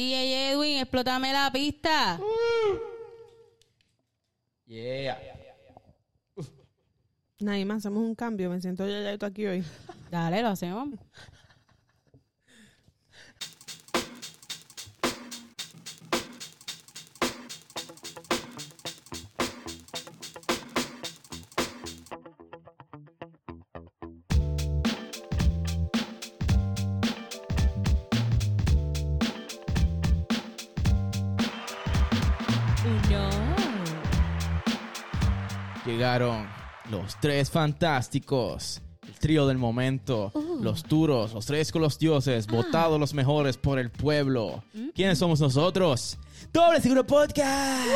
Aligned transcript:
DJ 0.00 0.52
Edwin, 0.52 0.78
explótame 0.78 1.30
la 1.30 1.52
pista. 1.52 2.18
Yeah. 4.66 5.18
Naima, 7.40 7.74
hacemos 7.74 8.02
un 8.02 8.14
cambio. 8.14 8.48
Me 8.48 8.62
siento 8.62 8.88
ya, 8.88 9.14
ya 9.14 9.26
aquí 9.26 9.46
hoy. 9.46 9.62
Dale, 10.10 10.40
lo 10.40 10.48
hacemos. 10.48 10.88
Llegaron 36.00 36.48
los 36.90 37.20
tres 37.20 37.50
fantásticos. 37.50 38.80
El 39.06 39.18
trío 39.18 39.46
del 39.46 39.58
momento. 39.58 40.32
Los 40.62 40.82
duros, 40.82 41.34
los 41.34 41.44
tres 41.44 41.70
con 41.70 41.82
los 41.82 41.98
dioses. 41.98 42.46
Votados 42.46 42.98
los 42.98 43.12
mejores 43.12 43.58
por 43.58 43.78
el 43.78 43.90
pueblo. 43.90 44.64
¿Quiénes 44.94 45.18
somos 45.18 45.42
nosotros? 45.42 46.16
Doble 46.54 46.80
Seguro 46.80 47.06
Podcast. 47.06 47.86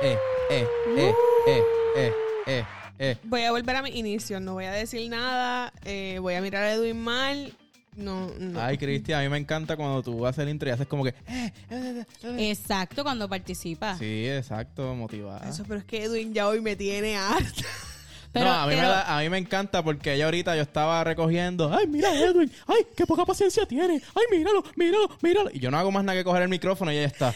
Eh, 0.00 0.16
eh, 0.50 0.66
eh, 0.96 1.12
eh, 1.48 1.62
eh, 1.96 2.12
eh, 2.46 2.64
eh. 3.00 3.16
Voy 3.24 3.42
a 3.42 3.50
volver 3.50 3.74
a 3.76 3.82
mi 3.82 3.88
inicio. 3.98 4.38
No 4.40 4.52
voy 4.52 4.66
a 4.66 4.72
decir 4.72 5.10
nada. 5.10 5.72
eh, 5.84 6.18
voy 6.20 6.34
a 6.34 6.42
mirar 6.42 6.64
a 6.64 6.72
Edwin 6.74 7.02
mal. 7.02 7.52
No, 7.98 8.30
no. 8.38 8.60
Ay, 8.60 8.78
Cristian, 8.78 9.20
a 9.20 9.22
mí 9.24 9.28
me 9.28 9.38
encanta 9.38 9.76
cuando 9.76 10.02
tú 10.02 10.24
haces 10.24 10.44
el 10.44 10.48
intro 10.50 10.68
y 10.68 10.72
haces 10.72 10.86
como 10.86 11.02
que... 11.04 11.10
eh, 11.26 11.52
eh, 11.70 12.04
eh. 12.22 12.50
Exacto, 12.50 13.02
cuando 13.02 13.28
participa. 13.28 13.98
Sí, 13.98 14.26
exacto, 14.28 14.94
motivada. 14.94 15.48
Eso, 15.48 15.64
pero 15.66 15.80
es 15.80 15.84
que 15.84 16.04
Edwin 16.04 16.32
ya 16.32 16.46
hoy 16.48 16.60
me 16.60 16.76
tiene 16.76 17.16
harta. 17.16 17.44
Pero, 18.32 18.44
no, 18.44 18.52
a 18.52 18.66
mí, 18.66 18.74
me 18.74 18.80
pero- 18.82 18.88
da- 18.90 19.16
a 19.16 19.22
mí 19.22 19.30
me 19.30 19.38
encanta 19.38 19.82
porque 19.82 20.12
ella 20.12 20.26
ahorita 20.26 20.54
yo 20.54 20.60
estaba 20.60 21.02
recogiendo. 21.02 21.72
Ay, 21.74 21.86
mira 21.86 22.14
Edwin. 22.14 22.52
Ay, 22.66 22.86
qué 22.94 23.06
poca 23.06 23.24
paciencia 23.24 23.64
tiene. 23.64 24.02
Ay, 24.14 24.24
míralo, 24.38 24.62
míralo, 24.76 25.08
míralo. 25.22 25.50
Y 25.50 25.58
yo 25.60 25.70
no 25.70 25.78
hago 25.78 25.90
más 25.90 26.04
nada 26.04 26.18
que 26.18 26.24
coger 26.24 26.42
el 26.42 26.50
micrófono 26.50 26.92
y 26.92 26.98
ella 26.98 27.06
está. 27.06 27.34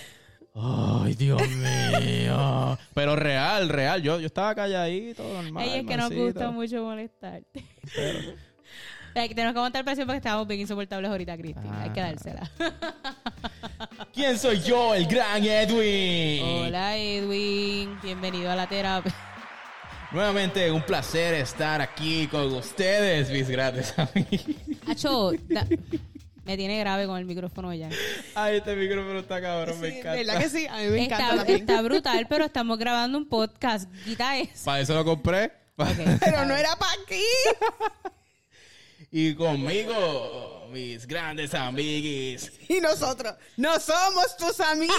Ay, 0.54 1.14
Dios 1.14 1.40
mío. 1.48 2.78
Pero 2.92 3.16
real, 3.16 3.70
real. 3.70 4.02
Yo, 4.02 4.20
yo 4.20 4.26
estaba 4.26 4.54
calladito, 4.54 5.22
normal. 5.24 5.64
Ella 5.64 5.76
es 5.78 5.86
que 5.86 5.96
nos 5.96 6.12
gusta 6.12 6.50
mucho 6.50 6.82
molestarte. 6.84 7.64
Ay, 7.96 8.34
que 9.14 9.34
Tenemos 9.34 9.54
que 9.54 9.60
montar 9.60 9.84
presión 9.84 10.06
porque 10.06 10.18
estábamos 10.18 10.46
bien 10.48 10.60
insoportables 10.60 11.10
ahorita, 11.10 11.36
Cristi. 11.36 11.66
Hay 11.80 11.90
que 11.90 12.00
Ah. 12.00 12.06
dársela. 12.12 12.50
¿Quién 14.14 14.38
soy 14.38 14.60
yo, 14.60 14.94
el 14.94 15.06
gran 15.06 15.44
Edwin? 15.44 16.42
Hola, 16.66 16.96
Edwin. 16.96 17.98
Bienvenido 18.02 18.50
a 18.50 18.56
la 18.56 18.66
terapia. 18.66 19.12
Nuevamente, 20.12 20.70
un 20.70 20.82
placer 20.82 21.34
estar 21.34 21.80
aquí 21.80 22.26
con 22.26 22.52
ustedes, 22.54 23.30
mis 23.30 23.48
grandes 23.48 23.94
amigos. 23.98 24.44
Acho, 24.86 25.32
da- 25.48 25.66
me 26.44 26.56
tiene 26.56 26.78
grave 26.80 27.06
con 27.06 27.16
el 27.18 27.24
micrófono 27.24 27.72
ya. 27.72 27.88
Ay, 28.34 28.56
este 28.58 28.76
micrófono 28.76 29.20
está 29.20 29.40
cabrón, 29.40 29.80
me 29.80 29.88
encanta. 29.88 30.12
¿Verdad 30.14 30.38
que 30.38 30.48
sí? 30.50 30.66
A 30.66 30.76
mí 30.78 30.86
me 30.88 31.04
encanta 31.04 31.24
Está, 31.24 31.36
también. 31.36 31.60
está 31.60 31.82
brutal, 31.82 32.26
pero 32.28 32.44
estamos 32.44 32.78
grabando 32.78 33.16
un 33.16 33.26
podcast. 33.28 33.90
Quita 34.04 34.36
eso. 34.38 34.64
Para 34.64 34.80
eso 34.80 34.94
lo 34.94 35.04
compré. 35.04 35.52
Pero 35.76 36.44
no 36.44 36.54
era 36.54 36.76
para 36.76 36.92
aquí. 37.02 37.22
Y 39.14 39.34
conmigo, 39.34 40.66
mis 40.70 41.06
grandes 41.06 41.52
amiguis, 41.52 42.50
Y 42.66 42.80
nosotros 42.80 43.34
no 43.58 43.78
somos 43.78 44.34
tus 44.38 44.58
amigos. 44.72 44.96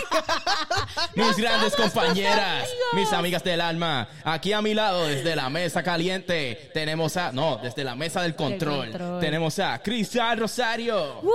mis 1.15 1.35
grandes 1.35 1.75
compañeras, 1.75 2.69
mis 2.93 3.11
amigas 3.11 3.43
del 3.43 3.59
alma. 3.59 4.07
Aquí 4.23 4.53
a 4.53 4.61
mi 4.61 4.75
lado, 4.75 5.07
desde 5.07 5.35
la 5.35 5.49
mesa 5.49 5.81
caliente, 5.81 6.69
tenemos 6.75 7.17
a, 7.17 7.31
no, 7.31 7.57
desde 7.57 7.83
la 7.83 7.95
mesa 7.95 8.21
del 8.21 8.35
control, 8.35 8.91
control. 8.91 9.19
tenemos 9.19 9.57
a 9.57 9.81
Cristian 9.81 10.37
Rosario. 10.37 10.95
¡Wow! 11.23 11.33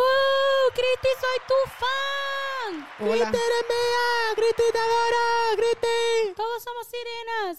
Cristi, 0.73 1.09
soy 1.21 1.39
tu 1.49 1.71
fan. 1.81 3.09
Hola. 3.11 3.33
Cristi 4.37 4.63
te 4.73 4.79
adora, 4.79 5.57
Cristi. 5.57 6.35
Todos 6.37 6.63
somos 6.63 6.87
sirenas. 6.87 7.59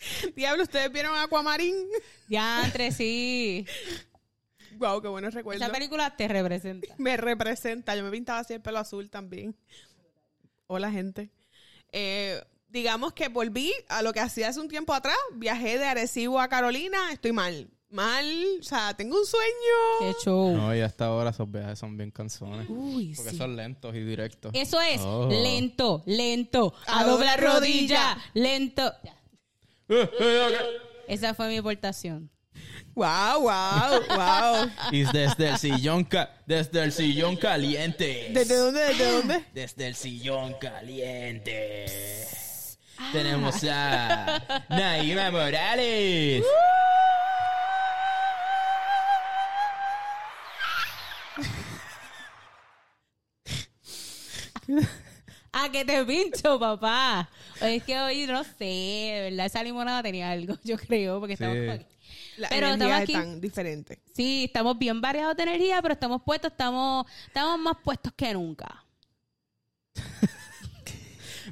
Diablo, 0.36 0.62
¿ustedes 0.62 0.90
vieron 0.92 1.16
Aquamarín? 1.16 1.74
Diantre, 2.28 2.92
sí. 2.92 3.66
Wow, 4.78 5.02
qué 5.02 5.08
buenos 5.08 5.34
recuerdos. 5.34 5.62
Esa 5.62 5.72
película 5.72 6.16
te 6.16 6.26
representa. 6.28 6.94
Me 6.98 7.16
representa. 7.16 7.94
Yo 7.96 8.02
me 8.04 8.10
pintaba 8.10 8.38
así 8.40 8.54
el 8.54 8.60
pelo 8.62 8.78
azul 8.78 9.10
también. 9.10 9.54
Hola, 10.68 10.90
gente. 10.90 11.30
Eh, 11.92 12.42
digamos 12.68 13.12
que 13.12 13.28
volví 13.28 13.72
a 13.88 14.00
lo 14.02 14.12
que 14.12 14.20
hacía 14.20 14.48
hace 14.48 14.60
un 14.60 14.68
tiempo 14.68 14.94
atrás. 14.94 15.16
Viajé 15.34 15.78
de 15.78 15.84
Arecibo 15.86 16.40
a 16.40 16.48
Carolina. 16.48 17.12
Estoy 17.12 17.32
mal. 17.32 17.68
Mal. 17.90 18.24
O 18.60 18.62
sea, 18.62 18.94
tengo 18.96 19.18
un 19.18 19.26
sueño. 19.26 19.98
Qué 19.98 20.14
show. 20.24 20.56
No, 20.56 20.74
y 20.74 20.80
hasta 20.80 21.06
ahora 21.06 21.30
esos 21.30 21.50
viajes 21.50 21.78
son 21.78 21.96
bien 21.96 22.12
canzones. 22.12 22.66
Uy, 22.70 23.12
Porque 23.16 23.32
sí. 23.32 23.36
son 23.36 23.56
lentos 23.56 23.94
y 23.96 24.00
directos. 24.00 24.52
Eso 24.54 24.80
es 24.80 25.00
Oh. 25.00 25.28
lento, 25.28 26.02
lento. 26.06 26.72
A, 26.86 27.00
A 27.00 27.04
doblar 27.04 27.40
doblar 27.40 27.54
rodilla. 27.60 28.14
rodilla. 28.14 28.30
Lento. 28.34 28.92
Ya. 29.02 29.16
Esa 31.08 31.34
fue 31.34 31.48
mi 31.48 31.56
aportación. 31.58 32.30
Wow, 32.94 33.40
wow, 33.42 34.00
wow. 34.08 34.70
Y 34.90 35.04
desde 35.04 35.50
el 35.50 35.58
sillón, 35.58 36.04
ca- 36.04 36.34
desde 36.46 36.82
el 36.82 36.92
sillón 36.92 37.36
caliente. 37.36 38.30
¿Desde 38.32 38.56
dónde? 38.56 38.80
¿Desde 38.80 39.12
dónde? 39.12 39.44
Desde 39.54 39.86
el 39.86 39.94
sillón 39.94 40.54
caliente. 40.60 41.86
Tenemos 43.12 43.64
a 43.64 44.64
Naima 44.68 45.30
Morales. 45.30 46.44
Ah, 55.52 55.68
que 55.70 55.84
te 55.84 56.04
pincho, 56.04 56.58
papá. 56.58 57.28
Es 57.60 57.82
que 57.82 57.98
hoy 57.98 58.26
no 58.26 58.44
sé, 58.44 58.64
de 58.64 59.28
verdad, 59.30 59.46
esa 59.46 59.62
limonada 59.62 60.02
tenía 60.02 60.30
algo, 60.30 60.56
yo 60.64 60.76
creo, 60.78 61.18
porque 61.18 61.34
estamos 61.34 61.56
Sí. 61.56 61.68
aquí. 61.68 61.86
La 62.36 62.48
Pero 62.48 62.68
energía 62.68 62.84
estamos 62.86 62.96
es 62.96 63.02
aquí. 63.02 63.12
tan 63.12 63.40
diferente. 63.40 63.98
Sí, 64.14 64.44
estamos 64.44 64.78
bien 64.78 65.00
variados 65.00 65.36
de 65.36 65.42
energía, 65.42 65.82
pero 65.82 65.94
estamos 65.94 66.22
puestos, 66.22 66.52
estamos, 66.52 67.04
estamos 67.26 67.58
más 67.58 67.76
puestos 67.82 68.12
que 68.16 68.32
nunca. 68.32 68.84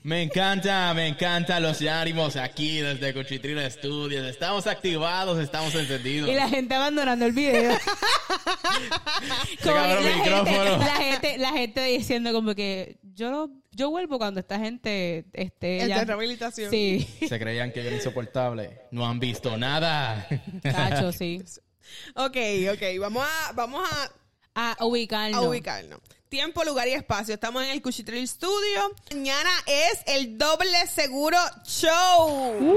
Me 0.09 0.23
encanta, 0.23 0.95
me 0.95 1.07
encantan 1.07 1.63
los 1.63 1.83
ánimos 1.83 2.37
aquí 2.37 2.81
desde 2.81 3.13
Cuchitril 3.13 3.61
Studios. 3.71 4.27
Estamos 4.27 4.67
activados, 4.67 5.39
estamos 5.39 5.75
encendidos. 5.75 6.31
Y 6.31 6.33
la 6.35 6.49
gente 6.49 6.75
abandonando 6.75 7.27
el 7.27 7.33
video. 7.33 7.73
Como 9.63 9.75
la, 9.77 10.01
micrófono. 10.01 10.47
gente, 10.47 10.79
la, 10.79 10.97
gente, 10.97 11.39
la 11.39 11.53
gente 11.53 11.83
diciendo 11.85 12.33
como 12.33 12.55
que 12.55 12.97
yo 13.03 13.31
lo- 13.31 13.51
yo 13.73 13.91
vuelvo 13.91 14.17
cuando 14.17 14.41
esta 14.41 14.59
gente 14.59 15.27
esté 15.35 15.83
El 15.83 15.89
ya- 15.91 15.99
de 15.99 16.05
rehabilitación. 16.07 16.71
Sí, 16.71 17.07
Se 17.29 17.39
creían 17.39 17.71
que 17.71 17.87
era 17.87 17.95
insoportable. 17.95 18.81
No 18.91 19.07
han 19.07 19.21
visto 19.21 19.59
nada. 19.59 20.27
cacho, 20.63 21.13
sí. 21.19 21.43
Ok, 22.15 22.37
ok. 22.73 22.83
Vamos 22.99 23.27
a, 23.27 23.53
vamos 23.53 23.87
a 24.55 24.73
A 24.73 24.85
ubicarnos. 24.87 25.39
a 25.45 25.47
ubicarnos. 25.47 26.01
Tiempo, 26.29 26.63
lugar 26.63 26.87
y 26.89 26.93
espacio. 26.93 27.33
Estamos 27.33 27.63
en 27.63 27.71
el 27.71 27.81
Cuchitril 27.81 28.29
Studio. 28.29 28.93
Mañana 29.15 29.49
es 29.67 30.01
el 30.07 30.37
doble 30.37 30.87
seguro 30.87 31.39
show. 31.65 32.77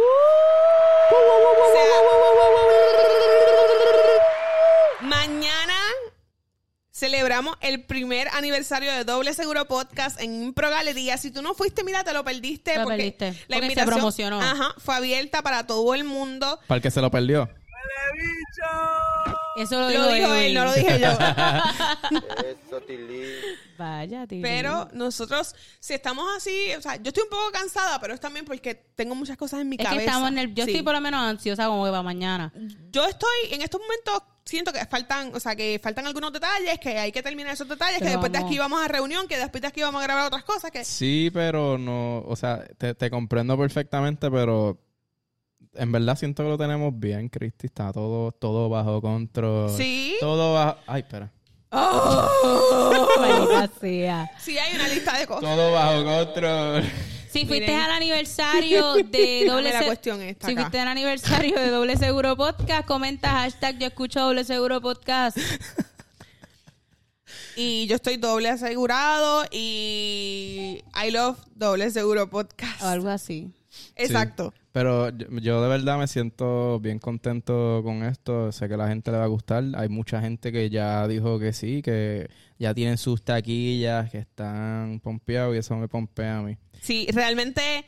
Mañana 5.02 5.74
celebramos 6.92 7.58
el 7.60 7.84
primer 7.84 8.30
aniversario 8.30 8.90
de 8.94 9.04
Doble 9.04 9.34
Seguro 9.34 9.66
Podcast 9.66 10.22
en 10.22 10.44
Impro 10.44 10.70
Galería. 10.70 11.18
Si 11.18 11.32
tú 11.32 11.42
no 11.42 11.54
fuiste, 11.54 11.84
mira, 11.84 12.06
te 12.06 12.14
lo 12.14 12.24
perdiste. 12.24 12.78
Lo 12.78 12.84
porque 12.84 12.98
perdiste, 12.98 13.26
La 13.26 13.34
porque 13.34 13.60
se 13.60 13.66
invitación 13.66 13.88
promocionó. 13.96 14.40
Ajá, 14.40 14.76
fue 14.78 14.96
abierta 14.96 15.42
para 15.42 15.68
todo 15.68 15.94
el 15.94 16.06
mundo. 16.06 16.58
Para 16.68 16.78
el 16.78 16.82
que 16.82 16.92
se 16.92 17.02
lo 17.02 17.12
perdió. 17.12 17.50
Eso 19.58 19.80
lo, 19.80 19.90
Lo 19.90 20.14
dijo 20.14 20.34
él, 20.34 20.54
no 20.54 20.66
lo 20.66 20.74
dije 20.74 21.00
yo. 21.00 21.10
Eso, 21.10 22.82
Tilín. 22.88 23.28
Vaya, 23.78 24.26
tío. 24.26 24.42
Pero 24.42 24.88
nosotros, 24.94 25.56
si 25.80 25.94
estamos 25.94 26.26
así, 26.38 26.74
o 26.78 26.82
sea, 26.82 26.96
yo 26.96 27.10
estoy 27.10 27.24
un 27.24 27.30
poco 27.30 27.52
cansada, 27.52 28.00
pero 28.00 28.14
es 28.14 28.20
también 28.20 28.46
porque 28.46 28.76
tengo 28.96 29.14
muchas 29.14 29.38
cosas 29.38 29.62
en 29.62 29.70
mi 29.70 29.76
es 29.78 29.84
cabeza. 29.84 30.00
que 30.00 30.06
estamos 30.06 30.30
en 30.30 30.38
el, 30.40 30.54
yo 30.54 30.64
Sí. 30.66 30.72
estoy 30.72 30.84
por 30.84 30.94
lo 30.94 31.02
menos 31.02 31.22
ansiosa 31.22 31.66
como 31.68 31.84
que 31.86 31.92
para 31.92 32.04
mañana. 32.04 32.54
Yo 32.92 33.06
estoy, 33.06 33.30
en 33.52 33.62
estos 33.62 33.82
momentos, 33.82 34.24
siento 34.46 34.72
que 34.72 34.86
faltan, 34.86 35.36
o 35.36 35.40
sea, 35.40 35.56
que 35.56 35.80
faltan 35.84 36.08
algunos 36.08 36.32
detalles, 36.32 36.80
que 36.80 36.98
hay 36.98 37.12
que 37.12 37.22
terminar 37.22 37.54
esos 37.54 37.68
detalles, 37.68 38.00
que 38.00 38.10
después 38.10 38.32
de 38.32 38.38
aquí 38.40 38.58
vamos 38.58 38.82
a 38.82 38.88
reunión, 38.88 39.28
que 39.28 39.38
después 39.38 39.62
de 39.62 39.68
aquí 39.68 39.82
vamos 39.82 40.02
a 40.02 40.06
grabar 40.06 40.28
otras 40.28 40.44
cosas, 40.44 40.72
que... 40.72 40.86
Sí, 40.86 41.30
pero 41.34 41.78
no, 41.78 42.20
o 42.22 42.36
sea, 42.36 42.64
te, 42.78 42.94
te 42.96 43.10
comprendo 43.10 43.58
perfectamente, 43.58 44.32
pero 44.32 44.80
en 45.74 45.92
verdad 45.92 46.18
siento 46.18 46.44
que 46.44 46.50
lo 46.50 46.58
tenemos 46.58 46.98
bien, 47.00 47.30
Cristi. 47.30 47.68
Está 47.68 47.92
todo, 47.94 48.32
todo 48.32 48.70
bajo 48.70 49.02
control. 49.02 49.70
Sí. 49.72 50.16
Todo 50.20 50.54
bajo. 50.54 50.78
Ay, 50.88 51.02
espera. 51.02 51.32
Sea. 53.80 54.30
Sí, 54.40 54.58
hay 54.58 54.76
una 54.76 54.88
lista 54.90 55.18
de 55.18 55.28
cosas. 55.28 55.42
Todo 55.44 55.72
bajo 55.72 56.04
control. 56.04 56.84
Si 57.30 57.46
fuiste 57.46 57.68
Miren. 57.68 57.80
al 57.82 57.92
aniversario 57.92 58.94
de 58.96 59.46
doble 59.48 59.72
la 59.72 59.80
Se- 59.80 59.86
cuestión 59.86 60.22
esta 60.22 60.48
Si 60.48 60.54
acá. 60.54 60.64
fuiste 60.64 60.80
al 60.82 60.88
aniversario 60.90 61.56
de 61.58 61.70
doble 61.70 61.96
seguro 61.96 62.36
podcast, 62.36 62.86
comenta 62.86 63.30
hashtag 63.30 63.78
yo 63.80 63.88
escucho 63.88 64.20
doble 64.20 64.44
seguro 64.44 64.82
podcast. 64.82 65.38
Y 67.56 67.88
yo 67.88 67.96
estoy 67.96 68.18
doble 68.18 68.50
asegurado 68.50 69.46
y 69.52 70.84
I 71.06 71.12
love 71.12 71.38
doble 71.56 71.90
seguro 71.92 72.30
podcast. 72.30 72.82
O 72.82 72.88
algo 72.88 73.10
así. 73.10 73.52
Exacto. 73.96 74.54
Pero 74.72 75.10
yo 75.10 75.62
de 75.62 75.68
verdad 75.68 76.00
me 76.00 76.08
siento 76.08 76.80
bien 76.80 77.00
contento 77.00 77.82
con 77.84 78.04
esto. 78.04 78.52
Sé 78.52 78.68
que 78.68 78.76
a 78.76 78.78
la 78.78 78.88
gente 78.88 79.12
le 79.12 79.18
va 79.18 79.26
a 79.26 79.28
gustar. 79.28 79.64
Hay 79.76 79.90
mucha 79.90 80.22
gente 80.22 80.52
que 80.52 80.70
ya 80.70 81.08
dijo 81.08 81.40
que 81.40 81.52
sí, 81.52 81.82
que 81.82 82.30
ya 82.58 82.74
tienen 82.74 82.98
sus 82.98 83.22
taquillas, 83.24 84.10
que 84.10 84.20
están 84.20 85.02
pompeados 85.02 85.56
y 85.56 85.58
eso 85.58 85.76
me 85.76 85.88
pompea 85.90 86.38
a 86.38 86.42
mí. 86.42 86.58
Sí, 86.80 87.08
realmente 87.12 87.86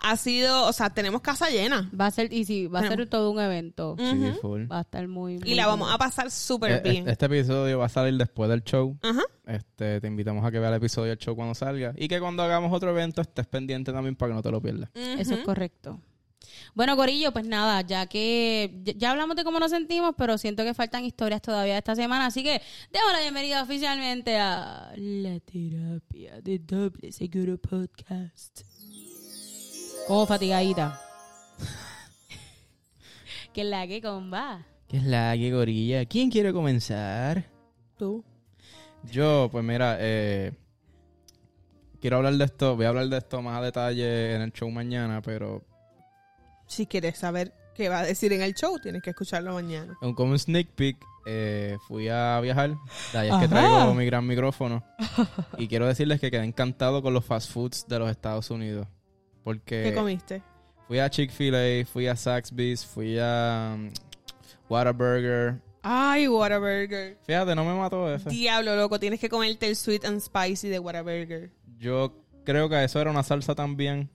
ha 0.00 0.16
sido, 0.16 0.66
o 0.66 0.72
sea, 0.72 0.90
tenemos 0.90 1.20
casa 1.22 1.48
llena. 1.50 1.90
Va 1.98 2.06
a 2.06 2.10
ser, 2.10 2.32
y 2.32 2.44
sí, 2.44 2.66
va 2.66 2.80
a 2.80 2.88
ser 2.88 3.08
todo 3.08 3.30
un 3.30 3.40
evento. 3.40 3.96
Sí, 3.98 4.32
full. 4.40 4.70
Va 4.70 4.78
a 4.78 4.82
estar 4.82 5.06
muy, 5.08 5.38
muy 5.38 5.50
Y 5.50 5.54
la 5.54 5.66
vamos 5.66 5.90
a 5.92 5.98
pasar 5.98 6.30
súper 6.30 6.72
Eh, 6.72 6.80
bien. 6.90 7.08
Este 7.08 7.26
episodio 7.26 7.78
va 7.78 7.86
a 7.86 7.88
salir 7.88 8.16
después 8.18 8.48
del 8.50 8.62
show. 8.62 8.96
Ajá. 9.02 9.22
Este, 9.46 10.00
te 10.00 10.06
invitamos 10.06 10.44
a 10.44 10.50
que 10.50 10.58
veas 10.58 10.70
el 10.70 10.76
episodio 10.78 11.10
del 11.10 11.18
show 11.18 11.34
cuando 11.34 11.54
salga. 11.54 11.92
Y 11.96 12.08
que 12.08 12.20
cuando 12.20 12.42
hagamos 12.42 12.72
otro 12.72 12.90
evento 12.90 13.20
estés 13.22 13.46
pendiente 13.46 13.92
también 13.92 14.16
para 14.16 14.30
que 14.30 14.34
no 14.34 14.42
te 14.42 14.50
lo 14.50 14.60
pierdas. 14.60 14.90
Eso 14.94 15.34
es 15.34 15.40
correcto. 15.44 16.00
Bueno, 16.74 16.96
Corillo, 16.96 17.32
pues 17.32 17.46
nada, 17.46 17.80
ya 17.82 18.06
que 18.06 18.80
ya- 18.82 18.92
ya 18.96 19.10
hablamos 19.10 19.34
de 19.36 19.44
cómo 19.44 19.58
nos 19.60 19.70
sentimos, 19.70 20.14
pero 20.16 20.36
siento 20.36 20.62
que 20.62 20.74
faltan 20.74 21.04
historias 21.04 21.40
todavía 21.42 21.76
esta 21.78 21.94
semana, 21.94 22.26
así 22.26 22.42
que 22.42 22.60
demos 22.92 23.12
la 23.12 23.20
bienvenida 23.20 23.62
oficialmente 23.62 24.36
a 24.36 24.92
La 24.96 25.40
Terapia 25.40 26.40
de 26.42 26.58
Doble 26.58 27.12
Seguro 27.12 27.56
Podcast. 27.58 28.60
Como 30.06 30.26
fatigadita. 30.26 31.00
que 33.52 33.62
es 33.62 33.66
la 33.66 33.86
que 33.86 34.00
comba. 34.00 34.64
¿Qué 34.88 34.98
es 34.98 35.04
la 35.04 35.34
que 35.36 35.50
gorilla? 35.50 36.04
¿Quién 36.04 36.30
quiere 36.30 36.52
comenzar? 36.52 37.44
Tú. 37.98 38.24
Yo, 39.10 39.48
pues 39.50 39.64
mira, 39.64 39.96
eh, 39.98 40.52
quiero 42.00 42.18
hablar 42.18 42.34
de 42.34 42.44
esto, 42.44 42.76
voy 42.76 42.86
a 42.86 42.90
hablar 42.90 43.08
de 43.08 43.18
esto 43.18 43.42
más 43.42 43.58
a 43.58 43.64
detalle 43.64 44.34
en 44.34 44.42
el 44.42 44.52
show 44.52 44.70
mañana, 44.70 45.22
pero 45.22 45.64
Si 46.66 46.86
quieres 46.86 47.18
saber 47.18 47.52
qué 47.74 47.88
va 47.88 48.00
a 48.00 48.04
decir 48.04 48.32
en 48.32 48.42
el 48.42 48.54
show, 48.54 48.78
tienes 48.78 49.02
que 49.02 49.10
escucharlo 49.10 49.54
mañana. 49.54 49.96
un, 50.02 50.14
como 50.14 50.32
un 50.32 50.38
sneak 50.38 50.68
peek, 50.68 50.96
eh, 51.26 51.76
fui 51.86 52.08
a 52.08 52.40
viajar, 52.40 52.76
de 53.12 53.18
ahí 53.18 53.28
es 53.28 53.36
que 53.36 53.48
traigo 53.48 53.94
mi 53.94 54.06
gran 54.06 54.26
micrófono, 54.26 54.84
y 55.58 55.66
quiero 55.68 55.86
decirles 55.86 56.20
que 56.20 56.30
quedé 56.30 56.44
encantado 56.44 57.02
con 57.02 57.12
los 57.12 57.24
fast 57.24 57.50
foods 57.50 57.86
de 57.88 57.98
los 57.98 58.10
Estados 58.10 58.50
Unidos, 58.50 58.86
porque 59.46 59.84
¿Qué 59.84 59.94
comiste? 59.94 60.42
fui 60.88 60.98
a 60.98 61.08
Chick-fil-A, 61.08 61.86
fui 61.86 62.08
a 62.08 62.16
Saxby's, 62.16 62.84
fui 62.84 63.16
a 63.16 63.76
um, 63.76 63.92
Whataburger, 64.68 65.60
Ay, 65.82 66.26
Whataburger. 66.26 67.16
fíjate, 67.24 67.54
no 67.54 67.64
me 67.64 67.72
mató 67.74 68.12
ese. 68.12 68.28
Diablo, 68.28 68.74
loco, 68.74 68.98
tienes 68.98 69.20
que 69.20 69.28
comerte 69.28 69.68
el 69.68 69.76
sweet 69.76 70.04
and 70.04 70.20
spicy 70.20 70.68
de 70.68 70.80
Whataburger. 70.80 71.52
Yo 71.78 72.12
creo 72.42 72.68
que 72.68 72.82
eso 72.82 73.00
era 73.00 73.08
una 73.08 73.22
salsa 73.22 73.54
también. 73.54 74.10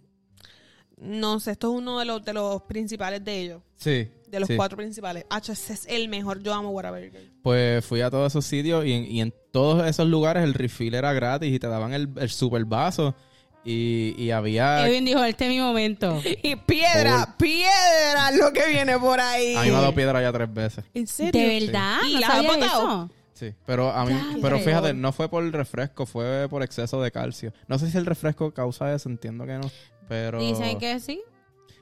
No 0.98 1.40
sé, 1.40 1.52
esto 1.52 1.72
es 1.72 1.78
uno 1.78 1.98
de 2.00 2.04
los, 2.04 2.26
de 2.26 2.34
los 2.34 2.64
principales 2.64 3.24
de 3.24 3.40
ellos. 3.40 3.62
Sí. 3.78 4.10
De 4.28 4.40
los 4.42 4.48
sí. 4.50 4.58
cuatro 4.58 4.76
principales. 4.76 5.26
Hacho, 5.30 5.54
ese 5.54 5.72
es 5.72 5.86
el 5.88 6.10
mejor. 6.10 6.44
Yo 6.44 6.54
amo 6.54 6.72
Whataburger. 6.72 7.32
Pues 7.42 7.86
fui 7.86 8.02
a 8.02 8.10
todos 8.12 8.34
esos 8.34 8.46
sitios 8.46 8.86
y 8.86 8.92
en, 8.92 9.06
y 9.06 9.22
en 9.22 9.34
todos 9.54 9.88
esos 9.88 10.10
lugares 10.10 10.44
el 10.44 10.54
refill 10.54 10.94
era 10.94 11.14
gratis 11.14 11.54
y 11.54 11.58
te 11.58 11.68
daban 11.68 11.94
el, 11.94 12.10
el 12.18 12.30
super 12.30 12.66
vaso. 12.66 13.16
Y, 13.64 14.16
y 14.18 14.32
había... 14.32 14.88
Edwin 14.88 15.06
dijo, 15.06 15.24
este 15.24 15.46
es 15.46 15.52
mi 15.52 15.60
momento. 15.60 16.20
Y 16.44 16.56
piedra, 16.56 17.36
piedra, 17.38 18.32
lo 18.32 18.52
que 18.52 18.68
viene 18.68 18.98
por 18.98 19.20
ahí. 19.20 19.56
A 19.56 19.64
mí 19.64 19.70
me 19.70 19.78
ha 19.78 19.82
dado 19.82 19.94
piedra 19.94 20.22
ya 20.22 20.32
tres 20.32 20.52
veces. 20.54 20.84
¿En 20.94 21.06
serio? 21.08 21.40
¿De 21.40 21.60
verdad? 21.60 21.98
¿Y 22.08 22.14
¿No 22.16 22.20
las 22.22 22.30
has 22.30 22.36
sabía 22.38 22.52
botado? 22.54 22.82
eso? 22.82 23.10
Sí, 23.34 23.54
pero 23.66 23.92
a 23.92 24.06
mí... 24.06 24.14
Pero 24.42 24.60
fíjate, 24.60 24.94
no 24.94 25.12
fue 25.12 25.30
por 25.30 25.44
el 25.44 25.52
refresco, 25.54 26.06
fue 26.06 26.48
por 26.50 26.64
exceso 26.64 27.02
de 27.02 27.12
calcio. 27.12 27.54
No 27.68 27.78
sé 27.78 27.90
si 27.92 27.98
el 27.98 28.06
refresco 28.06 28.52
causa 28.52 28.94
eso, 28.94 29.10
entiendo 29.10 29.46
que 29.46 29.54
no. 29.54 29.70
Pero... 30.08 30.40
Dicen 30.40 30.78
que 30.80 31.00
sí. 31.00 31.22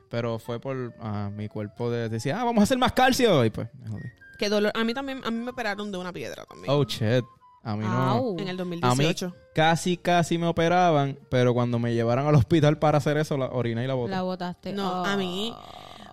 Pero 0.10 0.40
fue 0.40 0.60
por... 0.60 0.94
ah, 1.00 1.30
mi 1.34 1.48
cuerpo 1.48 1.90
de, 1.90 2.10
decía, 2.10 2.42
ah, 2.42 2.44
vamos 2.44 2.62
a 2.62 2.64
hacer 2.64 2.78
más 2.78 2.94
calcio. 2.94 3.46
Y 3.46 3.50
pues 3.50 3.70
me 3.76 3.90
jodí. 3.90 4.04
Qué 4.38 4.50
dolor. 4.50 4.72
A 4.76 4.84
mí 4.84 4.94
también, 4.94 5.22
a 5.24 5.32
mí 5.32 5.38
me 5.38 5.52
operaron 5.52 5.92
de 5.92 5.98
una 5.98 6.12
piedra 6.14 6.46
también. 6.46 6.74
Oh, 6.74 6.84
shit. 6.84 7.24
A 7.64 7.76
mí 7.76 7.84
no... 7.84 7.92
Au. 7.92 8.40
En 8.40 8.48
el 8.48 8.60
A 8.60 8.66
mí 8.66 8.80
2018. 8.80 9.36
Casi, 9.60 9.98
casi 9.98 10.38
me 10.38 10.48
operaban, 10.48 11.20
pero 11.30 11.54
cuando 11.54 11.80
me 11.80 11.94
llevaron 11.94 12.28
al 12.28 12.36
hospital 12.36 12.80
para 12.80 12.98
hacer 13.00 13.18
eso, 13.18 13.38
la 13.38 13.48
oriné 13.48 13.84
y 13.84 13.88
la 13.88 13.94
boté. 13.96 14.12
La 14.12 14.22
botaste. 14.22 14.72
No, 14.74 15.02
Oh. 15.02 15.06
a 15.06 15.18
mí. 15.18 15.54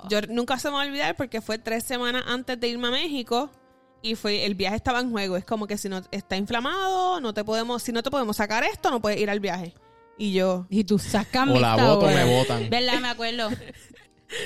Yo 0.09 0.21
nunca 0.29 0.59
se 0.59 0.69
me 0.69 0.75
va 0.75 0.83
a 0.83 0.87
olvidar 0.87 1.15
porque 1.17 1.41
fue 1.41 1.59
tres 1.59 1.85
semanas 1.85 2.25
antes 2.27 2.59
de 2.59 2.69
irme 2.69 2.89
a 2.89 2.91
México 2.91 3.51
y 4.03 4.15
fue 4.17 4.45
el 4.47 4.55
viaje 4.57 4.77
estaba 4.77 5.01
en 5.01 5.11
juego. 5.11 5.37
Es 5.37 5.45
como 5.45 5.67
que 5.67 5.79
si 5.79 5.89
no 5.89 6.01
está 6.11 6.37
inflamado, 6.37 7.21
no 7.21 7.33
te 7.35 7.45
podemos, 7.45 7.83
si 7.83 7.93
no 7.93 8.03
te 8.03 8.11
podemos 8.11 8.37
sacar 8.37 8.65
esto, 8.65 8.91
no 8.91 9.01
puedes 9.01 9.21
ir 9.21 9.31
al 9.31 9.41
viaje. 9.41 9.75
Y 10.19 10.33
yo, 10.33 10.67
Y 10.71 10.85
tú 10.85 10.99
sacas 10.99 11.49
O 11.49 11.59
la 11.61 11.77
boto 11.77 12.07
o 12.07 12.11
me 12.11 12.25
botan. 12.39 12.69
¿Verdad? 12.71 13.01
Me 13.01 13.09
acuerdo. 13.09 13.51
Me 13.51 13.57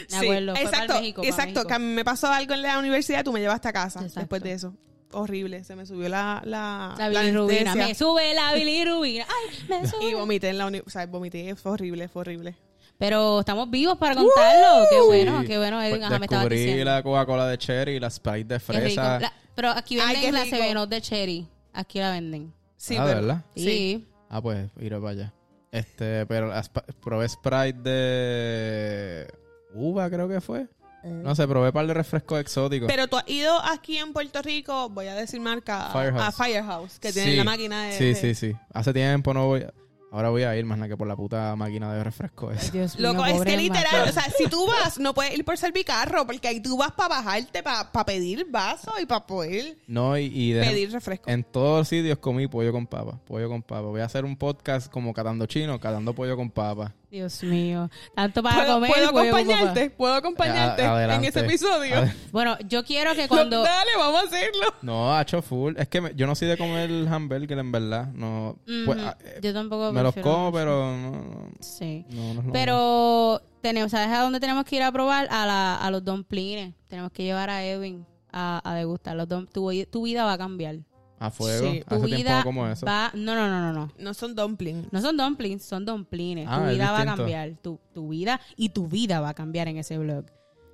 Sí, 0.09 0.17
acuerdo. 0.17 0.55
Fue 0.55 0.63
exacto, 0.65 0.87
para 0.89 1.01
México, 1.01 1.23
para 1.23 1.31
exacto. 1.31 1.53
México. 1.55 1.69
Que 1.69 1.75
a 1.75 1.79
mí 1.79 1.87
me 1.87 2.05
pasó 2.05 2.27
algo 2.29 2.53
en 2.53 2.61
la 2.63 2.79
universidad, 2.79 3.25
tú 3.25 3.33
me 3.33 3.41
llevaste 3.41 3.69
a 3.69 3.73
casa 3.73 4.01
Exacto. 4.01 4.21
después 4.21 4.43
de 4.43 4.53
eso. 4.53 4.75
Horrible, 5.13 5.65
se 5.65 5.75
me 5.77 5.87
subió 5.87 6.09
la 6.09 6.41
la, 6.45 6.95
bilirrubina. 7.09 7.75
Me 7.75 7.95
sube 7.95 8.33
la 8.35 8.53
bilirrubina. 8.55 9.27
Ay, 9.29 9.59
me 9.69 9.87
sube. 9.89 10.05
y 10.11 10.15
vomité 10.15 10.49
en 10.51 10.59
la 10.59 10.67
uni, 10.67 10.79
o 10.87 10.91
sea, 10.91 11.07
vomité, 11.07 11.55
fue 11.57 11.73
horrible, 11.73 12.09
fue 12.09 12.21
horrible. 12.21 12.57
Pero 12.99 13.41
estamos 13.41 13.71
vivos 13.71 13.97
para 13.97 14.15
contarlo. 14.15 14.87
Qué 14.91 15.01
bueno, 15.01 15.41
Sí. 15.41 15.47
qué 15.47 15.59
bueno, 15.59 15.81
Edwin. 15.83 15.99
Pues 16.01 16.11
Ajá, 16.11 16.19
me 16.19 16.27
descubrí 16.27 16.59
diciendo. 16.59 16.85
la 16.85 17.03
Coca-Cola 17.03 17.47
de 17.49 17.59
cherry, 17.59 17.99
la 17.99 18.11
Sprite 18.11 18.55
de 18.55 18.61
fresa. 18.61 19.19
La- 19.21 19.33
pero 19.55 19.71
aquí 19.71 19.99
Ay, 19.99 20.15
venden 20.15 20.23
qué 20.51 20.73
la 20.75 20.83
Up 20.83 20.89
de 20.89 21.01
Cherry. 21.01 21.49
Aquí 21.73 21.99
la 21.99 22.11
venden. 22.13 22.53
Sí, 22.77 22.97
ah, 22.99 23.05
pero- 23.07 23.21
¿verdad? 23.21 23.45
Sí. 23.57 24.07
Ah, 24.29 24.41
pues 24.43 24.69
iré 24.81 24.97
para 24.99 25.11
allá. 25.11 25.33
Este, 25.73 26.27
pero 26.27 26.49
la 26.49 26.63
probé 27.03 27.29
Sprite 27.29 27.79
de 27.81 29.27
uva, 29.75 30.11
creo 30.11 30.29
que 30.29 30.41
fue. 30.41 30.67
No 31.05 31.35
sé, 31.35 31.47
probé 31.49 31.69
un 31.69 31.73
par 31.73 31.87
de 31.87 31.95
refrescos 31.95 32.41
exóticos. 32.41 32.87
Pero 32.89 33.09
tú 33.09 33.17
has 33.17 33.29
ido 33.29 33.59
aquí 33.65 33.99
en 33.99 34.13
Puerto 34.13 34.43
Rico, 34.43 34.89
voy 34.91 35.07
a 35.07 35.15
decir 35.15 35.41
marca, 35.41 35.87
a- 35.87 35.93
Firehouse. 35.93 36.23
a 36.23 36.33
Firehouse, 36.33 36.99
que 36.99 37.13
tienen 37.13 37.33
Sí. 37.33 37.37
la 37.37 37.45
máquina 37.45 37.85
de... 37.85 37.99
Sí, 37.99 38.15
sí, 38.15 38.35
sí. 38.35 38.57
Hace 38.73 38.93
tiempo 38.93 39.33
no 39.35 39.47
voy. 39.47 39.65
Ahora 40.13 40.31
voy 40.31 40.43
a 40.43 40.57
ir 40.57 40.65
más 40.65 40.77
nada 40.77 40.89
que 40.89 40.97
por 40.97 41.07
la 41.07 41.15
puta 41.15 41.55
máquina 41.55 41.95
de 41.95 42.03
refresco 42.03 42.51
esa. 42.51 42.73
Dios 42.73 42.99
mío, 42.99 43.13
Loco, 43.13 43.25
es 43.27 43.43
que 43.43 43.57
literal, 43.57 44.09
o 44.09 44.13
sea, 44.13 44.25
si 44.37 44.49
tú 44.49 44.67
vas, 44.67 44.99
no 44.99 45.15
puedes 45.15 45.33
ir 45.39 45.45
por 45.45 45.57
servicarro, 45.57 46.27
porque 46.27 46.49
ahí 46.49 46.59
tú 46.61 46.77
vas 46.77 46.91
para 46.91 47.11
bajarte, 47.11 47.63
para 47.63 47.93
pedir 48.05 48.45
vaso 48.51 48.93
y 49.01 49.07
para 49.07 49.25
poder 49.25 49.79
No, 49.87 50.19
y, 50.19 50.25
y 50.25 50.51
de- 50.51 50.63
pedir 50.67 50.91
refresco. 50.91 51.31
en 51.31 51.45
todos 51.45 51.79
los 51.79 51.89
sitios 51.89 52.19
comí 52.19 52.49
pollo 52.49 52.73
con 52.73 52.89
papa. 52.89 53.21
Pollo 53.25 53.49
con 53.49 53.63
papa. 53.63 53.83
Voy 53.83 54.01
a 54.01 54.07
hacer 54.07 54.25
un 54.25 54.37
podcast 54.37 54.91
como 54.91 55.15
catando 55.15 55.47
chino, 55.47 55.79
catando 55.79 56.13
pollo 56.13 56.37
con 56.37 56.51
papa. 56.51 56.93
Dios 57.11 57.43
mío. 57.43 57.91
Tanto 58.15 58.43
para 58.43 58.57
¿Puedo, 58.57 58.75
comer. 58.75 58.91
puedo 58.93 59.09
acompañarte? 59.09 59.91
¿Puedo 59.91 60.15
acompañarte 60.15 60.83
A- 60.83 61.15
en 61.17 61.25
ese 61.25 61.41
episodio? 61.41 62.09
Bueno, 62.31 62.57
yo 62.69 62.85
quiero 62.85 63.15
que 63.15 63.27
cuando... 63.27 63.63
Dale, 63.63 63.91
vamos 63.99 64.23
a 64.23 64.27
hacerlo. 64.27 64.67
No, 64.83 65.13
ha 65.15 65.23
hecho 65.23 65.43
full. 65.43 65.75
Es 65.77 65.89
que 65.89 66.01
me- 66.01 66.15
yo 66.15 66.27
no 66.29 66.35
soy 66.37 66.47
de 66.49 66.57
comer 66.57 66.89
hamburger 67.09 67.59
en 67.59 67.73
verdad. 67.73 68.07
No, 68.13 68.57
Mm, 68.67 68.85
pues, 68.87 68.99
ah, 69.01 69.17
eh, 69.25 69.41
yo 69.43 69.53
tampoco 69.53 69.93
me 69.93 70.03
los 70.03 70.15
como, 70.15 70.47
mucho. 70.47 70.57
pero 70.57 70.97
no, 70.97 71.11
no, 71.11 71.51
Sí. 71.61 72.05
no, 72.11 72.35
no 72.43 72.53
Pero 72.53 73.43
tenemos, 73.61 73.91
¿sabes 73.91 74.09
a 74.17 74.21
dónde 74.23 74.39
tenemos 74.39 74.65
que 74.65 74.77
ir 74.77 74.83
a 74.85 74.93
probar? 74.93 75.27
A, 75.31 75.47
la, 75.47 75.77
a 75.77 75.91
los 75.91 76.05
dumplings. 76.05 76.75
Tenemos 76.87 77.11
que 77.11 77.25
llevar 77.25 77.51
a 77.51 77.65
Edwin 77.65 78.07
a, 78.33 78.61
a 78.65 78.75
degustar 78.77 79.17
los 79.17 79.27
tu, 79.53 79.73
tu 79.91 80.03
vida 80.05 80.25
va 80.25 80.35
a 80.35 80.39
cambiar. 80.39 80.77
A 81.21 81.31
fuego. 81.31 81.71
Sí, 81.71 81.85
Tu 81.87 81.95
Hace 81.95 82.07
vida 82.07 82.17
tiempo 82.17 82.43
como 82.45 82.67
eso. 82.67 82.87
va... 82.87 83.11
No, 83.15 83.35
no, 83.35 83.47
no, 83.49 83.61
no, 83.61 83.73
no. 83.73 83.93
No 83.99 84.15
son 84.15 84.35
dumplings. 84.35 84.91
No 84.91 85.01
son 85.03 85.17
dumplings, 85.17 85.63
son 85.63 85.85
dumplings. 85.85 86.47
Ah, 86.51 86.59
tu 86.65 86.73
vida 86.73 86.91
va 86.91 87.01
a 87.03 87.05
cambiar. 87.05 87.53
Tu, 87.63 87.79
tu 87.95 88.09
vida 88.09 88.41
y 88.57 88.71
tu 88.71 88.89
vida 88.89 89.21
va 89.21 89.29
a 89.29 89.35
cambiar 89.35 89.69
en 89.69 89.77
ese 89.77 89.99
blog. 89.99 90.25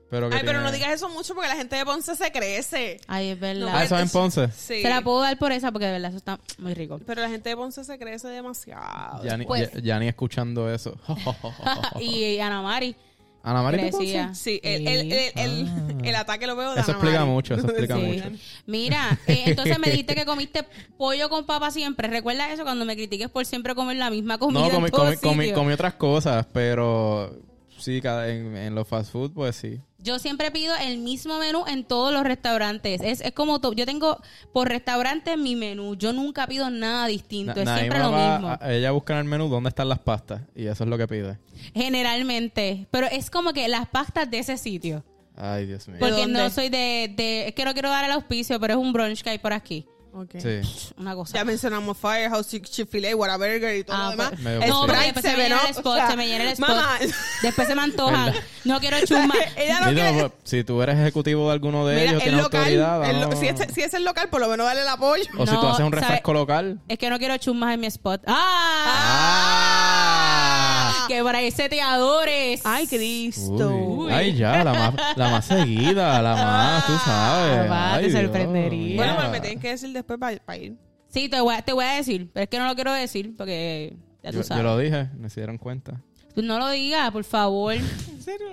Pero 0.09 0.29
Ay, 0.33 0.43
pero 0.45 0.61
no 0.61 0.71
digas 0.71 0.93
eso 0.93 1.09
mucho 1.09 1.35
porque 1.35 1.49
la 1.49 1.57
gente 1.57 1.75
de 1.75 1.85
Ponce 1.85 2.15
se 2.15 2.31
crece. 2.31 3.01
Ay, 3.09 3.31
es 3.31 3.41
verdad. 3.41 3.67
No, 3.73 3.77
Ah, 3.77 3.83
eso 3.83 3.97
es 3.97 4.03
en 4.03 4.09
Ponce. 4.09 4.47
Sí. 4.53 4.81
Se 4.83 4.89
la 4.89 5.03
puedo 5.03 5.21
dar 5.21 5.37
por 5.37 5.51
esa 5.51 5.73
porque 5.73 5.87
de 5.87 5.93
verdad 5.93 6.11
eso 6.11 6.19
está 6.19 6.39
muy 6.59 6.75
rico. 6.75 7.01
Pero 7.05 7.23
la 7.23 7.29
gente 7.29 7.49
de 7.49 7.57
Ponce 7.57 7.83
se 7.83 7.99
crece 7.99 8.29
demasiado. 8.29 9.25
Ya 9.25 9.37
ni, 9.37 9.47
Pues- 9.47 9.73
ya, 9.73 9.81
ya 9.81 9.99
ni 9.99 10.07
escuchando 10.07 10.73
eso. 10.73 10.97
y 12.01 12.39
Ana 12.39 12.63
Mari. 12.63 12.95
Ana 13.47 13.63
María 13.63 13.91
Ponce. 13.91 14.05
Decía. 14.07 14.35
Sí, 14.35 14.61
el, 14.63 14.87
el, 14.89 15.13
el, 15.13 15.33
el, 15.37 16.07
el 16.09 16.15
ataque 16.17 16.47
lo 16.47 16.57
veo 16.57 16.75
de 16.75 16.81
Eso 16.81 16.91
Ana 16.91 16.99
explica 16.99 17.21
Mari. 17.21 17.31
mucho, 17.31 17.55
eso 17.55 17.67
explica 17.69 17.95
Sí. 17.97 18.03
mucho. 18.03 18.25
Mira, 18.67 19.19
eh, 19.29 19.43
entonces 19.47 19.79
me 19.79 19.89
dijiste 19.91 20.15
que 20.15 20.25
comiste 20.27 20.65
pollo 20.99 21.29
con 21.29 21.47
papa 21.47 21.71
siempre. 21.71 22.09
¿Recuerdas 22.09 22.51
eso 22.51 22.65
cuando 22.65 22.85
me 22.85 22.97
critiques 22.97 23.31
por 23.31 23.47
siempre 23.47 23.75
comer 23.75 23.97
la 23.99 24.11
misma 24.11 24.37
comida 24.39 24.61
No, 24.61 24.67
en 24.67 24.73
comí, 24.75 24.91
todos 24.91 25.17
comí, 25.21 25.47
comí- 25.47 25.53
comí 25.55 25.73
otras 25.73 25.95
cosas, 25.95 26.45
pero 26.53 27.39
sí, 27.79 28.01
cada- 28.01 28.29
en, 28.29 28.57
en 28.57 28.75
los 28.75 28.87
fast 28.89 29.13
food, 29.13 29.33
pues 29.33 29.55
sí. 29.57 29.81
Yo 30.07 30.21
siempre 30.21 30.53
pido 30.53 30.73
el 30.77 30.99
mismo 30.99 31.39
menú 31.41 31.65
en 31.67 31.83
todos 31.85 32.13
los 32.13 32.23
restaurantes. 32.23 33.01
Es, 33.03 33.21
es 33.21 33.33
como 33.33 33.61
to- 33.61 33.73
yo 33.73 33.85
tengo 33.87 34.21
por 34.53 34.69
restaurante 34.69 35.37
mi 35.37 35.57
menú. 35.57 35.97
Yo 35.97 36.13
nunca 36.13 36.47
pido 36.47 36.71
nada 36.71 37.09
distinto. 37.09 37.65
Na- 37.65 37.75
es 37.75 37.81
siempre 37.81 37.99
lo 37.99 38.13
va 38.13 38.39
mismo. 38.39 38.57
a- 38.61 38.73
ella 38.73 38.93
busca 38.93 39.15
en 39.15 39.19
el 39.19 39.25
menú 39.25 39.49
dónde 39.49 39.69
están 39.71 39.89
las 39.89 39.99
pastas 39.99 40.43
y 40.55 40.67
eso 40.67 40.85
es 40.85 40.89
lo 40.91 40.97
que 40.97 41.09
pide. 41.09 41.39
Generalmente. 41.75 42.87
Pero 42.91 43.07
es 43.09 43.31
como 43.31 43.53
que 43.53 43.67
las 43.69 43.89
pastas 43.89 44.31
de 44.31 44.39
ese 44.39 44.57
sitio. 44.59 45.03
Ay, 45.37 45.67
Dios 45.67 45.89
mío. 45.89 45.97
Porque 45.99 46.21
dónde? 46.23 46.39
no 46.41 46.51
soy 46.51 46.69
de, 46.69 47.13
de... 47.17 47.49
Es 47.49 47.55
que 47.55 47.65
no 47.65 47.73
quiero 47.73 47.91
dar 47.91 48.05
el 48.05 48.13
auspicio, 48.13 48.59
pero 48.61 48.75
es 48.75 48.79
un 48.79 48.93
brunch 48.93 49.23
que 49.23 49.31
hay 49.31 49.39
por 49.39 49.53
aquí. 49.53 49.87
Ok. 50.19 50.31
Sí. 50.41 50.93
Una 50.99 51.15
cosa. 51.15 51.35
Ya 51.35 51.45
mencionamos 51.45 51.97
Firehouse, 51.99 52.49
Chick-fil-A, 52.49 53.15
Whataburger 53.15 53.77
y 53.77 53.85
todo 53.85 53.97
Ah, 53.97 54.05
lo 54.05 54.11
demás. 54.13 54.31
pues- 54.43 54.69
No, 54.69 54.81
porque 54.87 54.97
después 55.03 55.25
se 55.25 55.37
me 55.37 55.43
llena 55.43 55.61
el 55.65 55.71
spot, 55.77 56.11
se 56.11 56.17
me 56.17 56.27
llena 56.27 56.45
el 56.45 56.51
spot. 56.51 56.69
Mamá, 56.71 56.99
Después 57.43 57.69
se 57.69 57.75
me 57.75 57.83
antojan. 57.83 58.35
No 58.65 58.81
quiero 58.81 58.97
chumba. 59.05 59.35
ella 59.57 59.81
no 59.81 59.87
quiere... 59.93 60.13
pues, 60.21 60.33
si 60.45 60.65
tú 60.65 60.81
eres 60.83 60.99
ejecutivo 60.99 61.47
de 61.49 61.53
alguno 61.53 61.87
de 61.87 61.97
Mira, 61.97 62.11
ellos, 62.11 62.23
el 62.23 62.29
tienes 62.29 62.43
local, 62.43 62.61
autoridad. 62.61 63.11
el 63.11 63.21
lo- 63.21 63.29
no. 63.29 63.37
si, 63.37 63.47
es, 63.49 63.57
si 63.75 63.83
es 63.83 63.93
el 63.95 64.05
local, 64.05 64.29
por 64.31 64.41
lo 64.41 64.49
menos 64.49 64.67
dale 64.67 64.81
el 64.81 64.89
apoyo. 64.89 65.23
O 65.37 65.47
si 65.47 65.53
tú 65.55 65.61
No, 65.63 65.69
haces 65.73 65.85
un 65.87 65.93
refresco 65.93 66.33
local. 66.33 66.81
Es 66.89 66.99
que 66.99 67.11
no 67.11 67.19
quiero 67.19 67.37
chumbas 67.37 67.75
en 67.75 67.81
mi 67.81 67.87
spot. 67.89 68.23
¡Ah! 68.27 68.85
¡Ah! 68.89 69.96
Que 71.09 71.23
por 71.23 71.35
ahí 71.37 71.51
seteadores. 71.51 72.61
Ay, 72.65 72.87
Cristo. 72.87 73.69
Uy. 73.75 74.13
Ay, 74.13 74.35
ya, 74.35 74.63
la 74.65 74.73
más, 74.73 74.95
la 75.17 75.31
más 75.31 75.45
seguida, 75.45 76.21
la 76.23 76.35
más, 76.35 76.87
tú 76.87 76.93
sabes. 77.05 77.59
Ah, 77.59 77.67
va, 77.71 77.95
Ay, 77.95 78.05
te 78.05 78.11
Dios. 78.11 78.23
sorprendería. 78.23 78.97
Bueno, 78.97 79.15
pero 79.17 79.31
me 79.31 79.41
tienen 79.41 79.61
que 79.61 79.69
decir 79.69 79.93
después 79.93 80.19
para 80.19 80.57
ir. 80.57 80.77
Sí, 81.09 81.29
te 81.29 81.41
voy, 81.41 81.55
a, 81.55 81.63
te 81.63 81.73
voy 81.73 81.85
a 81.85 81.93
decir. 81.93 82.31
Pero 82.33 82.45
es 82.45 82.51
que 82.51 82.59
no 82.59 82.67
lo 82.67 82.75
quiero 82.75 82.93
decir 82.93 83.35
porque 83.37 83.97
ya 84.23 84.31
tú 84.31 84.39
yo, 84.39 84.43
sabes. 84.43 84.63
yo 84.63 84.69
lo 84.69 84.79
dije, 84.79 85.09
me 85.19 85.31
se 85.31 85.41
dieron 85.41 85.59
cuenta. 85.59 86.03
No 86.37 86.59
lo 86.59 86.71
digas, 86.71 87.11
por 87.11 87.25
favor. 87.25 87.75
¿En 87.75 88.23
serio? 88.23 88.49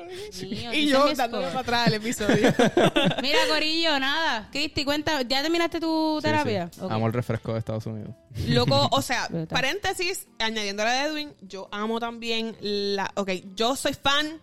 Y 0.72 0.88
yo 0.88 1.14
dándole 1.14 1.48
para 1.48 1.60
atrás 1.60 1.88
el 1.88 1.96
episodio. 1.96 2.54
Mira, 3.22 3.40
Corillo, 3.50 4.00
nada. 4.00 4.48
Cristi, 4.52 4.86
cuenta, 4.86 5.22
¿ya 5.24 5.42
terminaste 5.42 5.82
tu 5.82 6.20
terapia? 6.22 6.70
sí. 6.74 6.82
Amo 6.90 7.08
el 7.08 7.14
refresco 7.14 7.52
de 7.54 7.60
Estados 7.60 7.86
Unidos. 7.86 8.16
Loco, 8.48 8.88
o 8.92 9.02
sea, 9.04 9.28
paréntesis, 9.50 10.28
añadiendo 10.40 10.84
a 10.84 10.86
la 10.86 10.94
de 10.94 11.02
Edwin, 11.10 11.34
yo 11.42 11.68
amo 11.72 12.00
también 12.00 12.56
la... 12.62 13.12
Ok, 13.16 13.32
yo 13.56 13.76
soy 13.76 13.94
fan, 13.94 14.40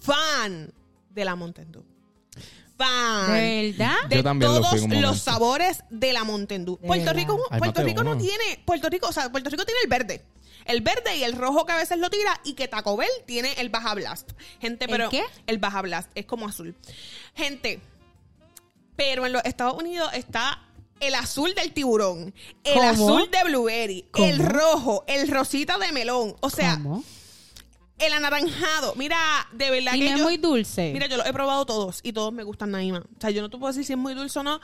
fan 0.00 0.72
de 1.10 1.24
la 1.24 1.36
Mountain 1.36 1.70
Dew. 1.70 1.84
Fan. 2.78 3.32
¿De 3.32 3.72
verdad? 3.76 4.08
de 4.08 4.16
Yo 4.16 4.22
también 4.22 4.50
lo 4.50 4.60
todos 4.60 4.88
los 4.88 5.18
sabores 5.20 5.84
de 5.90 6.12
la 6.14 6.24
Mountain 6.24 6.64
Dew. 6.64 6.78
De 6.80 6.86
Puerto 6.86 7.04
verdad. 7.04 7.20
Rico, 7.20 7.40
Puerto 7.58 7.82
Rico 7.82 8.02
no 8.02 8.16
tiene, 8.16 8.58
Puerto 8.64 8.88
Rico, 8.88 9.08
o 9.08 9.12
sea, 9.12 9.30
Puerto 9.30 9.50
Rico 9.50 9.66
tiene 9.66 9.80
el 9.84 9.90
verde. 9.90 10.24
El 10.64 10.80
verde 10.80 11.16
y 11.16 11.24
el 11.24 11.32
rojo 11.34 11.64
que 11.66 11.72
a 11.72 11.76
veces 11.76 11.98
lo 11.98 12.08
tira 12.10 12.40
y 12.44 12.54
que 12.54 12.68
Taco 12.68 12.96
Bell 12.96 13.10
tiene 13.26 13.52
el 13.58 13.68
Baja 13.68 13.94
Blast. 13.94 14.30
Gente, 14.60 14.84
¿El 14.86 14.90
pero 14.90 15.10
qué? 15.10 15.24
el 15.46 15.58
Baja 15.58 15.82
Blast 15.82 16.10
es 16.14 16.24
como 16.26 16.46
azul. 16.48 16.74
Gente, 17.34 17.80
pero 18.96 19.26
en 19.26 19.32
los 19.32 19.44
Estados 19.44 19.74
Unidos 19.80 20.10
está 20.14 20.62
el 21.00 21.14
azul 21.16 21.52
del 21.54 21.72
tiburón, 21.72 22.32
el 22.62 22.74
¿Cómo? 22.74 22.88
azul 22.88 23.30
de 23.30 23.44
blueberry, 23.44 24.04
¿Cómo? 24.12 24.26
el 24.26 24.38
rojo, 24.38 25.04
el 25.08 25.28
rosita 25.28 25.76
de 25.78 25.90
melón, 25.90 26.36
o 26.40 26.48
sea, 26.50 26.74
¿Cómo? 26.74 27.02
el 27.98 28.12
anaranjado. 28.12 28.94
Mira, 28.94 29.18
de 29.52 29.70
verdad 29.70 29.94
Y 29.94 30.00
que 30.00 30.04
no 30.06 30.12
es 30.12 30.18
yo- 30.18 30.24
muy 30.24 30.36
dulce. 30.36 30.92
Mira, 30.92 31.06
yo 31.08 31.16
los 31.16 31.26
he 31.26 31.32
probado 31.32 31.66
todos 31.66 32.00
y 32.04 32.12
todos 32.12 32.32
me 32.32 32.44
gustan 32.44 32.70
Naima. 32.70 32.98
O 33.00 33.20
sea, 33.20 33.30
yo 33.30 33.42
no 33.42 33.50
te 33.50 33.58
puedo 33.58 33.72
decir 33.72 33.84
si 33.84 33.92
es 33.94 33.98
muy 33.98 34.14
dulce 34.14 34.38
o 34.38 34.42
no. 34.44 34.60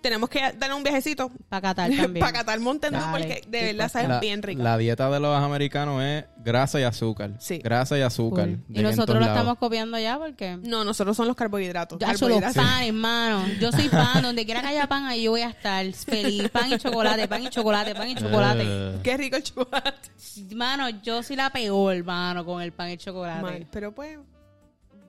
Tenemos 0.00 0.28
que 0.30 0.40
dar 0.56 0.72
un 0.74 0.82
viajecito 0.84 1.28
Para 1.48 1.60
catar 1.60 1.90
también. 1.96 2.20
para 2.24 2.32
catar 2.32 2.60
Mountain 2.60 2.92
Dew 2.92 3.02
porque 3.10 3.42
de 3.48 3.58
sí, 3.60 3.66
verdad 3.66 3.90
sabe 3.90 4.06
La, 4.08 4.20
bien 4.20 4.42
rico. 4.42 4.62
la 4.62 4.78
dieta 4.78 5.10
de 5.10 5.18
los 5.18 5.36
americanos 5.36 6.00
es 6.02 6.24
grasa 6.38 6.78
y 6.78 6.84
azúcar. 6.84 7.32
Sí. 7.40 7.58
Grasa 7.58 7.98
y 7.98 8.02
azúcar. 8.02 8.46
Cool. 8.48 8.64
Y 8.78 8.82
nosotros 8.82 9.16
lo 9.16 9.20
lados. 9.22 9.36
estamos 9.36 9.58
copiando 9.58 9.98
ya 9.98 10.16
porque... 10.18 10.56
No, 10.62 10.84
nosotros 10.84 11.16
son 11.16 11.26
los 11.26 11.34
carbohidratos. 11.36 11.98
Yo 11.98 12.06
hecho 12.06 12.28
los 12.28 12.38
Carbohidratos. 12.40 12.56
pan, 12.72 12.82
hermano. 12.84 13.44
Yo 13.60 13.72
soy 13.72 13.88
pan. 13.88 14.22
Donde 14.22 14.44
quiera 14.44 14.60
que 14.60 14.68
haya 14.68 14.86
pan, 14.86 15.04
ahí 15.06 15.24
yo 15.24 15.32
voy 15.32 15.40
a 15.42 15.48
estar 15.50 15.84
feliz. 15.92 16.48
Pan 16.50 16.72
y 16.72 16.78
chocolate, 16.78 17.26
pan 17.26 17.42
y 17.42 17.48
chocolate, 17.50 17.94
pan 17.94 18.08
y 18.08 18.14
chocolate. 18.14 18.62
Eh, 18.64 18.98
Qué 19.02 19.16
rico 19.16 19.36
el 19.36 19.42
chocolate. 19.42 20.10
Mano, 20.54 20.88
yo 21.02 21.22
soy 21.24 21.34
la 21.36 21.50
peor, 21.50 22.04
mano, 22.04 22.44
con 22.44 22.62
el 22.62 22.72
pan 22.72 22.90
y 22.90 22.96
chocolate. 22.98 23.42
Mal, 23.42 23.66
Pero 23.72 23.92
pues, 23.92 24.16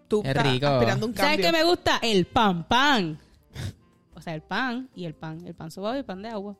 tú 0.07 0.21
Es 0.23 0.29
estás 0.29 0.51
rico. 0.51 0.65
aspirando 0.67 1.05
un 1.05 1.15
¿Sabes 1.15 1.31
cambio. 1.33 1.45
qué 1.45 1.51
me 1.57 1.63
gusta? 1.63 1.99
El 2.01 2.25
pan, 2.25 2.63
pan. 2.67 3.19
O 4.19 4.21
sea, 4.21 4.33
el 4.35 4.41
pan 4.41 4.89
y 4.93 5.05
el 5.05 5.15
pan. 5.15 5.45
El 5.47 5.55
pan 5.55 5.71
sobado 5.71 5.95
y 5.95 5.99
el 5.99 6.05
pan 6.05 6.21
de 6.21 6.27
agua. 6.27 6.57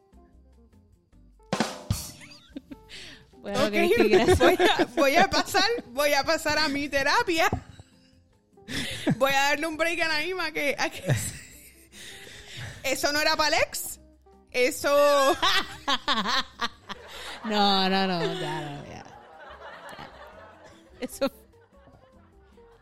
bueno, 3.33 3.65
Ok, 3.65 3.69
Cristi, 3.71 4.07
gracias. 4.09 4.39
voy, 4.39 4.55
a, 4.55 4.85
voy 4.95 5.15
a 5.17 5.29
pasar, 5.29 5.63
voy 5.87 6.13
a 6.13 6.23
pasar 6.23 6.57
a 6.57 6.69
mi 6.69 6.87
terapia. 6.87 7.49
Voy 9.17 9.31
a 9.31 9.41
darle 9.49 9.67
un 9.67 9.75
break 9.77 9.99
a 10.01 10.07
Naima 10.07 10.51
que, 10.51 10.75
a 10.79 10.89
que- 10.89 11.03
eso 12.83 13.11
no 13.11 13.19
era 13.19 13.35
para 13.35 13.57
Alex. 13.57 13.99
Eso 14.51 15.35
No, 17.43 17.89
no, 17.89 18.07
no, 18.07 18.21
ya, 18.39 18.61
no, 18.61 18.85
ya. 18.85 18.89
Ya. 18.89 19.05
Eso. 21.01 21.29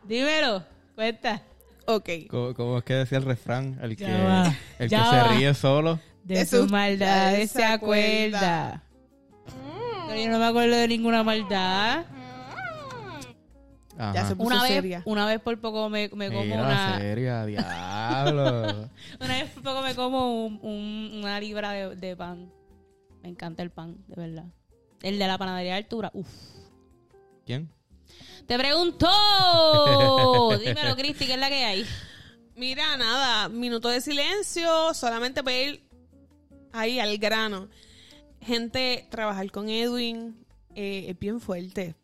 Dímelo, 0.04 0.64
cuenta. 0.96 1.42
Ok. 1.88 2.10
¿Cómo, 2.30 2.54
cómo 2.54 2.78
es 2.80 2.84
que 2.84 2.94
decía 2.96 3.18
el 3.18 3.24
refrán? 3.26 3.80
El 3.82 3.96
que, 3.96 4.06
va, 4.06 4.54
el 4.78 4.90
ya 4.90 5.04
que 5.04 5.18
va. 5.18 5.28
se 5.30 5.36
ríe 5.36 5.54
solo. 5.54 6.00
De, 6.24 6.36
De 6.40 6.46
sus 6.46 6.60
sus 6.62 6.72
maldades 6.72 7.50
se 7.52 7.60
se 7.60 7.66
acuerda. 7.66 8.84
Pero 10.08 10.22
yo 10.22 10.30
no 10.30 10.40
me 10.40 10.46
acuerdo 10.46 10.76
de 10.76 10.88
ninguna 10.88 11.24
maldad. 11.24 12.06
Ajá. 13.98 14.14
Ya 14.14 14.26
se 14.28 14.36
puso 14.36 14.48
Una 14.48 14.62
vez, 14.62 14.72
seria. 14.72 15.02
una 15.06 15.26
vez 15.26 15.40
por 15.40 15.60
poco 15.60 15.90
me, 15.90 16.08
me 16.14 16.28
como 16.28 16.44
Mira, 16.44 16.62
una... 16.62 17.00
seria, 17.00 17.46
diablo. 17.48 18.90
Una 19.20 19.28
vez 19.42 19.50
por 19.54 19.64
poco 19.64 19.82
me 19.82 19.96
como 19.96 20.46
un- 20.46 20.60
un- 20.62 21.12
una 21.24 21.40
libra 21.40 21.72
de, 21.72 21.96
de 21.96 22.16
pan. 22.16 22.52
Me 23.24 23.30
encanta 23.30 23.64
el 23.64 23.72
pan, 23.72 23.98
de 24.08 24.16
verdad. 24.16 24.46
El 25.02 25.18
de 25.18 25.28
la 25.28 25.38
panadería 25.38 25.72
de 25.74 25.78
altura, 25.80 26.12
uff. 26.14 26.28
¿Quién? 27.46 27.72
Te 28.48 28.58
pregunto. 28.58 29.08
Dímelo, 30.64 30.96
Cristi, 30.96 31.26
¿qué 31.26 31.34
es 31.34 31.40
la 31.40 31.50
que 31.50 31.66
hay? 31.66 31.86
Mira, 32.56 32.96
nada, 32.98 33.50
minuto 33.50 33.90
de 33.90 34.02
silencio, 34.02 34.94
solamente 34.94 35.44
para 35.44 35.58
ir 35.58 35.84
ahí 36.72 37.00
al 37.00 37.18
grano. 37.18 37.68
Gente, 38.42 39.06
trabajar 39.12 39.52
con 39.52 39.70
Edwin 39.70 40.46
eh, 40.76 41.08
es 41.10 41.20
bien 41.20 41.40
fuerte. 41.42 41.96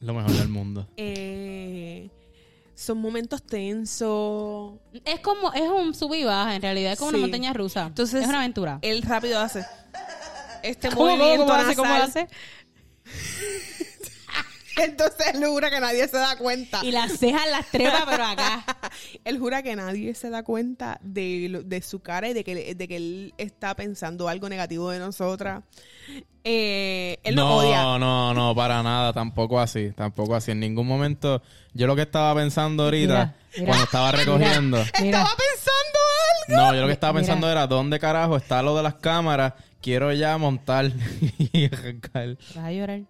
Lo 0.00 0.12
mejor 0.14 0.32
del 0.32 0.48
mundo. 0.48 0.88
Eh, 0.96 2.10
son 2.74 2.98
momentos 2.98 3.42
tensos. 3.44 4.72
Es 5.04 5.20
como, 5.20 5.52
es 5.52 5.68
un 5.68 5.94
sub 5.94 6.12
y 6.14 6.24
baja, 6.24 6.56
en 6.56 6.62
realidad. 6.62 6.92
Es 6.94 6.98
como 6.98 7.12
Sí. 7.12 7.16
una 7.18 7.26
montaña 7.26 7.52
rusa. 7.52 7.86
Entonces, 7.86 8.22
es 8.22 8.28
una 8.28 8.38
aventura. 8.40 8.80
Él 8.82 9.02
rápido 9.02 9.38
hace 9.38 9.64
este 10.64 10.88
¿Cómo, 10.88 11.02
cómo, 11.02 11.16
movimiento 11.16 11.46
cómo 11.46 11.54
hace? 11.58 11.76
¿Cómo 11.76 11.94
hace? 11.94 12.28
Entonces 14.76 15.26
él 15.34 15.44
jura 15.44 15.70
que 15.70 15.80
nadie 15.80 16.06
se 16.08 16.16
da 16.16 16.36
cuenta. 16.36 16.80
Y 16.84 16.92
las 16.92 17.12
cejas 17.18 17.42
las 17.50 17.66
trepa, 17.66 18.04
pero 18.08 18.24
acá. 18.24 18.64
Él 19.24 19.38
jura 19.38 19.62
que 19.62 19.76
nadie 19.76 20.14
se 20.14 20.30
da 20.30 20.42
cuenta 20.42 20.98
de, 21.02 21.46
lo- 21.50 21.62
de 21.62 21.80
su 21.82 22.00
cara 22.00 22.28
y 22.28 22.32
de 22.32 22.42
que, 22.44 22.74
de 22.74 22.88
que 22.88 22.96
él 22.96 23.34
está 23.38 23.74
pensando 23.74 24.28
algo 24.28 24.48
negativo 24.48 24.90
de 24.90 24.98
nosotras. 24.98 25.62
Eh, 26.44 27.18
él 27.22 27.34
no, 27.36 27.42
no, 27.48 27.56
odia. 27.58 27.98
no, 27.98 28.34
no, 28.34 28.54
para 28.54 28.82
nada, 28.82 29.12
tampoco 29.12 29.60
así, 29.60 29.92
tampoco 29.92 30.34
así. 30.34 30.50
En 30.50 30.60
ningún 30.60 30.86
momento, 30.86 31.42
yo 31.72 31.86
lo 31.86 31.94
que 31.94 32.02
estaba 32.02 32.34
pensando 32.34 32.84
ahorita, 32.84 33.12
Mira, 33.14 33.36
mira, 33.56 33.66
cuando 33.66 33.84
estaba 33.84 34.12
recogiendo, 34.12 34.76
Mira. 35.00 35.18
Estaba 35.20 35.30
pensando 35.36 35.98
algo. 36.48 36.62
no, 36.70 36.74
yo 36.74 36.80
lo 36.80 36.86
que 36.88 36.92
estaba 36.94 37.12
Mira. 37.12 37.20
pensando 37.26 37.50
era, 37.50 37.66
¿dónde 37.66 37.98
carajo 38.00 38.36
está 38.36 38.62
lo 38.62 38.76
de 38.76 38.82
las 38.82 38.94
cámaras? 38.94 39.54
Quiero 39.80 40.12
ya 40.12 40.36
montar 40.38 40.90
y 41.38 41.66
arrancar. 41.66 42.36
Vas 42.54 42.64
a 42.64 42.72
llorar. 42.72 43.02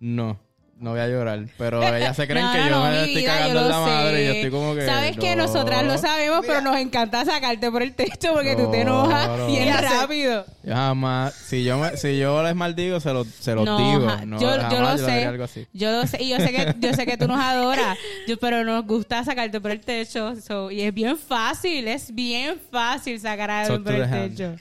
No, 0.00 0.40
no 0.80 0.90
voy 0.90 1.00
a 1.00 1.06
llorar, 1.08 1.44
pero 1.58 1.82
ellas 1.82 2.16
se 2.16 2.26
creen 2.28 2.46
No, 2.46 2.52
que 2.52 2.58
no, 2.58 2.68
yo 2.68 2.70
no, 2.76 2.84
me 2.90 2.96
estoy 3.04 3.14
vida, 3.16 3.32
cagando 3.34 3.54
yo 3.54 3.60
en 3.60 3.64
lo 3.64 3.70
la 3.70 3.80
madre 3.80 4.16
sé. 4.16 4.22
y 4.22 4.26
yo 4.26 4.32
estoy 4.32 4.50
como 4.50 4.74
que... 4.74 4.86
Sabes 4.86 5.16
que 5.18 5.36
no. 5.36 5.46
nosotras 5.46 5.84
lo 5.84 5.98
sabemos, 5.98 6.44
pero 6.46 6.60
nos 6.62 6.76
encanta 6.76 7.24
sacarte 7.24 7.70
por 7.70 7.82
el 7.82 7.94
techo 7.94 8.32
porque 8.32 8.56
tú 8.56 8.70
te 8.70 8.84
No, 8.84 9.04
enojas 9.04 9.28
no. 9.38 9.46
bien 9.46 9.76
rápido. 9.78 10.46
Yo 10.64 10.74
jamás, 10.74 11.34
si 11.34 11.64
yo, 11.64 11.78
me, 11.78 11.96
si 11.96 12.18
yo 12.18 12.42
les 12.42 12.54
maldigo, 12.56 12.98
se 13.00 13.12
los 13.12 13.26
se 13.28 13.54
los 13.54 13.64
No, 13.64 13.78
digo. 13.78 14.08
ja- 14.08 14.24
yo, 14.24 14.48
jamás 14.48 14.72
yo 14.72 14.80
lo 14.80 14.96
diré 14.96 15.20
sé. 15.20 15.26
algo 15.26 15.44
así. 15.44 15.66
Yo 15.72 15.90
lo 15.92 16.06
sé. 16.06 16.22
Y 16.22 16.28
yo 16.30 16.36
sé 16.38 16.50
que, 16.52 16.74
yo 16.80 16.92
sé 16.94 17.06
que 17.06 17.16
tú 17.16 17.28
nos 17.28 17.38
adoras. 17.40 17.96
Yo, 18.26 18.38
pero 18.38 18.64
nos 18.64 18.84
gusta 18.86 19.22
sacarte 19.24 19.60
por 19.60 19.70
el 19.70 19.80
techo. 19.80 20.34
so, 20.40 20.70
y 20.70 20.80
es 20.82 20.92
bien 20.94 21.16
fácil. 21.18 21.86
Es 21.88 22.14
bien 22.14 22.58
fácil 22.70 23.20
sacar 23.20 23.50
a 23.50 23.60
alguien 23.60 23.78
So 23.78 23.84
por 23.84 23.94
el 23.94 24.02
hand. 24.04 24.36
techo. 24.36 24.56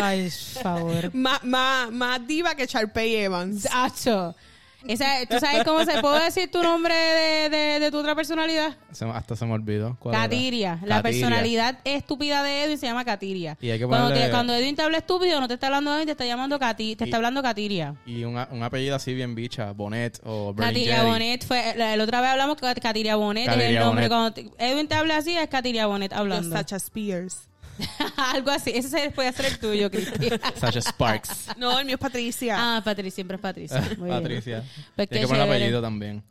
Ay, 0.00 0.30
por 0.54 0.62
favor. 0.62 1.10
Más, 1.14 1.42
más, 1.44 1.90
más 1.90 2.26
diva 2.26 2.54
que 2.54 2.66
Charpey 2.66 3.14
Evans. 3.16 3.66
Acho. 3.72 4.34
Esa, 4.86 5.26
¿Tú 5.28 5.38
sabes 5.40 5.64
cómo 5.64 5.84
se 5.84 6.00
puede 6.00 6.24
decir 6.26 6.50
tu 6.50 6.62
nombre 6.62 6.94
de, 6.94 7.48
de- 7.50 7.80
de 7.80 7.90
tu 7.90 7.98
otra 7.98 8.14
personalidad? 8.14 8.76
Se 8.92 9.04
hasta 9.04 9.34
se 9.34 9.44
me 9.44 9.52
olvidó. 9.54 9.96
Katiria. 10.12 10.78
La 10.84 11.02
personalidad 11.02 11.78
estupida 11.84 12.42
de 12.44 12.64
Edwin 12.64 12.78
se 12.78 12.86
llama 12.86 13.04
Katiria. 13.04 13.56
Y 13.60 13.70
hay 13.70 13.78
que 13.80 13.86
cuando, 13.86 14.12
te- 14.14 14.30
cuando 14.30 14.54
Edwin 14.54 14.76
te 14.76 14.82
habla 14.82 14.98
estúpido, 14.98 15.40
no 15.40 15.48
te 15.48 15.54
está 15.54 15.66
hablando 15.66 15.92
Edwin, 15.94 16.06
te 16.06 16.12
está 16.12 16.24
llamando 16.26 16.58
Cati, 16.60 16.94
te 16.94 17.04
Y- 17.04 17.08
está 17.08 17.16
hablando 17.16 17.42
Katiria. 17.42 17.96
Y 18.06 18.22
un, 18.24 18.36
un 18.50 18.62
apellido 18.62 18.94
así 18.94 19.14
bien 19.14 19.34
bicha, 19.34 19.72
Bonet 19.72 20.20
o 20.24 20.54
Jerry. 20.56 21.08
Bonet 21.10 21.44
fue, 21.44 21.74
la, 21.76 21.96
la 21.96 22.04
otra 22.04 22.20
vez 22.20 22.30
hablamos 22.30 22.56
que 22.56 22.74
Katiria 22.80 23.16
Bonet 23.16 23.48
es 23.48 23.54
el 23.70 23.78
nombre. 23.80 24.08
Bonet. 24.08 24.08
Cuando 24.08 24.32
te- 24.32 24.70
Edwin 24.70 24.86
te 24.86 24.94
habla 24.94 25.16
así, 25.16 25.36
es 25.36 25.48
Katiria 25.48 25.86
Bonet 25.86 26.12
hablando. 26.12 26.54
Sacha 26.56 26.76
Spears. 26.76 27.47
Algo 28.16 28.50
así. 28.50 28.70
Ese 28.74 28.88
se- 28.88 29.10
puede 29.10 29.32
ser 29.32 29.46
el 29.46 29.58
tuyo, 29.58 29.90
Cristi. 29.90 30.28
Sasha 30.56 30.80
Sparks. 30.80 31.48
No, 31.56 31.78
el 31.78 31.86
mío 31.86 31.94
es 31.96 32.00
Patricia. 32.00 32.56
ah, 32.58 32.82
Patricia, 32.84 33.12
siempre 33.14 33.36
es 33.36 33.40
Patricia. 33.40 33.80
Muy 33.98 34.08
bien. 34.10 34.20
Patricia. 34.22 34.64
Pues 34.96 35.08
Tiene 35.08 35.22
que 35.24 35.28
poner 35.28 35.42
apellido 35.42 35.80
también. 35.82 36.22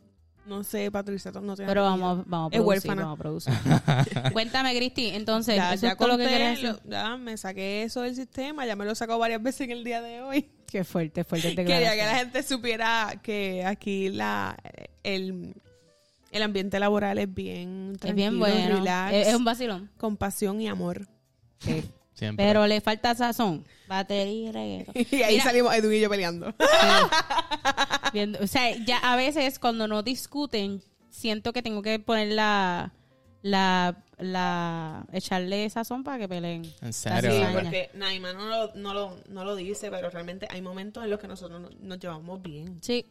No 0.46 0.64
sé, 0.64 0.90
Patricia 0.90 1.30
no 1.30 1.54
tiene 1.54 1.68
Pero 1.68 1.82
vamos, 1.84 2.24
vamos 2.26 2.50
a 2.52 2.56
Es 2.56 2.62
producir, 2.62 2.90
huérfana. 2.90 3.02
vamos 3.02 3.18
a 3.18 3.22
producir. 3.22 4.32
Cuéntame, 4.32 4.74
Cristi, 4.74 5.08
entonces, 5.08 5.56
Ya, 5.56 5.74
eso 5.74 5.86
ya 5.86 5.92
es 5.92 5.98
todo 5.98 6.08
lo 6.08 6.16
que 6.16 6.24
querías 6.26 6.50
decir. 6.60 6.78
lo- 6.84 6.90
ya 6.90 7.16
me 7.18 7.36
saqué 7.36 7.82
eso 7.82 8.00
del 8.00 8.16
sistema, 8.16 8.64
ya 8.64 8.74
me 8.74 8.86
lo 8.86 8.94
sacado 8.94 9.18
varias 9.18 9.42
veces 9.42 9.60
en 9.62 9.72
el 9.72 9.84
día 9.84 10.00
de 10.00 10.22
hoy. 10.22 10.48
Qué 10.66 10.84
fuerte, 10.84 11.24
fuerte. 11.24 11.54
Quería 11.54 11.92
que 11.92 11.98
la 12.04 12.16
gente 12.16 12.42
supiera 12.42 13.12
que 13.22 13.62
aquí 13.66 14.08
la 14.08 14.56
el, 15.02 15.54
el 16.30 16.42
ambiente 16.42 16.80
laboral 16.80 17.18
es 17.18 17.32
bien 17.34 17.90
Es 17.94 18.00
tranquilo, 18.00 18.30
bien 18.30 18.38
bueno. 18.38 18.76
relax, 18.78 19.14
Es, 19.14 19.28
es 19.28 19.34
un 19.34 19.44
vacilón. 19.44 19.90
compasión 19.98 20.62
y 20.62 20.68
amor. 20.68 21.06
Siempre. 21.60 22.44
Pero 22.46 22.66
le 22.66 22.80
falta 22.80 23.14
sazón. 23.14 23.64
Batería 23.86 24.48
y 24.48 24.52
reggaetón. 24.52 24.94
Y 25.18 25.22
ahí 25.22 25.34
Mira, 25.34 25.44
salimos 25.44 25.72
Edwin 25.74 25.94
y 25.94 26.00
yo 26.00 26.10
peleando. 26.10 26.52
viendo- 28.12 28.38
o 28.42 28.46
sea, 28.46 28.74
ya 28.84 28.98
a 28.98 29.16
veces 29.16 29.58
cuando 29.58 29.86
no 29.88 30.02
discuten, 30.02 30.82
siento 31.10 31.52
que 31.52 31.62
tengo 31.62 31.82
que 31.82 31.98
poner 31.98 32.28
la, 32.32 32.92
la, 33.42 34.04
la, 34.18 35.06
echarle 35.12 35.68
sazón 35.70 36.02
para 36.04 36.18
que 36.18 36.28
peleen. 36.28 36.62
En 36.82 36.92
serio. 36.92 37.30
Sí, 37.30 37.42
porque 37.54 37.90
Naima 37.94 38.32
no 38.32 38.46
lo, 38.48 38.74
no, 38.74 38.94
lo, 38.94 39.16
no 39.28 39.44
lo 39.44 39.54
dice, 39.54 39.90
pero 39.90 40.10
realmente 40.10 40.46
hay 40.50 40.60
momentos 40.62 41.04
en 41.04 41.10
los 41.10 41.20
que 41.20 41.28
nosotros 41.28 41.60
no- 41.60 41.70
nos 41.80 41.98
llevamos 41.98 42.42
bien. 42.42 42.78
Sí. 42.82 43.06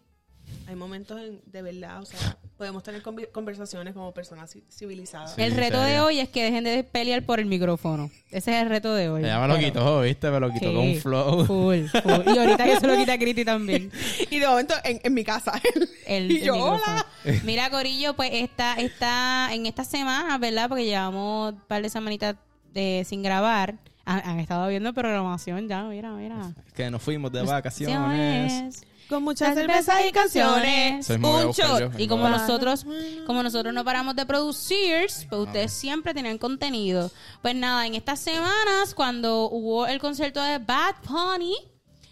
Hay 0.67 0.75
momentos 0.75 1.19
en- 1.21 1.39
de 1.45 1.61
verdad, 1.61 2.01
o 2.01 2.05
sea, 2.05 2.37
podemos 2.57 2.83
tener 2.83 3.01
conversaciones 3.31 3.93
como 3.93 4.13
personas 4.13 4.53
ci- 4.53 4.63
civilizadas. 4.69 5.33
Sí, 5.35 5.41
el 5.41 5.53
reto 5.55 5.81
de 5.81 5.99
hoy 6.01 6.19
es 6.19 6.27
que 6.29 6.43
dejen 6.43 6.63
de 6.65 6.83
pelear 6.83 7.23
por 7.23 7.39
el 7.39 7.45
micrófono. 7.45 8.09
Ese 8.31 8.55
es 8.55 8.63
el 8.63 8.69
reto 8.69 8.93
de 8.93 9.09
hoy. 9.09 9.23
Ella 9.23 9.39
me 9.39 9.47
lo 9.47 9.55
Pero- 9.55 9.65
quitó, 9.67 10.01
¿viste? 10.01 10.29
Me 10.29 10.39
lo 10.41 10.51
quitó 10.51 10.69
Sí, 10.69 10.75
con 10.75 10.77
un 10.85 10.95
flow. 10.95 11.45
Full, 11.45 11.85
full. 11.87 12.33
Y 12.33 12.37
ahorita 12.37 12.65
que 12.65 12.79
se 12.79 12.87
lo 12.87 12.97
quita 12.97 13.17
Cristi 13.17 13.45
también. 13.45 13.91
Y 14.29 14.39
de 14.39 14.47
momento 14.47 14.73
en, 14.83 14.99
en 15.03 15.13
mi 15.13 15.23
casa. 15.23 15.53
El, 16.05 16.31
y 16.31 16.37
el 16.39 16.43
yo, 16.43 16.55
hola. 16.55 17.05
Mira, 17.45 17.69
Corillo, 17.69 18.15
pues 18.15 18.31
está, 18.33 18.75
está 18.75 19.49
en 19.53 19.65
esta 19.65 19.83
semana, 19.85 20.37
¿verdad? 20.37 20.67
Porque 20.69 20.85
llevamos 20.85 21.53
un 21.53 21.59
par 21.61 21.81
de 21.81 21.89
semanitas 21.89 22.35
de, 22.73 23.05
sin 23.07 23.23
grabar. 23.23 23.75
Han, 24.05 24.21
han 24.25 24.39
estado 24.39 24.67
viendo 24.69 24.93
programación 24.93 25.67
ya, 25.67 25.83
mira, 25.83 26.11
mira. 26.11 26.53
Que 26.73 26.89
nos 26.89 27.01
fuimos 27.01 27.31
de 27.31 27.43
vacaciones. 27.43 28.81
Con 29.09 29.23
muchas 29.23 29.55
Cervezas 29.55 30.05
y 30.05 30.11
canciones. 30.11 31.09
Un 31.09 31.51
shot. 31.51 31.79
yo. 31.93 31.99
Y 31.99 32.07
como 32.07 32.27
nosotros, 32.29 32.85
como 33.25 33.41
nosotros 33.43 33.73
no 33.73 33.83
paramos 33.85 34.15
de 34.15 34.25
producir, 34.25 35.07
pues 35.29 35.41
ustedes 35.41 35.71
siempre 35.73 36.13
tenían 36.13 36.37
contenido. 36.37 37.09
Pues 37.41 37.55
nada, 37.55 37.85
en 37.85 37.95
estas 37.95 38.19
semanas, 38.19 38.93
cuando 38.95 39.49
hubo 39.49 39.87
el 39.87 39.99
concierto 39.99 40.41
de 40.41 40.57
Bad 40.59 40.95
Bunny, 41.07 41.55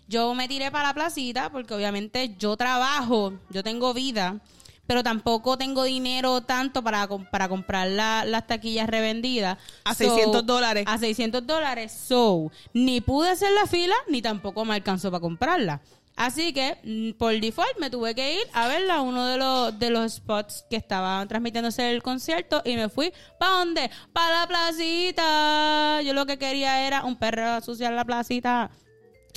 yo 0.07 0.33
me 0.35 0.47
tiré 0.47 0.71
para 0.71 0.89
la 0.89 0.93
placita, 0.93 1.49
porque 1.51 1.73
obviamente 1.73 2.35
yo 2.37 2.55
trabajo, 2.55 3.33
yo 3.49 3.63
tengo 3.63 3.93
vida, 3.93 4.39
pero 4.87 5.01
tampoco 5.03 5.57
tengo 5.57 5.83
dinero 5.83 6.41
tanto 6.41 6.83
para, 6.83 7.07
para 7.07 7.49
comprar 7.49 7.87
la- 7.89 8.23
las 8.23 8.45
taquillas 8.45 8.87
revendidas. 8.87 9.57
A 9.83 9.95
600 9.95 10.45
dólares. 10.45 10.85
A 10.87 10.97
600 10.99 11.45
dólares. 11.45 11.91
So, 12.07 12.51
ni 12.71 13.01
pude 13.01 13.31
hacer 13.31 13.51
la 13.51 13.65
fila, 13.65 13.95
ni 14.07 14.21
tampoco 14.21 14.63
me 14.63 14.75
alcanzó 14.75 15.09
para 15.09 15.21
comprarla. 15.21 15.81
Así 16.15 16.53
que, 16.53 16.77
mm, 16.83 17.17
por 17.17 17.37
default, 17.39 17.77
me 17.79 17.89
tuve 17.89 18.15
que 18.15 18.35
ir 18.35 18.47
a 18.53 18.67
verla 18.69 18.95
a 18.95 19.01
uno 19.01 19.25
de 19.27 19.37
los, 19.37 19.77
de 19.77 19.89
los 19.89 20.13
spots 20.13 20.65
que 20.69 20.77
estaban 20.77 21.27
transmitiéndose 21.27 21.91
el 21.91 22.01
concierto 22.01 22.61
y 22.63 22.75
me 22.77 22.87
fui. 22.87 23.11
¿Para 23.37 23.51
dónde? 23.57 23.91
Para 24.13 24.41
la 24.41 24.47
placita. 24.47 26.01
Yo 26.03 26.13
lo 26.13 26.25
que 26.25 26.37
quería 26.37 26.87
era 26.87 27.03
un 27.03 27.17
perro 27.17 27.59
sucio 27.61 27.87
en 27.87 27.95
la 27.95 28.05
placita. 28.05 28.71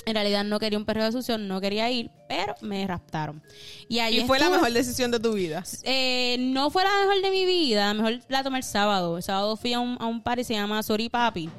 En 0.05 0.13
realidad 0.15 0.43
no 0.45 0.57
quería 0.57 0.79
un 0.79 0.85
perro 0.85 1.11
sucio, 1.11 1.37
no 1.37 1.59
quería 1.59 1.91
ir, 1.91 2.09
pero 2.29 2.55
me 2.61 2.87
raptaron. 2.87 3.43
Y, 3.89 3.99
ahí 3.99 4.19
Y 4.21 4.25
fue 4.25 4.39
la 4.39 4.49
mejor 4.49 4.71
decisión 4.71 5.11
de 5.11 5.19
tu 5.19 5.33
vida. 5.33 5.63
eh, 5.83 6.37
no 6.39 6.71
fue 6.71 6.83
la 6.85 6.89
mejor 7.01 7.21
de 7.21 7.29
mi 7.29 7.45
vida, 7.45 7.93
mejor 7.93 8.19
la 8.29 8.41
tomé 8.41 8.59
el 8.59 8.63
sábado. 8.63 9.17
El 9.17 9.23
sábado 9.23 9.57
fui 9.57 9.73
a 9.73 9.79
un, 9.81 9.97
a 9.99 10.05
un 10.05 10.23
party, 10.23 10.45
se 10.45 10.53
llama 10.53 10.81
Sorry 10.81 11.09
Papi. 11.09 11.49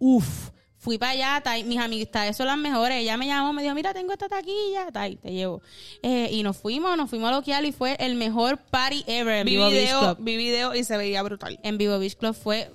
Uf, 0.00 0.50
fui 0.84 0.98
para 0.98 1.12
allá, 1.12 1.40
ta- 1.42 1.56
mis 1.64 1.78
amistades 1.78 2.36
son 2.36 2.46
las 2.46 2.58
mejores. 2.58 2.98
Ella 3.00 3.16
me 3.16 3.26
llamó, 3.26 3.54
me 3.54 3.62
dijo, 3.62 3.74
mira, 3.74 3.94
tengo 3.94 4.12
esta 4.12 4.28
taquilla, 4.28 4.92
ta, 4.92 5.08
y 5.08 5.16
te 5.16 5.32
llevo. 5.32 5.62
Eh, 6.02 6.28
y 6.30 6.42
nos 6.42 6.58
fuimos, 6.58 6.94
nos 6.98 7.08
fuimos 7.08 7.30
a 7.30 7.32
loquear 7.32 7.64
y 7.64 7.72
fue 7.72 7.96
el 7.98 8.14
mejor 8.16 8.58
party 8.58 9.02
ever 9.06 9.36
en 9.38 9.46
Vi 9.46 9.52
Vivo 9.52 9.64
Beach 9.70 9.72
video, 9.86 10.00
Club. 10.00 10.16
vi 10.20 10.36
video 10.36 10.74
y 10.74 10.84
se 10.84 10.96
veía 10.98 11.22
brutal. 11.22 11.58
En 11.62 11.78
Vivo 11.78 11.98
Beach 11.98 12.16
Club 12.16 12.34
fue 12.34 12.70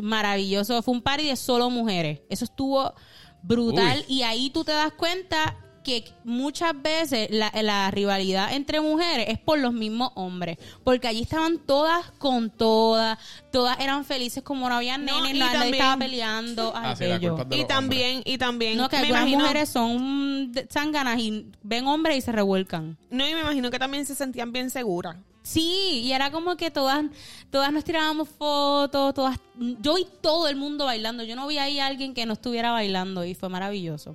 maravilloso. 0.00 0.80
Fue 0.82 0.94
un 0.94 1.02
party 1.02 1.26
de 1.26 1.36
solo 1.36 1.68
mujeres. 1.70 2.20
Eso 2.30 2.44
estuvo 2.44 2.94
brutal. 3.42 4.04
Y 4.08 4.22
ahí 4.22 4.50
tú 4.50 4.64
te 4.64 4.72
das 4.72 4.92
cuenta 4.92 5.56
que 5.88 6.04
muchas 6.24 6.72
veces 6.80 7.28
la, 7.30 7.50
la 7.62 7.90
rivalidad 7.90 8.52
entre 8.52 8.80
mujeres 8.80 9.26
es 9.28 9.38
por 9.38 9.58
los 9.58 9.72
mismos 9.72 10.10
hombres. 10.14 10.58
Porque 10.84 11.08
allí 11.08 11.22
estaban 11.22 11.58
todas 11.58 12.10
con 12.18 12.50
todas. 12.50 13.18
Todas 13.50 13.80
eran 13.80 14.04
felices 14.04 14.42
como 14.42 14.68
no 14.68 14.74
había 14.76 14.98
No, 14.98 15.16
nenes, 15.22 15.34
y 15.34 15.38
nadie 15.38 15.52
también- 15.58 15.74
estaba 15.74 15.96
peleando. 15.96 16.72
Ay, 16.76 16.82
Ah, 16.92 16.96
sí, 16.96 17.04
la 17.06 17.18
bello. 17.18 17.28
culpa 17.30 17.42
es 17.44 17.48
de 17.48 17.56
Y 17.56 17.58
los 17.60 17.68
también, 17.68 18.22
y 18.24 18.38
también, 18.38 18.76
No, 18.76 18.88
que 18.88 18.96
me 18.96 19.02
algunas 19.02 19.22
imagino, 19.22 19.40
mujeres 19.40 19.68
son 19.70 20.52
zánganas 20.70 21.18
y 21.18 21.46
ven 21.62 21.86
hombres 21.86 22.18
y 22.18 22.20
se 22.20 22.32
revuelcan. 22.32 22.98
no, 23.10 23.26
y 23.26 23.34
me 23.34 23.40
imagino 23.40 23.70
que 23.70 23.78
también 23.78 24.04
se 24.06 24.14
sentían 24.14 24.52
bien 24.52 24.70
seguras. 24.70 25.16
Sí, 25.42 26.02
y 26.04 26.12
era 26.12 26.30
como 26.30 26.58
que 26.58 26.70
todas, 26.70 27.06
todas 27.50 27.72
nos 27.72 27.82
tirábamos 27.82 28.28
fotos, 28.28 29.14
todas, 29.14 29.38
yo 29.80 29.94
vi 29.94 30.06
todo 30.20 30.46
el 30.46 30.56
mundo 30.56 30.84
bailando, 30.84 31.22
yo 31.24 31.36
no 31.36 31.46
vi 31.46 31.56
ahí 31.56 31.80
a 31.80 31.86
alguien 31.86 32.12
que 32.12 32.26
no 32.26 32.34
estuviera 32.34 32.70
bailando 32.70 33.24
y 33.24 33.34
fue 33.34 33.48
maravilloso. 33.48 34.14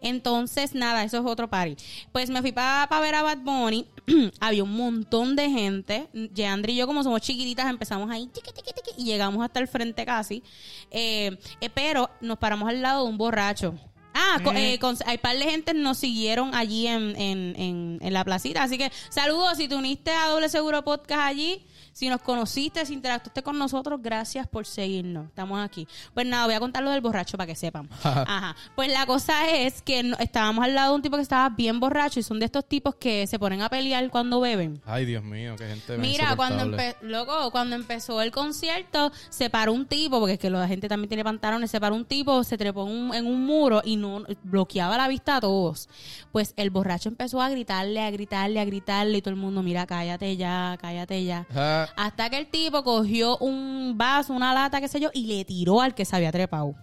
Entonces, 0.00 0.74
nada, 0.74 1.04
eso 1.04 1.18
es 1.18 1.24
otro 1.26 1.48
party. 1.48 1.76
Pues 2.12 2.30
me 2.30 2.40
fui 2.42 2.52
para 2.52 2.86
ver 3.00 3.14
a 3.14 3.22
Bad 3.22 3.38
Bunny, 3.38 3.86
había 4.40 4.62
un 4.62 4.76
montón 4.76 5.34
de 5.36 5.50
gente, 5.50 6.08
Yeandri 6.34 6.74
y 6.74 6.76
yo 6.76 6.86
como 6.86 7.02
somos 7.02 7.20
chiquititas 7.22 7.68
empezamos 7.68 8.10
ahí 8.10 8.26
tiqui, 8.28 8.52
tiqui, 8.52 8.72
tiqui, 8.72 8.90
y 9.02 9.04
llegamos 9.04 9.44
hasta 9.44 9.60
el 9.60 9.68
frente 9.68 10.04
casi, 10.04 10.42
Eh, 10.90 11.36
eh, 11.60 11.70
pero 11.74 12.10
nos 12.20 12.38
paramos 12.38 12.68
al 12.68 12.82
lado 12.82 13.04
de 13.04 13.10
un 13.10 13.18
borracho. 13.18 13.74
Ah, 14.18 14.38
co- 14.42 14.52
eh, 14.52 14.78
con- 14.78 14.96
hay 15.04 15.18
par 15.18 15.36
de 15.36 15.44
gente 15.44 15.74
nos 15.74 15.98
siguieron 15.98 16.54
allí 16.54 16.86
en, 16.86 17.14
en, 17.20 17.54
en, 17.60 17.98
en 18.00 18.12
la 18.14 18.24
placita. 18.24 18.62
Así 18.62 18.78
que 18.78 18.90
saludos 19.10 19.58
si 19.58 19.68
te 19.68 19.74
uniste 19.76 20.10
a 20.10 20.28
Doble 20.28 20.48
Seguro 20.48 20.82
Podcast 20.84 21.20
allí. 21.22 21.66
Si 21.96 22.10
nos 22.10 22.20
conociste, 22.20 22.84
si 22.84 22.92
interactuaste 22.92 23.42
con 23.42 23.58
nosotros, 23.58 23.98
gracias 24.02 24.46
por 24.46 24.66
seguirnos. 24.66 25.28
Estamos 25.28 25.64
aquí. 25.64 25.88
Pues 26.12 26.26
nada, 26.26 26.44
voy 26.44 26.54
a 26.54 26.60
contar 26.60 26.82
lo 26.82 26.90
del 26.90 27.00
borracho 27.00 27.38
para 27.38 27.46
que 27.46 27.54
sepan. 27.54 27.88
Ajá. 28.02 28.54
Pues 28.74 28.92
la 28.92 29.06
cosa 29.06 29.48
es 29.50 29.80
que 29.80 30.12
estábamos 30.18 30.62
al 30.62 30.74
lado 30.74 30.90
de 30.90 30.96
un 30.96 31.00
tipo 31.00 31.16
que 31.16 31.22
estaba 31.22 31.48
bien 31.48 31.80
borracho 31.80 32.20
y 32.20 32.22
son 32.22 32.38
de 32.38 32.44
estos 32.44 32.66
tipos 32.68 32.96
que 32.96 33.26
se 33.26 33.38
ponen 33.38 33.62
a 33.62 33.70
pelear 33.70 34.10
cuando 34.10 34.40
beben. 34.42 34.82
Ay, 34.84 35.06
Dios 35.06 35.24
mío, 35.24 35.54
qué 35.56 35.68
gente 35.68 35.96
Mira, 35.96 36.36
cuando, 36.36 36.66
empe- 36.66 36.96
loco, 37.00 37.50
cuando 37.50 37.76
empezó 37.76 38.20
el 38.20 38.30
concierto, 38.30 39.10
se 39.30 39.48
paró 39.48 39.72
un 39.72 39.86
tipo, 39.86 40.18
porque 40.20 40.34
es 40.34 40.38
que 40.38 40.50
la 40.50 40.68
gente 40.68 40.90
también 40.90 41.08
tiene 41.08 41.24
pantalones, 41.24 41.70
se 41.70 41.80
paró 41.80 41.94
un 41.96 42.04
tipo, 42.04 42.44
se 42.44 42.58
trepó 42.58 42.86
en 42.86 42.92
un, 42.92 43.14
en 43.14 43.26
un 43.26 43.46
muro 43.46 43.80
y 43.82 43.96
no 43.96 44.22
bloqueaba 44.42 44.98
la 44.98 45.08
vista 45.08 45.36
a 45.36 45.40
todos. 45.40 45.88
Pues 46.30 46.52
el 46.58 46.68
borracho 46.68 47.08
empezó 47.08 47.40
a 47.40 47.48
gritarle, 47.48 48.02
a 48.02 48.10
gritarle, 48.10 48.60
a 48.60 48.66
gritarle 48.66 49.16
y 49.16 49.22
todo 49.22 49.30
el 49.32 49.40
mundo, 49.40 49.62
mira, 49.62 49.86
cállate 49.86 50.36
ya, 50.36 50.76
cállate 50.78 51.24
ya. 51.24 51.46
Ah, 51.54 51.85
Hasta 51.96 52.30
que 52.30 52.38
el 52.38 52.48
tipo 52.48 52.82
cogió 52.82 53.36
un 53.38 53.94
vaso, 53.96 54.32
una 54.32 54.54
lata, 54.54 54.80
qué 54.80 54.88
sé 54.88 55.00
yo, 55.00 55.10
y 55.12 55.26
le 55.26 55.44
tiró 55.44 55.80
al 55.80 55.94
que 55.94 56.04
se 56.04 56.16
había 56.16 56.32
trepado. 56.32 56.74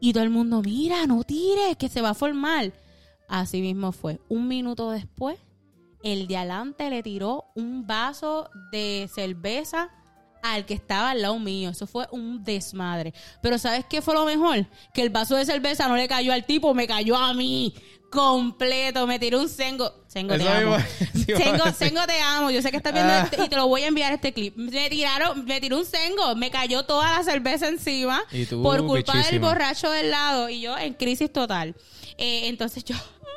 Y 0.00 0.12
todo 0.12 0.22
el 0.22 0.30
mundo, 0.30 0.62
mira, 0.62 1.06
no 1.06 1.24
tires, 1.24 1.76
que 1.76 1.88
se 1.88 2.02
va 2.02 2.10
a 2.10 2.14
formar. 2.14 2.72
Así 3.28 3.60
mismo 3.60 3.92
fue. 3.92 4.20
Un 4.28 4.46
minuto 4.46 4.90
después, 4.90 5.38
el 6.02 6.26
de 6.26 6.36
adelante 6.36 6.90
le 6.90 7.02
tiró 7.02 7.46
un 7.54 7.86
vaso 7.86 8.50
de 8.70 9.08
cerveza 9.12 9.90
al 10.42 10.64
que 10.66 10.74
estaba 10.74 11.10
al 11.10 11.22
lado 11.22 11.38
mío. 11.38 11.70
Eso 11.70 11.86
fue 11.86 12.06
un 12.10 12.44
desmadre. 12.44 13.12
Pero 13.42 13.58
¿sabes 13.58 13.84
qué 13.88 14.00
fue 14.02 14.14
lo 14.14 14.24
mejor? 14.24 14.66
Que 14.94 15.02
el 15.02 15.10
vaso 15.10 15.36
de 15.36 15.44
cerveza 15.44 15.88
no 15.88 15.96
le 15.96 16.06
cayó 16.08 16.32
al 16.32 16.44
tipo, 16.44 16.72
me 16.74 16.86
cayó 16.86 17.16
a 17.16 17.34
mí. 17.34 17.74
Completo, 18.10 19.06
me 19.06 19.18
tiró 19.18 19.40
un 19.40 19.48
sengo. 19.48 19.92
Sengo, 20.06 20.36
te 20.36 20.48
amo. 20.48 20.76
Sengo, 21.26 21.64
sengo, 21.76 22.06
te 22.06 22.20
amo. 22.20 22.50
Yo 22.50 22.62
sé 22.62 22.70
que 22.70 22.76
estás 22.78 22.92
viendo 22.92 23.12
Ah. 23.12 23.28
este- 23.30 23.44
y 23.44 23.48
te 23.48 23.56
lo 23.56 23.66
voy 23.68 23.82
a 23.82 23.88
enviar 23.88 24.12
este 24.12 24.32
clip. 24.32 24.56
Me 24.56 24.88
tiraron, 24.88 25.44
me 25.44 25.60
tiró 25.60 25.76
un 25.78 25.84
sengo, 25.84 26.34
me 26.36 26.50
cayó 26.50 26.84
toda 26.84 27.18
la 27.18 27.22
cerveza 27.24 27.68
encima 27.68 28.22
Y 28.32 28.46
tú, 28.46 28.62
por 28.62 28.86
culpa 28.86 29.16
del 29.24 29.40
borracho 29.40 29.90
del 29.90 30.10
lado 30.10 30.48
y 30.48 30.60
yo 30.60 30.78
en 30.78 30.94
crisis 30.94 31.32
total. 31.32 31.74
Eh, 32.16 32.48
entonces 32.48 32.84
yo 32.84 32.94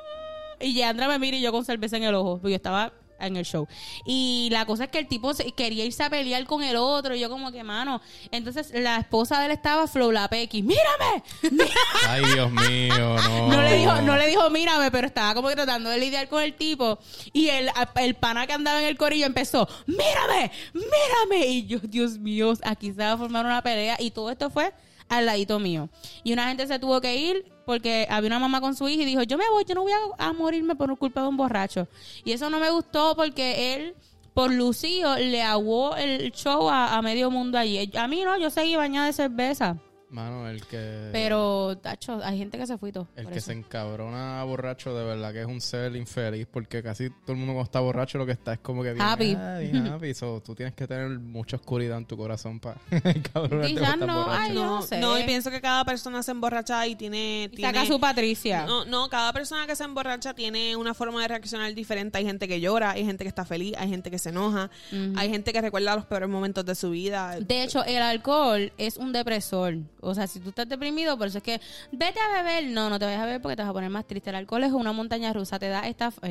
y 0.61 0.73
Yandra 0.75 1.07
me 1.07 1.19
mira 1.19 1.37
y 1.37 1.41
yo 1.41 1.51
con 1.51 1.65
cerveza 1.65 1.97
en 1.97 2.03
el 2.03 2.15
ojo, 2.15 2.37
porque 2.37 2.51
yo 2.51 2.55
estaba 2.57 2.93
en 3.19 3.37
el 3.37 3.45
show. 3.45 3.67
Y 4.05 4.49
la 4.51 4.65
cosa 4.65 4.85
es 4.85 4.89
que 4.89 4.99
el 4.99 5.07
tipo 5.07 5.31
quería 5.55 5.85
irse 5.85 6.03
a 6.03 6.09
pelear 6.09 6.45
con 6.45 6.63
el 6.63 6.75
otro, 6.75 7.15
y 7.15 7.19
yo 7.19 7.29
como 7.29 7.51
que, 7.51 7.63
mano, 7.63 8.01
entonces 8.31 8.71
la 8.73 8.97
esposa 8.97 9.39
de 9.39 9.45
él 9.45 9.51
estaba 9.51 9.87
Flow 9.87 10.11
la 10.11 10.27
Pequi, 10.27 10.61
mírame, 10.61 11.23
Ay, 12.07 12.23
Dios 12.33 12.51
mío, 12.51 13.15
no. 13.17 13.47
no 13.49 13.61
le 13.61 13.77
dijo, 13.77 14.01
no 14.01 14.15
le 14.15 14.27
dijo 14.27 14.49
mírame, 14.49 14.91
pero 14.91 15.07
estaba 15.07 15.33
como 15.33 15.49
que 15.49 15.55
tratando 15.55 15.89
de 15.89 15.97
lidiar 15.97 16.27
con 16.27 16.41
el 16.41 16.53
tipo. 16.53 16.99
Y 17.33 17.49
el, 17.49 17.69
el 17.95 18.15
pana 18.15 18.47
que 18.47 18.53
andaba 18.53 18.81
en 18.81 18.87
el 18.87 18.97
corillo 18.97 19.25
empezó, 19.25 19.67
mírame, 19.85 20.51
mírame. 20.73 21.47
Y 21.47 21.67
yo, 21.67 21.79
Dios 21.79 22.17
mío, 22.17 22.53
aquí 22.63 22.91
se 22.91 22.97
va 22.97 23.13
a 23.13 23.17
formar 23.17 23.45
una 23.45 23.61
pelea. 23.61 23.97
Y 23.99 24.11
todo 24.11 24.31
esto 24.31 24.49
fue 24.49 24.73
al 25.09 25.25
ladito 25.25 25.59
mío. 25.59 25.89
Y 26.23 26.33
una 26.33 26.47
gente 26.47 26.67
se 26.67 26.79
tuvo 26.79 27.01
que 27.01 27.17
ir 27.17 27.45
porque 27.65 28.07
había 28.09 28.27
una 28.27 28.39
mamá 28.39 28.61
con 28.61 28.75
su 28.75 28.87
hija 28.87 29.03
y 29.03 29.05
dijo, 29.05 29.23
yo 29.23 29.37
me 29.37 29.49
voy, 29.49 29.65
yo 29.67 29.75
no 29.75 29.81
voy 29.81 29.91
a, 30.17 30.33
morirme 30.33 30.75
por 30.75 30.95
culpa 30.97 31.21
de 31.21 31.27
un 31.27 31.37
borracho. 31.37 31.87
Y 32.23 32.31
eso 32.31 32.49
no 32.49 32.59
me 32.59 32.69
gustó 32.69 33.15
porque 33.15 33.75
él... 33.75 33.95
Por 34.31 34.53
Lucío 34.53 35.17
le 35.17 35.41
aguó 35.41 35.97
el 35.97 36.31
show 36.31 36.69
a, 36.69 36.95
a 36.95 37.01
medio 37.01 37.29
mundo 37.29 37.57
allí. 37.57 37.91
A 37.97 38.07
mí 38.07 38.21
no, 38.23 38.37
yo 38.37 38.49
seguí 38.49 38.75
bañada 38.75 39.07
de 39.07 39.13
cerveza. 39.13 39.75
Mano, 40.09 40.49
el 40.49 40.65
que. 40.65 41.09
Pero, 41.11 41.77
tacho, 41.77 42.19
hay 42.23 42.37
gente 42.37 42.57
que 42.57 42.65
se 42.65 42.77
todo. 42.77 43.07
El 43.15 43.27
que 43.27 43.37
eso. 43.37 43.47
se 43.47 43.53
encabrona 43.53 44.43
borracho, 44.43 44.95
de 44.95 45.03
verdad 45.03 45.31
que 45.31 45.41
es 45.41 45.47
un 45.47 45.61
ser 45.61 45.95
infeliz, 45.95 46.47
porque 46.51 46.81
casi 46.81 47.09
todo 47.09 47.33
el 47.33 47.37
mundo 47.37 47.53
cuando 47.53 47.65
está 47.65 47.79
borracho 47.79 48.17
lo 48.17 48.25
que 48.25 48.31
está 48.31 48.53
es 48.53 48.59
como 48.59 48.81
que 48.81 48.93
bien 48.93 49.05
Happy. 49.05 49.35
ah, 49.37 49.59
bien 49.59 49.87
happy. 49.87 50.13
So, 50.13 50.41
tú 50.41 50.55
tienes 50.55 50.73
que 50.73 50.87
tener 50.87 51.09
mucha 51.19 51.57
oscuridad 51.57 51.97
en 51.97 52.05
tu 52.05 52.17
corazón 52.17 52.59
para 52.59 52.79
encabronarte 52.91 53.67
Quizás 53.67 53.97
cuando 53.97 54.05
estás 54.05 54.07
no, 54.07 54.23
borracho. 54.23 54.41
ay, 54.41 54.53
No, 54.53 54.65
no 54.65 54.81
sé. 54.81 54.99
no, 54.99 55.19
y 55.19 55.23
pienso 55.23 55.51
que 55.51 55.61
cada 55.61 55.85
persona 55.85 56.23
se 56.23 56.31
emborracha 56.31 56.87
y 56.87 56.95
tiene... 56.95 57.49
Y 57.51 57.55
tiene 57.55 57.73
saca 57.73 57.85
su 57.85 57.99
Patricia. 57.99 58.65
No, 58.65 58.85
no, 58.85 59.09
cada 59.09 59.31
persona 59.33 59.67
que 59.67 59.75
se 59.75 59.83
emborracha 59.83 60.33
tiene 60.33 60.75
una 60.75 60.93
forma 60.93 61.21
de 61.21 61.27
reaccionar 61.27 61.73
diferente. 61.75 62.17
Hay 62.17 62.25
gente 62.25 62.47
que 62.47 62.59
llora, 62.59 62.91
hay 62.91 63.05
gente 63.05 63.23
que 63.23 63.29
está 63.29 63.45
feliz, 63.45 63.75
hay 63.77 63.89
gente 63.89 64.09
que 64.09 64.17
se 64.17 64.29
enoja, 64.29 64.69
hay 65.15 65.29
gente 65.29 65.53
que 65.53 65.61
recuerda 65.61 65.95
los 65.95 66.05
peores 66.05 66.29
momentos 66.29 66.65
de 66.65 66.73
su 66.75 66.89
vida. 66.89 67.37
De 67.39 67.63
hecho, 67.63 67.83
el 67.85 68.01
alcohol 68.01 68.71
es 68.77 68.97
un 68.97 69.13
depresor. 69.13 69.77
O 70.01 70.13
sea, 70.15 70.27
si 70.27 70.39
tú 70.39 70.49
estás 70.49 70.67
deprimido, 70.69 71.17
por 71.17 71.27
eso 71.27 71.37
es 71.39 71.43
que 71.43 71.59
vete 71.91 72.19
a 72.19 72.41
beber. 72.41 72.65
No, 72.71 72.89
no 72.89 72.99
te 72.99 73.05
vayas 73.05 73.21
a 73.21 73.25
beber 73.25 73.41
porque 73.41 73.55
te 73.55 73.61
vas 73.63 73.69
a 73.69 73.73
poner 73.73 73.89
más 73.89 74.05
triste. 74.05 74.29
El 74.29 74.35
alcohol 74.37 74.63
es 74.63 74.71
una 74.71 74.91
montaña 74.93 75.33
rusa. 75.33 75.59
Te 75.59 75.67
da 75.69 75.87
esta, 75.87 76.11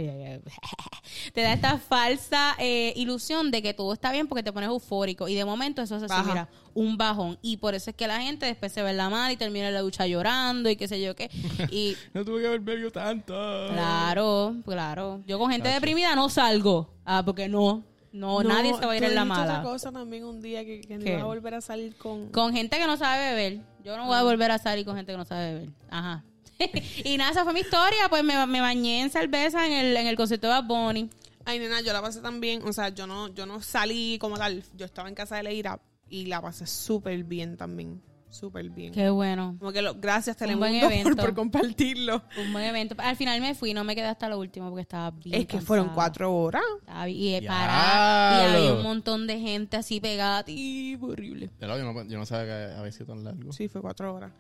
te 1.35 1.41
da 1.43 1.53
esta 1.53 1.79
falsa 1.79 2.55
eh, 2.59 2.93
ilusión 2.97 3.51
de 3.51 3.63
que 3.63 3.75
todo 3.75 3.93
está 3.93 4.13
bien 4.13 4.27
porque 4.27 4.43
te 4.43 4.53
pones 4.53 4.69
eufórico. 4.69 5.29
Y 5.29 5.35
de 5.35 5.45
momento 5.45 5.83
eso 5.83 5.97
hace 5.97 6.07
así, 6.07 6.15
Baja. 6.15 6.29
mira, 6.29 6.49
un 6.75 6.97
bajón. 6.97 7.39
Y 7.43 7.57
por 7.59 7.75
eso 7.75 7.91
es 7.91 7.97
que 7.97 8.07
la 8.07 8.21
gente 8.21 8.47
después 8.47 8.73
se 8.73 8.83
ve 8.83 8.91
en 8.91 8.97
la 8.97 9.09
madre 9.11 9.35
y 9.35 9.37
termina 9.37 9.69
en 9.69 9.75
la 9.75 9.81
ducha 9.81 10.07
llorando 10.07 10.71
y 10.71 10.77
qué 10.77 10.89
sé 10.89 11.01
yo 11.01 11.15
qué. 11.15 11.31
Y 11.71 11.97
No 12.15 12.25
tuve 12.25 12.41
que 12.43 12.47
haber 12.49 12.61
bebido 12.61 12.91
tanto. 12.91 13.33
claro, 13.73 14.57
claro. 14.65 15.23
Yo 15.27 15.39
con 15.39 15.51
gente 15.51 15.69
deprimida 15.69 16.15
no 16.15 16.29
salgo. 16.29 16.91
Ah, 17.05 17.23
porque 17.25 17.49
no. 17.49 17.85
No, 18.19 18.43
nadie 18.43 18.75
se 18.75 18.85
va 18.85 18.93
a 18.93 18.97
ir 18.97 19.05
en 19.05 19.15
la 19.15 19.25
mala. 19.25 19.61
otra 19.61 19.63
cosa 19.63 19.93
también 19.93 20.25
un 20.25 20.43
día 20.43 20.65
que, 20.65 20.81
que 20.81 20.99
no 20.99 21.07
iba 21.07 21.21
a 21.21 21.25
volver 21.25 21.55
a 21.55 21.61
salir 21.61 21.95
con... 21.97 22.31
Con 22.31 22.53
gente 22.53 22.77
que 22.77 22.87
no 22.87 22.97
sabe 22.97 23.31
beber. 23.31 23.61
Yo 23.85 23.97
no 23.97 24.07
voy 24.07 24.17
a 24.17 24.23
volver 24.25 24.51
a 24.51 24.59
salir 24.59 24.85
con 24.85 24.97
gente 24.97 25.13
que 25.13 25.19
no 25.19 25.25
sabe 25.25 25.55
beber. 25.55 25.71
Ajá. 25.89 26.25
y 27.05 27.17
nada, 27.17 27.31
esa 27.31 27.45
fue 27.45 27.53
mi 27.53 27.61
historia. 27.61 28.09
Pues 28.09 28.25
me, 28.25 28.45
me 28.47 28.61
bañé 28.61 29.03
en 29.03 29.11
cerveza 29.11 29.67
en 29.67 29.73
el, 29.73 29.97
en 29.97 30.09
el 30.09 30.17
concierto 30.17 30.49
de 30.49 30.55
Bad 30.55 30.65
Bunny. 30.65 31.11
Ay, 31.45 31.61
nena, 31.61 31.81
yo 31.81 31.93
la 31.93 32.03
pasé 32.03 32.21
tan 32.21 32.41
bien. 32.41 32.63
O 32.65 32.73
sea, 32.73 32.89
yo 32.89 33.07
no, 33.07 33.29
yo 33.29 33.47
no 33.47 33.63
salí 33.63 34.19
como 34.19 34.37
tal. 34.37 34.65
Yo 34.75 34.85
estaba 34.85 35.09
en 35.09 35.15
casa 35.15 35.37
de 35.37 35.45
Leira 35.45 35.81
y 36.09 36.27
la 36.27 36.43
pasé 36.43 36.67
súper 36.67 37.23
bien 37.23 37.57
también. 37.57 38.03
Súper 38.31 38.69
bien. 38.71 38.93
Qué 38.93 39.09
bueno. 39.11 39.57
Como 39.59 39.73
que 39.73 39.83
lo, 39.83 39.95
gracias, 39.95 40.37
Un 40.41 40.59
buen 40.59 40.73
Telemundo, 40.73 40.81
por, 40.87 40.93
evento. 40.93 41.23
por 41.23 41.35
compartirlo. 41.35 42.23
Un 42.39 42.53
buen 42.53 42.65
evento. 42.65 42.95
Al 42.99 43.17
final 43.17 43.41
me 43.41 43.55
fui, 43.55 43.75
no 43.75 43.85
me 43.85 43.95
quedé 43.95 44.07
hasta 44.07 44.29
lo 44.29 44.39
último 44.39 44.69
porque 44.69 44.83
estaba 44.83 45.11
bien. 45.11 45.41
Es 45.41 45.47
que 45.47 45.61
fueron 45.61 45.91
cuatro 45.91 46.35
horas. 46.35 46.63
Estaba 46.81 47.09
y 47.09 47.41
parada. 47.47 48.53
Y 48.53 48.57
había 48.57 48.75
un 48.75 48.83
montón 48.83 49.27
de 49.27 49.39
gente 49.41 49.77
así 49.77 50.01
pegada 50.01 50.39
a 50.39 50.45
ti. 50.45 50.99
Horrible. 51.01 51.51
Yo 51.61 51.67
no, 51.67 52.05
yo 52.05 52.19
no 52.19 52.27
sabía 52.27 52.47
que 52.47 52.75
había 52.75 52.93
sido 52.93 53.07
tan 53.07 53.25
largo. 53.25 53.53
Sí, 53.53 53.69
fue 53.69 53.81
cuatro 53.81 54.15
horas. 54.15 54.33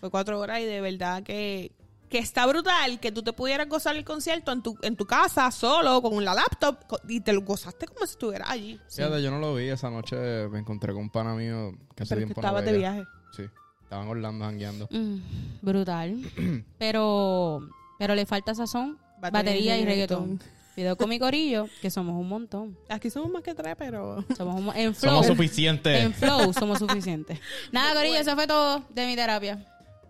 Fue 0.00 0.10
cuatro 0.10 0.38
horas 0.38 0.60
y 0.60 0.64
de 0.64 0.80
verdad 0.80 1.22
que, 1.22 1.72
que 2.08 2.18
está 2.18 2.46
brutal 2.46 3.00
que 3.00 3.12
tú 3.12 3.22
te 3.22 3.32
pudieras 3.32 3.68
gozar 3.68 3.96
el 3.96 4.04
concierto 4.04 4.52
en 4.52 4.62
tu, 4.62 4.78
en 4.82 4.96
tu 4.96 5.06
casa, 5.06 5.50
solo, 5.50 6.00
con 6.00 6.24
la 6.24 6.34
laptop, 6.34 6.78
y 7.08 7.20
te 7.20 7.32
lo 7.32 7.42
gozaste 7.42 7.86
como 7.86 8.06
si 8.06 8.12
estuvieras 8.12 8.50
allí. 8.50 8.80
Fíjate, 8.88 9.22
yo 9.22 9.30
no 9.30 9.38
lo 9.38 9.54
vi. 9.54 9.68
Esa 9.68 9.90
noche 9.90 10.16
me 10.48 10.60
encontré 10.60 10.92
con 10.92 11.02
un 11.02 11.10
pana 11.10 11.34
mío 11.34 11.72
que 11.96 12.04
hace 12.04 12.14
Pero 12.14 12.20
que 12.20 12.34
tiempo 12.34 12.42
no 12.42 12.46
estabas 12.46 12.64
de 12.64 12.76
viaje. 12.76 13.04
Sí. 13.36 13.44
Estaban 13.82 14.08
Orlando 14.08 14.44
jangueando. 14.44 14.88
Mm, 14.90 15.16
brutal. 15.62 16.20
pero, 16.78 17.60
pero 17.98 18.14
le 18.14 18.26
falta 18.26 18.54
sazón, 18.54 18.98
Batería 19.20 19.32
batería, 19.42 19.78
y 19.78 19.84
reggaetón. 19.84 20.40
Video 20.76 20.96
con 20.96 21.08
mi 21.08 21.18
corillo, 21.18 21.66
que 21.82 21.90
somos 21.90 22.14
un 22.14 22.28
montón. 22.28 22.78
Aquí 22.88 23.10
somos 23.10 23.32
más 23.32 23.42
que 23.42 23.52
tres, 23.52 23.74
pero... 23.76 24.24
Somos 24.36 24.60
un 24.60 24.76
en 24.76 24.94
flow. 24.94 25.10
Somos 25.10 25.26
suficientes. 25.26 26.04
En 26.04 26.14
flow 26.14 26.52
somos 26.52 26.78
suficientes. 26.78 27.40
Nada, 27.72 27.94
Corillo, 27.94 28.14
eso 28.14 28.36
fue 28.36 28.46
todo 28.46 28.84
de 28.90 29.06
mi 29.06 29.16
terapia. 29.16 29.66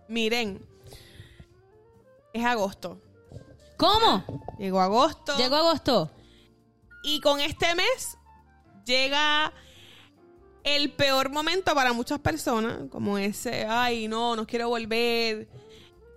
Miren, 0.07 0.61
es 2.33 2.45
agosto. 2.45 3.01
¿Cómo? 3.77 4.23
Llegó 4.59 4.79
agosto. 4.79 5.35
Llegó 5.37 5.55
agosto. 5.55 6.11
Y 7.03 7.19
con 7.21 7.39
este 7.39 7.73
mes 7.73 8.17
llega 8.85 9.51
el 10.75 10.91
peor 10.91 11.29
momento 11.29 11.73
para 11.73 11.93
muchas 11.93 12.19
personas, 12.19 12.89
como 12.89 13.17
ese, 13.17 13.65
ay, 13.65 14.07
no, 14.07 14.35
no 14.35 14.45
quiero 14.45 14.69
volver. 14.69 15.47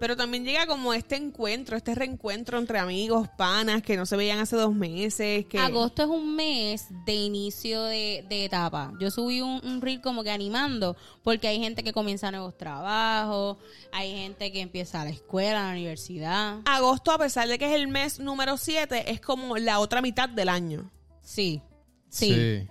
Pero 0.02 0.16
también 0.16 0.44
llega 0.44 0.66
como 0.66 0.92
este 0.94 1.14
encuentro, 1.14 1.76
este 1.76 1.94
reencuentro 1.94 2.58
entre 2.58 2.80
amigos, 2.80 3.28
panas 3.38 3.82
que 3.82 3.96
no 3.96 4.04
se 4.04 4.16
veían 4.16 4.40
hace 4.40 4.56
dos 4.56 4.74
meses. 4.74 5.46
Que... 5.46 5.60
Agosto 5.60 6.02
es 6.02 6.08
un 6.08 6.34
mes 6.34 6.86
de 7.06 7.14
inicio 7.14 7.84
de, 7.84 8.26
de 8.28 8.46
etapa. 8.46 8.92
Yo 8.98 9.12
subí 9.12 9.40
un, 9.40 9.64
un 9.64 9.80
reel 9.80 10.00
como 10.00 10.24
que 10.24 10.32
animando, 10.32 10.96
porque 11.22 11.46
hay 11.46 11.60
gente 11.60 11.84
que 11.84 11.92
comienza 11.92 12.32
nuevos 12.32 12.58
trabajos, 12.58 13.58
hay 13.92 14.12
gente 14.12 14.50
que 14.50 14.60
empieza 14.60 15.04
la 15.04 15.10
escuela, 15.10 15.66
la 15.66 15.70
universidad. 15.70 16.62
Agosto, 16.64 17.12
a 17.12 17.18
pesar 17.18 17.46
de 17.46 17.56
que 17.56 17.66
es 17.66 17.72
el 17.72 17.86
mes 17.86 18.18
número 18.18 18.56
7, 18.56 19.12
es 19.12 19.20
como 19.20 19.56
la 19.56 19.78
otra 19.78 20.02
mitad 20.02 20.28
del 20.28 20.48
año. 20.48 20.90
Sí. 21.22 21.62
Sí. 22.08 22.34
Sí. 22.34 22.68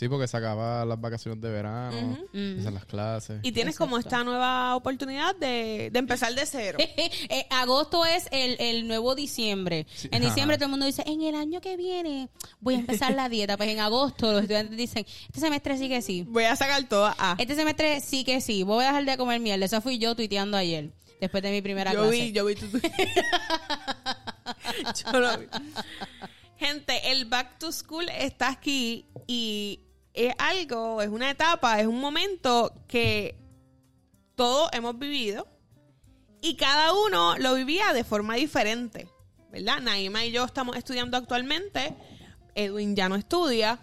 Sí, 0.00 0.08
porque 0.08 0.26
se 0.26 0.34
acaban 0.38 0.88
las 0.88 0.98
vacaciones 0.98 1.42
de 1.42 1.50
verano, 1.50 2.16
empiezan 2.32 2.72
las 2.72 2.86
clases. 2.86 3.38
Y 3.42 3.52
tienes 3.52 3.76
como 3.76 3.98
esta 3.98 4.24
nueva 4.24 4.74
oportunidad 4.74 5.36
de, 5.36 5.90
de 5.92 5.98
empezar 5.98 6.34
de 6.34 6.46
cero. 6.46 6.78
Eh, 7.32 7.46
agosto 7.50 8.06
es 8.06 8.26
el, 8.32 8.56
el 8.58 8.88
nuevo 8.88 9.14
diciembre. 9.14 9.86
Sí, 9.94 10.08
En 10.10 10.22
diciembre 10.22 10.54
ajá. 10.54 10.60
todo 10.60 10.64
el 10.66 10.70
mundo 10.70 10.86
dice, 10.86 11.02
en 11.06 11.20
el 11.20 11.34
año 11.34 11.60
que 11.60 11.76
viene 11.76 12.30
voy 12.60 12.76
a 12.76 12.78
empezar 12.78 13.12
la 13.12 13.28
dieta. 13.28 13.58
Pues 13.58 13.68
en 13.68 13.78
agosto 13.80 14.32
los 14.32 14.40
estudiantes 14.40 14.74
dicen, 14.76 15.04
este 15.26 15.38
semestre 15.40 15.76
sí 15.76 15.88
que 15.90 16.00
sí. 16.00 16.24
Voy 16.26 16.44
a 16.44 16.56
sacar 16.56 16.82
todas 16.88 17.14
A. 17.18 17.36
Este 17.38 17.54
semestre 17.54 18.00
sí 18.00 18.24
que 18.24 18.40
sí. 18.40 18.62
Voy 18.62 18.84
a 18.84 18.88
dejar 18.88 19.04
de 19.04 19.18
comer 19.18 19.38
miel. 19.38 19.62
Eso 19.62 19.82
fui 19.82 19.98
yo 19.98 20.16
tuiteando 20.16 20.56
ayer, 20.56 20.90
después 21.20 21.42
de 21.42 21.50
mi 21.50 21.60
primera 21.60 21.92
Yo 21.92 22.04
clase. 22.04 22.22
vi, 22.22 22.32
yo 22.32 22.46
vi 22.46 22.54
tu 22.54 22.66
Yo 25.12 25.20
lo 25.20 25.38
vi. 25.38 25.46
Gente, 26.58 27.12
el 27.12 27.26
back 27.26 27.58
to 27.58 27.70
school 27.72 28.08
está 28.08 28.48
aquí 28.48 29.04
y 29.26 29.80
es 30.14 30.34
algo, 30.38 31.02
es 31.02 31.08
una 31.08 31.30
etapa, 31.30 31.80
es 31.80 31.86
un 31.86 32.00
momento 32.00 32.72
que 32.88 33.36
todos 34.34 34.70
hemos 34.72 34.98
vivido 34.98 35.46
y 36.40 36.56
cada 36.56 36.92
uno 36.94 37.36
lo 37.38 37.54
vivía 37.54 37.92
de 37.92 38.04
forma 38.04 38.34
diferente, 38.34 39.08
¿verdad? 39.50 39.80
Naima 39.80 40.24
y 40.24 40.32
yo 40.32 40.44
estamos 40.44 40.76
estudiando 40.76 41.16
actualmente, 41.16 41.94
Edwin 42.54 42.96
ya 42.96 43.08
no 43.08 43.16
estudia, 43.16 43.78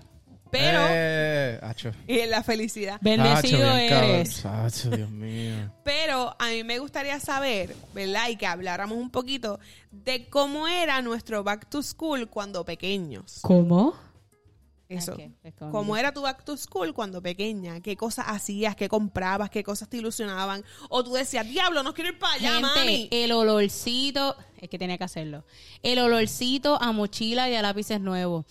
pero 0.49 0.79
Eh, 0.89 1.59
acho. 1.61 1.91
y 2.07 2.19
en 2.19 2.31
la 2.31 2.41
felicidad. 2.41 2.97
Bendecido 3.01 3.67
Acho, 3.69 3.77
eres. 3.77 4.45
Acho, 4.45 4.89
Dios 4.89 5.09
mío. 5.09 5.71
Pero 5.83 6.35
a 6.39 6.47
mí 6.47 6.63
me 6.63 6.79
gustaría 6.79 7.19
saber, 7.19 7.75
¿verdad? 7.93 8.29
Y 8.29 8.37
que 8.37 8.47
habláramos 8.47 8.97
un 8.97 9.09
poquito 9.11 9.59
de 9.91 10.29
cómo 10.29 10.67
era 10.67 11.01
nuestro 11.01 11.43
back 11.43 11.69
to 11.69 11.83
school 11.83 12.27
cuando 12.29 12.63
pequeños. 12.63 13.39
¿Cómo? 13.41 13.93
Eso. 14.89 15.17
¿Cómo 15.71 15.97
era 15.97 16.13
tu 16.13 16.21
back 16.21 16.45
to 16.45 16.55
school 16.55 16.93
cuando 16.93 17.21
pequeña? 17.21 17.81
¿Qué 17.81 17.97
cosas 17.97 18.25
hacías? 18.29 18.75
¿Qué 18.75 18.87
comprabas? 18.87 19.49
¿Qué 19.49 19.63
cosas 19.63 19.89
te 19.89 19.97
ilusionaban? 19.97 20.63
O 20.89 21.03
tú 21.03 21.13
decías, 21.13 21.45
diablo, 21.47 21.83
no 21.83 21.93
quiero 21.93 22.11
ir 22.11 22.19
para 22.19 22.33
allá, 22.35 22.53
Gente, 22.53 22.67
mami. 22.79 23.07
el 23.11 23.31
olorcito, 23.33 24.35
es 24.61 24.69
que 24.69 24.79
tenía 24.79 24.97
que 24.97 25.03
hacerlo. 25.03 25.43
El 25.83 25.99
olorcito 25.99 26.81
a 26.81 26.91
mochila 26.93 27.49
y 27.49 27.55
a 27.55 27.61
lápices 27.61 27.99
nuevos. 27.99 28.45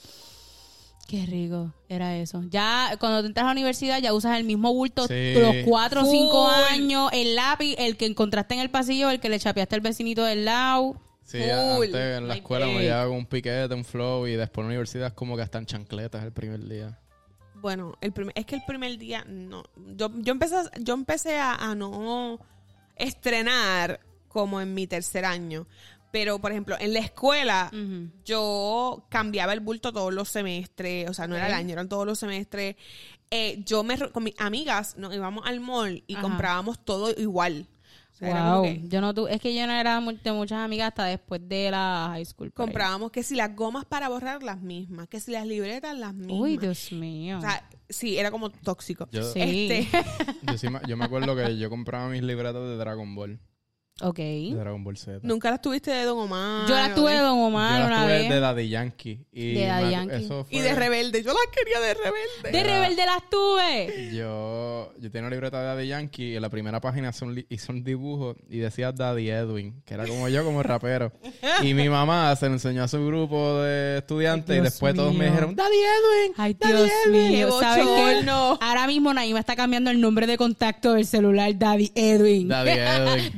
Qué 1.09 1.25
rico 1.25 1.73
era 1.89 2.17
eso. 2.17 2.43
Ya 2.51 2.97
cuando 2.99 3.21
tú 3.21 3.29
entras 3.29 3.45
a 3.45 3.47
la 3.47 3.53
universidad 3.53 4.01
ya 4.03 4.13
usas 4.13 4.37
el 4.39 4.45
mismo 4.45 4.75
bulto 4.75 5.07
Sí. 5.07 5.35
los 5.35 5.55
cuatro 5.65 6.03
o 6.03 6.05
cinco 6.05 6.49
años, 6.49 7.11
el 7.13 7.37
lápiz, 7.37 7.77
el 7.79 7.97
que 7.97 8.07
encontraste 8.07 8.55
en 8.55 8.61
el 8.61 8.71
pasillo, 8.71 9.09
el 9.11 9.21
que 9.21 9.29
le 9.29 9.39
chapeaste 9.39 9.77
al 9.77 9.81
vecinito 9.83 10.25
del 10.25 10.45
lado. 10.45 11.01
Sí, 11.27 11.43
antes 11.43 11.95
en 12.19 12.29
la 12.29 12.35
escuela 12.37 12.67
me 12.67 12.81
llevaba 12.83 13.09
con 13.09 13.17
un 13.17 13.27
piquete, 13.27 13.75
un 13.75 13.85
flow 13.85 14.27
y 14.29 14.37
después 14.37 14.63
en 14.63 14.69
la 14.69 14.69
universidad 14.69 15.09
es 15.09 15.13
como 15.13 15.37
que 15.37 15.43
hasta 15.43 15.59
en 15.59 15.67
chancletas 15.67 16.23
el 16.25 16.33
primer 16.33 16.61
día. 16.67 16.99
Bueno, 17.57 17.97
el 18.01 18.13
primer- 18.13 18.33
es 18.39 18.47
que 18.47 18.55
el 18.55 18.63
primer 18.67 18.97
día 18.97 19.25
no. 19.27 19.65
Yo, 19.97 20.09
yo 20.15 20.33
empecé, 20.33 20.55
a- 20.57 20.71
yo 20.81 20.95
empecé 20.95 21.37
a, 21.39 21.55
a 21.57 21.75
no 21.75 22.39
estrenar 22.95 24.01
como 24.29 24.61
en 24.61 24.75
mi 24.75 24.87
tercer 24.87 25.25
año. 25.25 25.67
Pero, 26.13 26.39
por 26.39 26.53
ejemplo, 26.53 26.77
en 26.79 26.95
la 26.95 27.01
escuela, 27.01 27.71
yo 28.25 29.05
cambiaba 29.11 29.53
el 29.53 29.61
bulto 29.61 29.93
todos 29.93 30.15
los 30.15 30.29
semestres, 30.29 31.11
o 31.11 31.15
sea, 31.15 31.27
no 31.27 31.37
era 31.37 31.49
el 31.49 31.53
año, 31.53 31.73
eran 31.73 31.89
todos 31.89 32.07
los 32.07 32.19
semestres. 32.19 32.77
Eh, 33.31 33.63
yo 33.67 33.83
me, 33.83 33.99
con 34.13 34.23
mis 34.25 34.35
amigas 34.39 34.97
nos 34.97 35.15
íbamos 35.15 35.45
al 35.47 35.61
mall 35.61 36.05
y 36.07 36.15
Ajá. 36.15 36.23
comprábamos 36.23 36.83
todo 36.85 37.11
igual. 37.11 37.67
Sea, 38.19 38.55
Wow. 38.55 38.63
que 38.63 38.81
Yo 38.89 39.01
no 39.03 39.13
tu- 39.13 39.27
es 39.29 39.39
que 39.43 39.55
yo 39.55 39.67
no 39.67 39.75
era 39.75 40.01
de 40.01 40.33
muchas 40.33 40.59
amigas 40.59 40.89
hasta 40.89 41.05
después 41.05 41.47
de 41.47 41.71
la 41.71 42.09
high 42.13 42.25
school. 42.25 42.51
comprábamos 42.51 43.11
que 43.11 43.23
si 43.23 43.35
las 43.37 43.55
gomas 43.55 43.85
para 43.85 44.09
borrar 44.09 44.43
las 44.43 44.61
mismas, 44.63 45.07
que 45.09 45.21
si 45.21 45.33
las 45.33 45.47
libretas 45.47 45.95
las 45.99 46.15
mismas. 46.15 46.39
Uy, 46.39 46.57
Dios 46.57 46.93
mío. 46.93 47.37
O 47.37 47.41
sea, 47.43 47.69
sí, 47.91 48.17
era 48.17 48.31
como 48.31 48.49
tóxico. 48.51 49.07
Yo, 49.13 49.23
Sí. 49.23 49.41
Este, 49.71 49.89
yo, 50.51 50.57
sí 50.57 50.71
me- 50.71 50.81
yo 50.89 50.97
me 50.97 51.05
acuerdo 51.05 51.37
que 51.37 51.59
yo 51.59 51.69
compraba 51.69 52.09
mis 52.09 52.23
libretas 52.23 52.63
de 52.63 52.77
Dragon 52.79 53.15
Ball. 53.15 53.39
Ok. 54.03 54.17
De 54.17 54.55
Dragon 54.57 54.85
Ball 54.85 54.97
Z. 54.97 55.21
nunca 55.23 55.51
las 55.51 55.61
tuviste 55.63 55.91
de 55.91 56.05
Don 56.05 56.19
Omar. 56.19 56.69
Yo 56.69 56.75
la 56.75 56.95
tuve 56.95 57.13
de 57.13 57.19
Don 57.19 57.39
yo 57.39 57.45
Omar 57.47 57.81
las 57.81 57.87
una 57.89 58.03
tuve 58.05 58.19
vez. 58.19 58.29
de 58.29 58.41
Daddy 58.41 58.69
Yankee. 58.69 59.27
Y 59.33 59.55
De 59.55 59.67
Daddy 59.67 59.91
Yankee. 59.91 60.15
eso 60.25 60.47
Y 60.51 60.59
de 60.61 60.75
rebelde. 60.75 61.23
Yo 61.23 61.33
las 61.33 61.47
quería 61.55 61.81
de 61.81 61.95
rebelde. 61.95 62.51
De 62.53 62.63
Rebelde 62.65 63.07
las 63.07 63.29
tuve. 63.31 64.11
Yo, 64.15 64.93
yo 64.99 65.11
tenía 65.11 65.27
una 65.27 65.31
libreta 65.31 65.61
de 65.61 65.67
Daddy 65.67 65.89
Yankee 65.89 66.33
y 66.33 66.37
en 66.37 66.43
la 66.43 66.49
primera 66.51 66.81
página 66.81 67.11
hizo 67.11 67.25
un, 67.25 67.35
li- 67.35 67.47
hizo 67.49 67.73
un 67.73 67.85
dibujo 67.85 68.37
y 68.49 68.59
decía 68.59 68.93
Daddy 68.93 69.31
Edwin, 69.31 69.83
que 69.85 69.95
era 69.95 70.07
como 70.07 70.29
yo, 70.29 70.45
como 70.45 70.63
rapero. 70.63 71.13
Y 71.63 71.75
mi 71.75 71.89
mamá 71.89 72.35
se 72.37 72.47
lo 72.47 72.53
enseñó 72.55 72.85
a 72.85 72.89
su 72.89 73.05
grupo 73.07 73.61
de 73.61 73.99
estudiantes 73.99 74.51
Ay, 74.51 74.59
y 74.59 74.63
después 74.63 74.95
todos 74.95 75.15
me 75.15 75.27
dijeron, 75.27 75.55
Daddy 75.57 75.77
Edwin. 75.77 76.33
Ay, 76.37 76.55
Daddy 76.59 76.73
Dios 76.75 76.91
Edwin". 77.07 77.29
mío. 77.33 77.61
¿Sabes 77.61 77.85
qué? 77.87 78.31
Ahora 78.61 78.87
mismo 78.87 79.13
Naima 79.15 79.41
está 79.41 79.57
cambiando 79.57 79.91
el 79.91 80.01
nombre 80.01 80.27
de 80.27 80.37
contacto 80.37 80.93
del 80.95 81.07
celular 81.07 81.57
Daddy 81.59 81.93
Edwin. 81.95 82.49
Daddy 82.49 82.71
Edwin. 82.79 83.33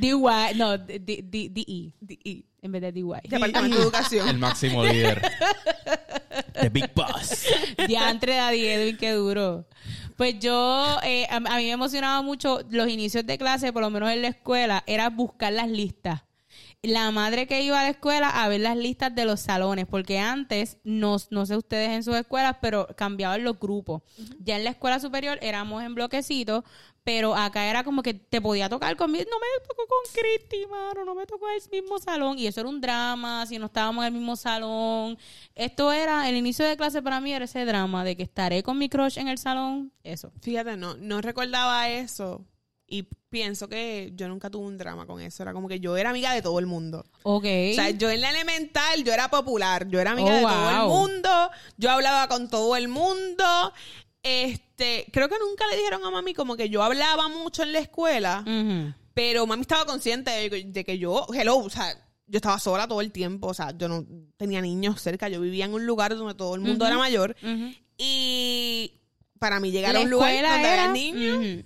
No, 0.55 0.77
D- 0.77 0.99
D- 0.99 1.23
D- 1.23 1.49
DE, 1.49 2.43
en 2.61 2.71
vez 2.71 2.81
de 2.81 2.91
DY. 2.91 3.03
Departamento 3.27 3.77
de 3.77 3.83
Educación. 3.83 4.27
El 4.29 4.37
máximo 4.37 4.83
líder. 4.83 5.21
The 6.53 6.69
Big 6.69 6.91
Boss. 6.93 7.45
Diantre 7.87 8.35
Daddy 8.35 8.65
Edwin, 8.65 8.97
qué 8.97 9.11
duro. 9.11 9.65
Pues 10.17 10.37
yo, 10.39 10.97
eh, 11.03 11.25
a, 11.29 11.37
a 11.37 11.39
mí 11.39 11.65
me 11.65 11.71
emocionaba 11.71 12.21
mucho 12.21 12.59
los 12.69 12.89
inicios 12.89 13.25
de 13.25 13.37
clase, 13.37 13.71
por 13.71 13.81
lo 13.81 13.89
menos 13.89 14.09
en 14.11 14.21
la 14.21 14.27
escuela, 14.29 14.83
era 14.85 15.09
buscar 15.09 15.53
las 15.53 15.69
listas. 15.69 16.21
La 16.81 17.11
madre 17.11 17.45
que 17.45 17.61
iba 17.61 17.77
a 17.77 17.83
la 17.83 17.89
escuela 17.89 18.29
a 18.29 18.47
ver 18.47 18.61
las 18.61 18.77
listas 18.77 19.13
de 19.13 19.25
los 19.25 19.41
salones, 19.41 19.85
porque 19.85 20.17
antes, 20.17 20.77
no, 20.85 21.17
no 21.29 21.45
sé 21.45 21.57
ustedes 21.57 21.89
en 21.89 22.03
sus 22.03 22.15
escuelas, 22.15 22.55
pero 22.61 22.87
cambiaban 22.95 23.43
los 23.43 23.59
grupos. 23.59 24.01
Ya 24.39 24.55
en 24.55 24.63
la 24.63 24.69
escuela 24.69 24.99
superior 25.01 25.37
éramos 25.41 25.83
en 25.83 25.93
bloquecitos, 25.93 26.63
pero 27.03 27.35
acá 27.35 27.69
era 27.69 27.83
como 27.83 28.03
que 28.03 28.13
te 28.13 28.39
podía 28.39 28.69
tocar 28.69 28.95
conmigo. 28.95 29.25
No 29.29 29.39
me 29.39 29.67
tocó 29.67 29.83
con 29.87 30.13
Cristi, 30.13 30.67
mano, 30.67 31.03
no 31.03 31.15
me 31.15 31.25
tocó 31.25 31.49
en 31.49 31.55
el 31.55 31.81
mismo 31.81 31.99
salón. 31.99 32.39
Y 32.39 32.47
eso 32.47 32.61
era 32.61 32.69
un 32.69 32.79
drama, 32.79 33.45
si 33.45 33.57
no 33.57 33.65
estábamos 33.65 34.05
en 34.05 34.13
el 34.13 34.19
mismo 34.19 34.35
salón. 34.35 35.17
Esto 35.55 35.91
era, 35.91 36.29
el 36.29 36.37
inicio 36.37 36.65
de 36.65 36.77
clase 36.77 37.01
para 37.01 37.19
mí 37.19 37.33
era 37.33 37.45
ese 37.45 37.65
drama 37.65 38.03
de 38.03 38.15
que 38.15 38.23
estaré 38.23 38.63
con 38.63 38.77
mi 38.77 38.87
crush 38.87 39.17
en 39.17 39.27
el 39.27 39.37
salón. 39.37 39.91
Eso. 40.03 40.31
Fíjate, 40.41 40.77
no, 40.77 40.95
no 40.95 41.19
recordaba 41.19 41.89
eso. 41.89 42.45
Y 42.87 43.07
pienso 43.29 43.67
que 43.69 44.11
yo 44.15 44.27
nunca 44.27 44.49
tuve 44.49 44.65
un 44.67 44.77
drama 44.77 45.05
con 45.05 45.21
eso. 45.21 45.43
Era 45.43 45.53
como 45.53 45.67
que 45.67 45.79
yo 45.79 45.95
era 45.97 46.09
amiga 46.09 46.33
de 46.33 46.41
todo 46.41 46.59
el 46.59 46.65
mundo. 46.65 47.05
Ok. 47.23 47.43
O 47.45 47.73
sea, 47.75 47.89
yo 47.91 48.09
en 48.09 48.21
la 48.21 48.29
elemental, 48.31 49.03
yo 49.03 49.13
era 49.13 49.29
popular. 49.29 49.87
Yo 49.89 49.99
era 49.99 50.11
amiga 50.11 50.29
Oh, 50.31 50.35
de 50.37 50.41
todo 50.43 50.69
el 50.69 50.87
mundo. 50.89 51.29
Yo 51.77 51.91
hablaba 51.91 52.27
con 52.27 52.49
todo 52.49 52.75
el 52.75 52.87
mundo. 52.87 53.73
Este, 54.23 55.05
creo 55.13 55.29
que 55.29 55.35
nunca 55.39 55.65
le 55.67 55.77
dijeron 55.77 56.03
a 56.03 56.09
mami 56.11 56.33
como 56.33 56.57
que 56.57 56.69
yo 56.69 56.83
hablaba 56.83 57.27
mucho 57.29 57.63
en 57.63 57.73
la 57.73 57.79
escuela. 57.79 58.43
Pero 59.13 59.45
mami 59.45 59.61
estaba 59.61 59.85
consciente 59.85 60.31
de 60.31 60.49
que, 60.49 60.63
de 60.65 60.83
que 60.83 60.97
yo, 60.97 61.25
hello, 61.33 61.57
o 61.57 61.69
sea, 61.69 61.93
yo 62.27 62.37
estaba 62.37 62.57
sola 62.59 62.87
todo 62.87 63.01
el 63.01 63.11
tiempo. 63.11 63.47
O 63.47 63.53
sea, 63.53 63.77
yo 63.77 63.87
no 63.87 64.05
tenía 64.37 64.61
niños 64.61 65.01
cerca. 65.01 65.29
Yo 65.29 65.39
vivía 65.41 65.65
en 65.65 65.73
un 65.73 65.85
lugar 65.85 66.15
donde 66.15 66.33
todo 66.35 66.55
el 66.55 66.61
mundo 66.61 66.85
era 66.87 66.97
mayor. 66.97 67.35
Y 67.97 68.93
para 69.39 69.59
mí 69.59 69.71
llegar 69.71 69.95
a 69.95 69.99
un 70.01 70.09
lugar 70.09 70.31
donde 70.33 70.45
era- 70.45 70.53
había 70.85 70.87
niños. 70.93 71.63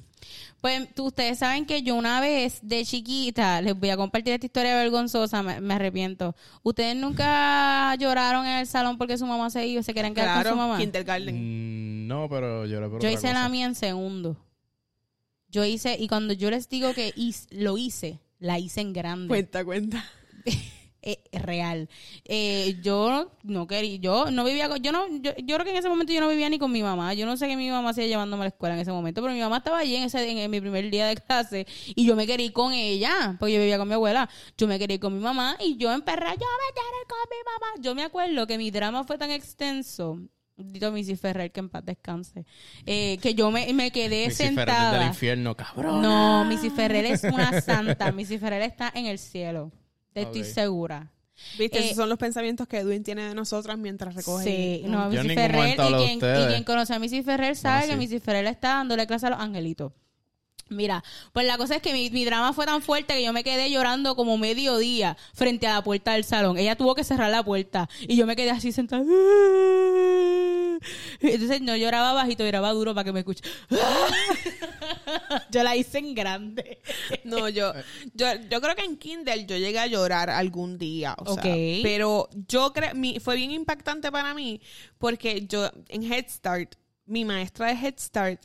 Pues 0.63 0.95
tú- 0.95 1.07
ustedes 1.07 1.39
saben 1.39 1.65
que 1.65 1.83
yo 1.83 1.93
una 1.93 2.21
vez 2.21 2.59
de 2.61 2.85
chiquita, 2.85 3.61
les 3.61 3.77
voy 3.77 3.89
a 3.89 3.97
compartir 3.97 4.31
esta 4.31 4.45
historia 4.45 4.77
vergonzosa, 4.77 5.43
me, 5.43 5.59
me 5.59 5.73
arrepiento. 5.73 6.37
¿Ustedes 6.61 6.95
nunca 6.95 7.93
lloraron 7.99 8.45
en 8.45 8.59
el 8.59 8.65
salón 8.65 8.97
porque 8.97 9.17
su 9.17 9.25
mamá 9.25 9.49
se 9.49 9.67
iba, 9.67 9.83
se 9.83 9.93
querían 9.93 10.13
quedar 10.13 10.29
con 10.35 10.37
su 10.37 10.41
Claro, 10.43 10.55
mamá? 10.55 10.77
kindergarten. 10.77 11.35
Mm, 11.35 12.07
no, 12.07 12.29
pero 12.29 12.65
yo 12.65 12.79
le 12.79 12.87
Yo 13.01 13.09
hice 13.09 13.33
la 13.33 13.49
mía 13.49 13.65
en 13.65 13.75
segundo. 13.75 14.37
Yo 15.49 15.65
hice, 15.65 15.97
y 15.99 16.07
cuando 16.07 16.31
yo 16.33 16.49
les 16.49 16.69
digo 16.69 16.93
que 16.93 17.11
hice- 17.17 17.47
lo 17.51 17.77
hice, 17.77 18.21
la 18.39 18.57
hice 18.57 18.79
en 18.79 18.93
grande. 18.93 19.27
Cuenta, 19.27 19.65
cuenta. 19.65 20.01
eh, 21.03 21.19
real. 21.33 21.89
Eh, 22.25 22.77
yo 22.81 23.31
no 23.43 23.67
quería, 23.67 23.97
yo 23.97 24.31
no 24.31 24.43
vivía 24.43 24.69
con, 24.69 24.81
yo 24.81 24.91
no, 24.91 25.05
yo, 25.21 25.31
yo 25.37 25.55
creo 25.55 25.63
que 25.65 25.71
en 25.71 25.77
ese 25.77 25.89
momento 25.89 26.11
yo 26.13 26.21
no 26.21 26.29
vivía 26.29 26.49
ni 26.49 26.57
con 26.57 26.71
mi 26.71 26.81
mamá. 26.81 27.13
Yo 27.13 27.25
no 27.25 27.37
sé 27.37 27.47
qué 27.47 27.55
mi 27.57 27.69
mamá 27.69 27.89
hacía 27.89 28.07
llevándome 28.07 28.41
a 28.41 28.45
la 28.45 28.49
escuela 28.49 28.75
en 28.75 28.81
ese 28.81 28.91
momento, 28.91 29.21
pero 29.21 29.33
mi 29.33 29.39
mamá 29.41 29.57
estaba 29.57 29.79
allí 29.79 29.95
en 29.95 30.03
ese, 30.03 30.29
en, 30.29 30.37
en 30.37 30.49
mi 30.49 30.59
primer 30.61 30.89
día 30.89 31.05
de 31.07 31.15
clase 31.15 31.67
y 31.87 32.05
yo 32.05 32.15
me 32.15 32.25
quería 32.25 32.45
ir 32.47 32.53
con 32.53 32.73
ella, 32.73 33.35
porque 33.39 33.53
yo 33.53 33.59
vivía 33.59 33.77
con 33.77 33.87
mi 33.87 33.93
abuela. 33.93 34.29
Yo 34.57 34.67
me 34.67 34.79
quería 34.79 34.95
ir 34.95 35.01
con 35.01 35.13
mi 35.13 35.19
mamá 35.21 35.57
y 35.59 35.77
yo 35.77 35.91
en 35.93 36.01
perra, 36.01 36.31
yo 36.31 36.47
me 36.47 36.73
quiero 36.73 36.97
ir 37.01 37.07
con 37.07 37.19
mi 37.29 37.37
mamá. 37.45 37.81
Yo 37.83 37.95
me 37.95 38.03
acuerdo 38.03 38.47
que 38.47 38.57
mi 38.57 38.71
drama 38.71 39.03
fue 39.03 39.17
tan 39.17 39.31
extenso. 39.31 40.19
Dito 40.55 40.91
Missy 40.91 41.15
Ferrer, 41.15 41.51
que 41.51 41.61
en 41.61 41.69
paz 41.69 41.83
descanse. 41.83 42.45
eh, 42.85 43.17
que 43.21 43.33
yo 43.33 43.49
me, 43.49 43.73
me 43.73 43.89
quedé 43.91 44.27
Missy 44.27 44.43
Ferrer 44.43 44.55
sentada. 44.55 44.99
del 44.99 45.07
infierno, 45.07 45.55
cabrón. 45.55 46.01
No, 46.01 46.45
Missy 46.45 46.69
Ferrer 46.69 47.05
es 47.05 47.23
una 47.23 47.59
santa. 47.61 48.11
Missy 48.11 48.37
Ferrer 48.37 48.61
está 48.61 48.91
en 48.93 49.07
el 49.07 49.17
cielo. 49.17 49.71
Estoy 50.15 50.41
Ok. 50.41 50.47
segura. 50.47 51.11
Viste, 51.57 51.79
Eh, 51.79 51.85
esos 51.85 51.97
son 51.97 52.09
los 52.09 52.17
pensamientos 52.19 52.67
que 52.67 52.77
Edwin 52.77 53.03
tiene 53.03 53.27
de 53.27 53.35
nosotras 53.35 53.77
mientras 53.77 54.13
recoge. 54.15 54.43
Sí, 54.43 54.83
no, 54.87 55.11
Yo 55.11 55.21
en 55.21 55.27
Missy 55.27 55.35
Ferrer. 55.35 55.65
Y 55.67 55.69
de 55.71 55.75
quien, 55.97 56.09
y 56.11 56.13
ustedes. 56.15 56.47
quien 56.47 56.63
conoce 56.63 56.93
a 56.93 56.99
Missy 56.99 57.23
Ferrer 57.23 57.55
sabe 57.55 57.87
que 57.87 57.93
sí. 57.93 57.97
Missy 57.97 58.19
Ferrer 58.19 58.45
está 58.45 58.69
dándole 58.75 59.07
clase 59.07 59.27
a 59.27 59.31
los 59.31 59.39
angelitos. 59.39 59.91
Mira, 60.69 61.03
pues 61.33 61.45
la 61.45 61.57
cosa 61.57 61.75
es 61.75 61.81
que 61.81 61.91
mi, 61.93 62.09
mi 62.09 62.23
drama 62.23 62.53
fue 62.53 62.65
tan 62.65 62.81
fuerte 62.81 63.13
que 63.15 63.23
yo 63.23 63.33
me 63.33 63.43
quedé 63.43 63.69
llorando 63.69 64.15
como 64.15 64.37
medio 64.37 64.77
día 64.77 65.17
frente 65.33 65.67
a 65.67 65.73
la 65.75 65.83
puerta 65.83 66.13
del 66.13 66.23
salón. 66.23 66.57
Ella 66.57 66.75
tuvo 66.77 66.95
que 66.95 67.03
cerrar 67.03 67.29
la 67.29 67.43
puerta 67.43 67.89
y 68.07 68.15
yo 68.15 68.25
me 68.25 68.35
quedé 68.35 68.49
así 68.51 68.71
sentada. 68.71 69.03
Entonces 71.19 71.61
no 71.61 71.75
lloraba 71.75 72.13
bajito, 72.13 72.43
lloraba 72.43 72.71
duro 72.71 72.93
para 72.93 73.05
que 73.05 73.11
me 73.13 73.19
escuche. 73.19 73.43
yo 75.51 75.63
la 75.63 75.75
hice 75.75 75.99
en 75.99 76.13
grande. 76.15 76.81
No, 77.23 77.49
yo, 77.49 77.73
yo, 78.13 78.27
yo 78.49 78.61
creo 78.61 78.75
que 78.75 78.83
en 78.83 78.97
Kindle 78.97 79.45
yo 79.45 79.57
llegué 79.57 79.79
a 79.79 79.87
llorar 79.87 80.29
algún 80.29 80.77
día. 80.77 81.15
O 81.19 81.33
sea, 81.35 81.43
Ok. 81.43 81.81
pero 81.83 82.29
yo 82.47 82.73
creo, 82.73 82.93
mi, 82.95 83.19
fue 83.19 83.35
bien 83.35 83.51
impactante 83.51 84.11
para 84.11 84.33
mí 84.33 84.61
porque 84.97 85.45
yo 85.47 85.69
en 85.89 86.11
Head 86.11 86.25
Start, 86.29 86.75
mi 87.05 87.25
maestra 87.25 87.67
de 87.67 87.73
Head 87.73 87.95
Start, 87.97 88.41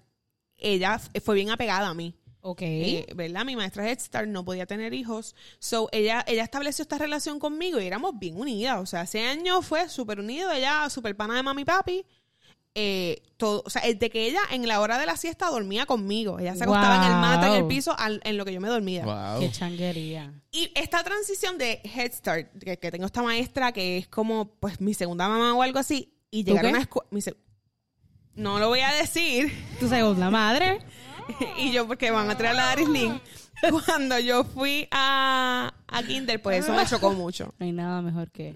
ella 0.56 0.98
fue 1.24 1.34
bien 1.36 1.50
apegada 1.50 1.88
a 1.88 1.94
mí. 1.94 2.14
Ok. 2.40 2.62
Eh, 2.62 3.06
¿Verdad? 3.14 3.44
Mi 3.44 3.56
maestra 3.56 3.82
de 3.82 3.90
Head 3.90 3.98
Start 4.00 4.28
no 4.28 4.44
podía 4.44 4.64
tener 4.64 4.94
hijos. 4.94 5.34
So, 5.58 5.88
ella, 5.92 6.24
ella 6.26 6.44
estableció 6.44 6.82
esta 6.82 6.96
relación 6.96 7.38
conmigo 7.38 7.80
y 7.80 7.86
éramos 7.86 8.18
bien 8.18 8.36
unidas. 8.40 8.78
O 8.80 8.86
sea, 8.86 9.02
hace 9.02 9.26
años 9.26 9.66
fue 9.66 9.88
súper 9.88 10.20
unido. 10.20 10.50
Ella, 10.52 10.88
súper 10.88 11.16
pana 11.16 11.34
de 11.34 11.42
mami 11.42 11.62
y 11.62 11.64
papi. 11.64 12.06
Eh, 12.80 13.22
todo, 13.36 13.64
o 13.66 13.70
sea, 13.70 13.82
de 13.82 14.08
que 14.08 14.26
ella 14.28 14.38
en 14.52 14.68
la 14.68 14.80
hora 14.80 14.98
de 14.98 15.06
la 15.06 15.16
siesta 15.16 15.50
dormía 15.50 15.84
conmigo. 15.84 16.38
Ella 16.38 16.54
se 16.54 16.62
acostaba 16.62 17.04
en 17.04 17.12
el 17.12 17.18
mate, 17.18 17.46
en 17.48 17.52
el 17.54 17.66
piso, 17.66 17.92
al- 17.98 18.20
en 18.22 18.36
lo 18.36 18.44
que 18.44 18.52
yo 18.52 18.60
me 18.60 18.68
dormía. 18.68 19.04
Wow. 19.04 19.40
Qué 19.40 19.50
changuería. 19.50 20.32
Y 20.52 20.70
esta 20.76 21.02
transición 21.02 21.58
de 21.58 21.80
Head 21.82 22.12
Start, 22.12 22.52
que, 22.62 22.78
que 22.78 22.90
tengo 22.92 23.04
esta 23.06 23.20
maestra 23.20 23.72
que 23.72 23.98
es 23.98 24.06
como 24.06 24.52
pues 24.60 24.80
mi 24.80 24.94
segunda 24.94 25.28
mamá 25.28 25.54
o 25.54 25.62
algo 25.62 25.80
así, 25.80 26.14
y 26.30 26.44
¿Tú 26.44 26.50
llegar 26.52 26.66
a 26.66 26.68
una 26.68 26.80
escuela... 26.82 27.08
No 28.36 28.60
lo 28.60 28.68
voy 28.68 28.80
a 28.80 28.92
decir. 28.92 29.52
Tu 29.80 29.88
segunda 29.88 30.30
madre. 30.30 30.78
y 31.58 31.72
yo, 31.72 31.88
porque 31.88 32.12
van 32.12 32.30
a 32.30 32.36
traer 32.36 32.52
a 32.54 32.56
la 32.58 32.70
Arislin. 32.70 33.20
Cuando 33.86 34.20
yo 34.20 34.44
fui 34.44 34.86
a, 34.92 35.74
a 35.88 36.02
Kinder, 36.04 36.40
pues 36.40 36.64
eso 36.64 36.72
me 36.72 36.86
chocó 36.86 37.12
mucho. 37.12 37.52
No 37.58 37.66
hay 37.66 37.72
nada 37.72 38.00
mejor 38.02 38.30
que. 38.30 38.54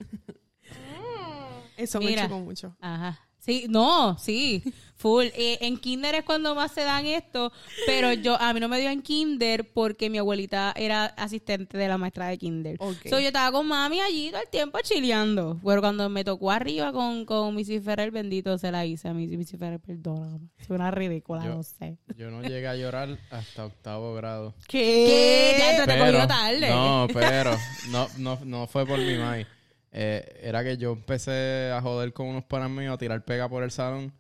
Eso 1.77 1.99
Mira. 1.99 2.23
me 2.23 2.29
chocó 2.29 2.41
mucho. 2.41 2.77
Ajá. 2.81 3.19
Sí, 3.45 3.67
no, 3.69 4.17
sí, 4.21 4.63
full. 4.95 5.25
Eh, 5.35 5.59
en 5.63 5.77
kinder 5.77 6.15
es 6.15 6.23
cuando 6.23 6.55
más 6.55 6.71
se 6.71 6.83
dan 6.83 7.07
esto, 7.07 7.51
pero 7.87 8.13
yo 8.13 8.41
a 8.41 8.53
mí 8.55 8.61
no 8.61 8.69
me 8.69 8.79
dio 8.79 8.89
en 8.89 9.03
kinder 9.03 9.69
porque 9.73 10.09
mi 10.09 10.19
abuelita 10.19 10.73
era 10.77 11.07
asistente 11.07 11.77
de 11.77 11.89
la 11.89 11.99
maestra 11.99 12.29
de 12.29 12.39
kinder. 12.39 12.77
Ok. 12.79 13.09
So, 13.11 13.19
yo 13.19 13.27
estaba 13.27 13.51
con 13.51 13.67
mami 13.67 13.99
allí 14.01 14.31
todo 14.31 14.43
el 14.43 14.49
tiempo 14.49 14.79
chileando. 14.85 15.59
Pero 15.65 15.81
cuando 15.81 16.09
me 16.09 16.23
tocó 16.23 16.53
arriba 16.53 16.93
con, 16.93 17.25
con 17.25 17.53
Missy 17.57 17.81
Ferrer, 17.81 18.13
bendito 18.13 18.57
se 18.59 18.71
la 18.71 18.87
hice 18.87 19.09
a 19.09 19.13
Missy, 19.13 19.37
Missy 19.37 19.57
Ferrer, 19.57 19.81
perdóname. 19.81 20.49
Suena 20.65 20.93
ridícula, 20.93 21.45
Yo- 21.45 21.55
no 21.57 21.63
sé. 21.65 21.99
Yo 22.17 22.31
no 22.31 22.43
llegué 22.43 22.69
a 22.69 22.77
llorar 22.77 23.19
hasta 23.33 23.65
octavo 23.65 24.15
grado. 24.15 24.55
¿Qué? 24.69 25.57
Ya 25.59 25.85
te, 25.85 25.99
cogió 25.99 26.29
tarde. 26.29 26.71
No, 26.71 27.09
pero 27.13 27.57
no, 27.91 28.07
no, 28.19 28.39
no 28.45 28.67
fue 28.69 28.87
por 28.87 29.01
mi 29.01 29.17
mai. 29.17 29.45
Eh, 29.93 30.41
era 30.43 30.65
que 30.65 30.77
yo 30.79 30.93
empecé 30.93 31.71
a 31.71 31.81
joder 31.83 32.13
con 32.15 32.27
unos 32.27 32.45
panas 32.45 32.71
míos, 32.71 32.95
a 32.95 32.99
tirar 32.99 33.23
pega 33.25 33.49
por 33.49 33.63
el 33.63 33.71
salón 33.71 34.13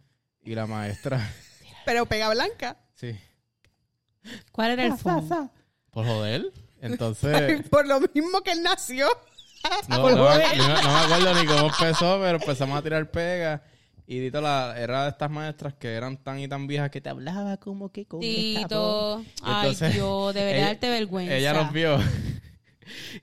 y 0.44 0.54
la 0.54 0.66
maestra, 0.66 1.18
Pero 1.87 2.04
pega 2.06 2.30
blanca. 2.30 2.76
sí, 2.94 3.18
¿Cuál 4.52 4.72
era 4.72 4.85
el 4.87 4.96
fondo? 4.98 5.50
por 5.90 6.06
joder. 6.06 6.52
Entonces, 6.80 7.62
Por 7.70 7.87
lo 7.87 8.00
mismo 8.00 8.40
que 8.42 8.52
él 8.52 8.62
nació. 8.62 9.06
No, 9.88 9.98
no, 9.98 10.06
me- 10.08 10.56
no 10.56 10.66
me- 10.74 10.82
no 10.82 10.92
me 10.92 10.98
acuerdo 10.98 11.35
ni 11.40 11.46
cómo 11.46 11.66
empezó, 11.68 12.18
pero 12.20 12.38
empezamos 12.38 12.76
a 12.76 12.82
tirar 12.82 13.08
pega. 13.12 13.62
Y 14.08 14.18
Dito 14.18 14.40
la, 14.40 14.74
era 14.76 15.04
de 15.04 15.11
estas 15.11 15.30
maestras 15.30 15.74
que 15.74 15.92
eran 15.94 16.16
tan 16.16 16.40
y 16.40 16.48
tan 16.48 16.66
viejas 16.66 16.90
que 16.90 17.00
te 17.00 17.08
hablaba 17.08 17.56
como 17.58 17.92
que 17.92 18.04
con 18.06 18.18
voz. 18.18 18.28
Tito. 18.28 19.18
Ay, 19.44 19.68
Entonces, 19.68 19.94
Dios, 19.94 20.35
debería 20.35 20.58
ella- 20.62 20.66
darte 20.66 20.90
vergüenza. 20.90 21.35
Ella 21.37 21.52
nos 21.54 21.72
vio 21.72 21.96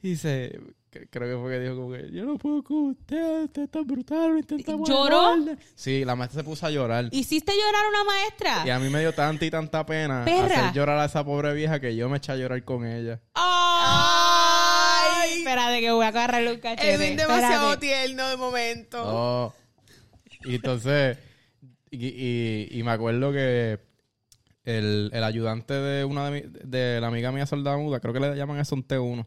y 0.01 0.15
se... 0.15 0.57
Creo 0.91 1.08
que 1.38 1.41
fue 1.41 1.52
que 1.52 1.60
dijo 1.60 1.75
como 1.75 1.91
que 1.91 2.10
yo 2.12 2.25
no 2.25 2.38
puedo 2.38 2.63
con 2.63 2.78
usted, 2.89 3.43
usted 3.43 3.62
es 3.63 3.69
tan 3.71 3.86
brutal, 3.86 4.32
lo 4.32 4.38
intentamos 4.39 4.89
¿Lloró? 4.89 5.28
ayudarle". 5.34 5.58
Sí, 5.75 6.04
la 6.04 6.15
maestra 6.15 6.41
se 6.41 6.43
puso 6.43 6.65
a 6.65 6.71
llorar. 6.71 7.10
¿Hiciste 7.12 7.52
llorar 7.54 7.86
a 7.86 7.89
una 7.89 8.04
maestra? 8.06 8.63
Y 8.65 8.69
a 8.71 8.80
mí 8.80 8.89
me 8.89 8.99
dio 9.02 9.13
tanta 9.13 9.45
y 9.45 9.52
tanta 9.52 9.86
pena 9.86 10.23
Perra. 10.25 10.45
hacer 10.62 10.73
llorar 10.73 10.97
a 10.99 11.06
esa 11.06 11.23
pobre 11.23 11.54
vieja 11.54 11.80
que 11.80 11.95
yo 11.95 12.10
me 12.10 12.17
eché 12.17 12.32
a 12.32 12.36
llorar 12.38 12.63
con 12.63 12.86
ella. 12.88 13.19
¡Ay! 14.02 15.39
Espérate 15.39 15.80
que 15.82 15.91
voy 15.91 16.06
a 16.06 16.10
agarrarle 16.10 16.54
un 16.54 16.60
cachete. 16.60 16.93
Edwin 16.93 17.17
demasiado 17.17 17.73
Espérate. 17.73 17.88
tierno 18.08 18.28
de 18.30 18.38
momento. 18.38 19.02
Oh. 19.06 19.54
Y 20.45 20.56
entonces, 20.56 21.17
y, 21.91 22.08
y- 22.08 22.67
y 22.71 22.84
me 22.84 22.91
acuerdo 22.91 23.32
que 23.32 23.80
el, 24.65 25.10
el 25.13 25.23
ayudante 25.23 25.73
de 25.73 26.06
una 26.06 26.30
de, 26.30 26.32
mi- 26.41 26.49
de 26.63 26.99
la 27.02 27.08
amiga 27.08 27.32
mía 27.32 27.45
soldada 27.45 27.78
muda, 27.78 27.99
creo 27.99 28.13
que 28.13 28.19
le 28.19 28.36
llaman 28.36 28.60
eso 28.60 28.75
un 28.75 28.88
T1, 28.88 29.25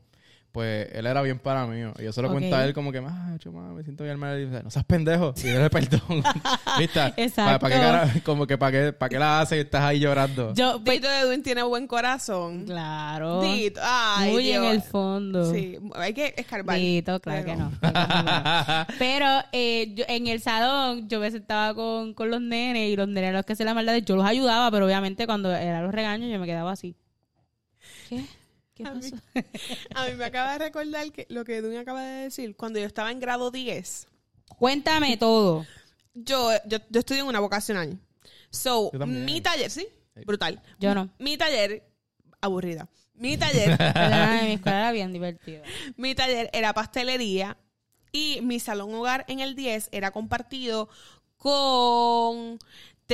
pues 0.53 0.89
él 0.93 1.07
era 1.07 1.23
bien 1.23 1.39
para 1.39 1.67
mí. 1.67 1.81
Y 1.99 2.05
yo 2.05 2.13
se 2.13 2.21
lo 2.23 2.29
Ok. 2.29 2.35
cuento 2.35 2.55
a 2.57 2.65
él 2.65 2.75
como 2.75 2.93
que, 2.93 2.99
ah, 2.99 3.37
chuma, 3.39 3.73
me 3.73 3.83
siento 3.83 4.05
bien 4.05 4.19
mal. 4.19 4.39
Y 4.39 4.45
dice, 4.47 4.63
no 4.63 4.71
seas 4.71 4.85
pendejo. 4.85 5.33
Y 5.43 5.49
dale 5.49 5.71
perdón. 5.71 6.23
¿Viste? 6.79 7.01
Exacto. 7.17 7.59
¿Para 7.61 7.75
qué 7.75 7.81
cara- 7.81 8.15
como 8.25 8.47
que 8.47 8.59
para 8.59 8.71
qué, 8.73 8.93
para 8.93 9.09
qué 9.09 9.19
la 9.19 9.41
haces 9.41 9.57
y 9.59 9.61
estás 9.63 9.83
ahí 9.83 9.99
llorando? 10.01 10.53
Yo, 10.55 10.79
Dito 10.79 11.09
Edwin 11.11 11.43
tiene 11.43 11.63
buen 11.63 11.87
corazón. 11.87 12.65
claro. 12.67 13.41
Dito, 13.43 13.81
ay, 13.83 14.31
Muy 14.33 14.45
Dios. 14.45 14.65
en 14.67 14.71
el 14.73 14.83
fondo. 14.83 15.51
Sí, 15.53 15.79
hay 15.95 16.13
que 16.13 16.35
escarbar. 16.37 16.77
Dito, 16.79 17.19
claro 17.21 17.43
Pero- 17.45 17.57
que 17.57 17.63
no. 17.63 17.73
claro. 17.81 18.87
Pero 18.99 19.27
eh, 19.53 19.93
yo- 19.95 20.05
en 20.09 20.27
el 20.27 20.41
salón 20.41 21.09
yo 21.09 21.19
me 21.19 21.31
sentaba 21.31 21.75
con, 21.75 22.13
con 22.15 22.31
los 22.31 22.41
nenes 22.43 22.91
y 22.91 22.97
los 22.97 23.09
nenes 23.09 23.23
eran 23.23 23.35
los 23.37 23.47
que 23.47 23.55
hacían 23.55 23.67
la 23.69 23.75
maldad. 23.75 23.97
Yo 23.97 24.17
los 24.17 24.27
ayudaba, 24.27 24.71
pero 24.71 24.85
obviamente 24.85 25.27
cuando 25.27 25.51
eran 25.55 25.83
los 25.83 25.95
regaños 25.95 26.31
yo 26.31 26.39
me 26.39 26.47
quedaba 26.47 26.73
así. 26.73 26.95
¿Qué? 28.11 28.23
¿Qué 28.75 28.85
A 28.87 28.95
mí- 28.95 29.11
pasó? 29.11 29.17
A 29.95 30.07
mí 30.09 30.15
me 30.17 30.25
acaba 30.25 30.53
de 30.53 30.59
recordar 30.59 31.11
que 31.13 31.27
lo 31.29 31.45
que 31.45 31.57
Edwin 31.57 31.79
acaba 31.79 32.03
de 32.03 32.23
decir. 32.25 32.57
Cuando 32.57 32.79
yo 32.79 32.87
estaba 32.87 33.11
en 33.11 33.21
grado 33.21 33.51
10, 33.51 34.09
Cuéntame 34.59 35.17
todo. 35.17 35.67
yo, 36.15 36.51
yo, 36.67 36.79
yo 36.89 37.01
estudié 37.01 37.21
en 37.21 37.27
una 37.27 37.41
vocacional. 37.41 37.99
So, 38.51 38.91
mi 39.07 39.41
taller, 39.41 39.71
sí, 39.71 39.87
brutal. 40.27 40.61
Yo 40.79 40.95
no. 40.95 41.11
Mi 41.19 41.37
taller, 41.37 41.83
aburrida. 42.41 42.89
Mi 43.15 43.37
taller, 43.37 43.77
Perdóname, 43.79 44.43
mi 44.49 44.53
escuela 44.55 44.79
era 44.79 44.93
bien 44.93 45.13
divertida. 45.13 45.63
mi 45.97 46.15
taller 46.15 46.51
era 46.53 46.73
pastelería 46.75 47.57
y 48.11 48.41
mi 48.43 48.59
salón 48.61 48.93
hogar 48.95 49.25
en 49.29 49.41
el 49.41 49.55
10 49.55 49.89
era 49.93 50.11
compartido 50.11 50.89
con 51.39 52.59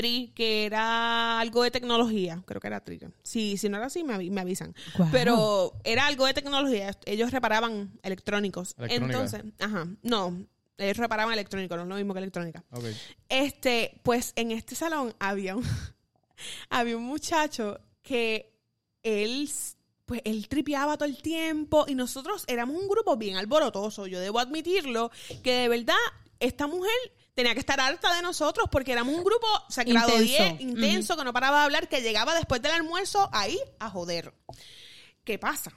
Tri, 0.00 0.32
que 0.34 0.64
era 0.66 1.40
algo 1.40 1.62
de 1.62 1.70
tecnología. 1.70 2.42
Creo 2.46 2.60
que 2.60 2.66
era 2.68 2.84
Tri. 2.84 3.00
Sí, 3.22 3.56
si 3.56 3.68
no 3.68 3.76
era 3.78 3.86
así, 3.86 4.04
me, 4.04 4.14
avi- 4.14 4.30
me 4.30 4.40
avisan. 4.40 4.74
Pero 5.12 5.74
era 5.84 6.06
algo 6.06 6.26
de 6.26 6.34
tecnología. 6.34 6.96
Ellos 7.04 7.30
reparaban 7.30 7.98
electrónicos. 8.02 8.74
Electrónica. 8.78 9.04
Entonces, 9.20 9.44
ajá, 9.58 9.86
no. 10.02 10.46
Ellos 10.76 10.96
reparaban 10.98 11.32
electrónicos, 11.32 11.76
no 11.76 11.82
es 11.82 11.88
lo 11.88 11.96
mismo 11.96 12.12
que 12.14 12.20
electrónica. 12.20 12.64
Ok. 12.70 12.84
Este, 13.28 14.00
pues 14.04 14.32
en 14.36 14.52
este 14.52 14.74
salón 14.76 15.12
había 15.18 15.56
un, 15.56 15.64
había 16.70 16.96
un 16.96 17.02
muchacho 17.04 17.80
que 18.02 18.54
él, 19.02 19.50
pues 20.06 20.22
él 20.24 20.48
tripeaba 20.48 20.96
todo 20.96 21.08
el 21.08 21.20
tiempo 21.20 21.84
y 21.88 21.94
nosotros 21.94 22.44
éramos 22.46 22.80
un 22.80 22.88
grupo 22.88 23.16
bien 23.16 23.36
alborotoso. 23.36 24.06
Yo 24.06 24.20
debo 24.20 24.38
admitirlo 24.38 25.10
que 25.42 25.52
de 25.52 25.68
verdad 25.68 25.96
esta 26.40 26.66
mujer 26.68 26.92
tenía 27.38 27.54
que 27.54 27.60
estar 27.60 27.78
harta 27.80 28.12
de 28.16 28.20
nosotros 28.22 28.66
porque 28.68 28.90
éramos 28.90 29.14
un 29.14 29.22
grupo, 29.22 29.46
o 29.68 29.70
sea, 29.70 29.84
grado 29.84 30.08
Intenso. 30.20 30.56
10, 30.56 30.60
intenso, 30.60 31.16
que 31.16 31.22
no 31.22 31.32
paraba 31.32 31.58
de 31.58 31.64
hablar, 31.66 31.88
que 31.88 32.00
llegaba 32.00 32.34
después 32.34 32.60
del 32.60 32.72
almuerzo 32.72 33.30
ahí 33.32 33.56
a 33.78 33.88
joder. 33.88 34.34
¿Qué 35.22 35.38
pasa? 35.38 35.70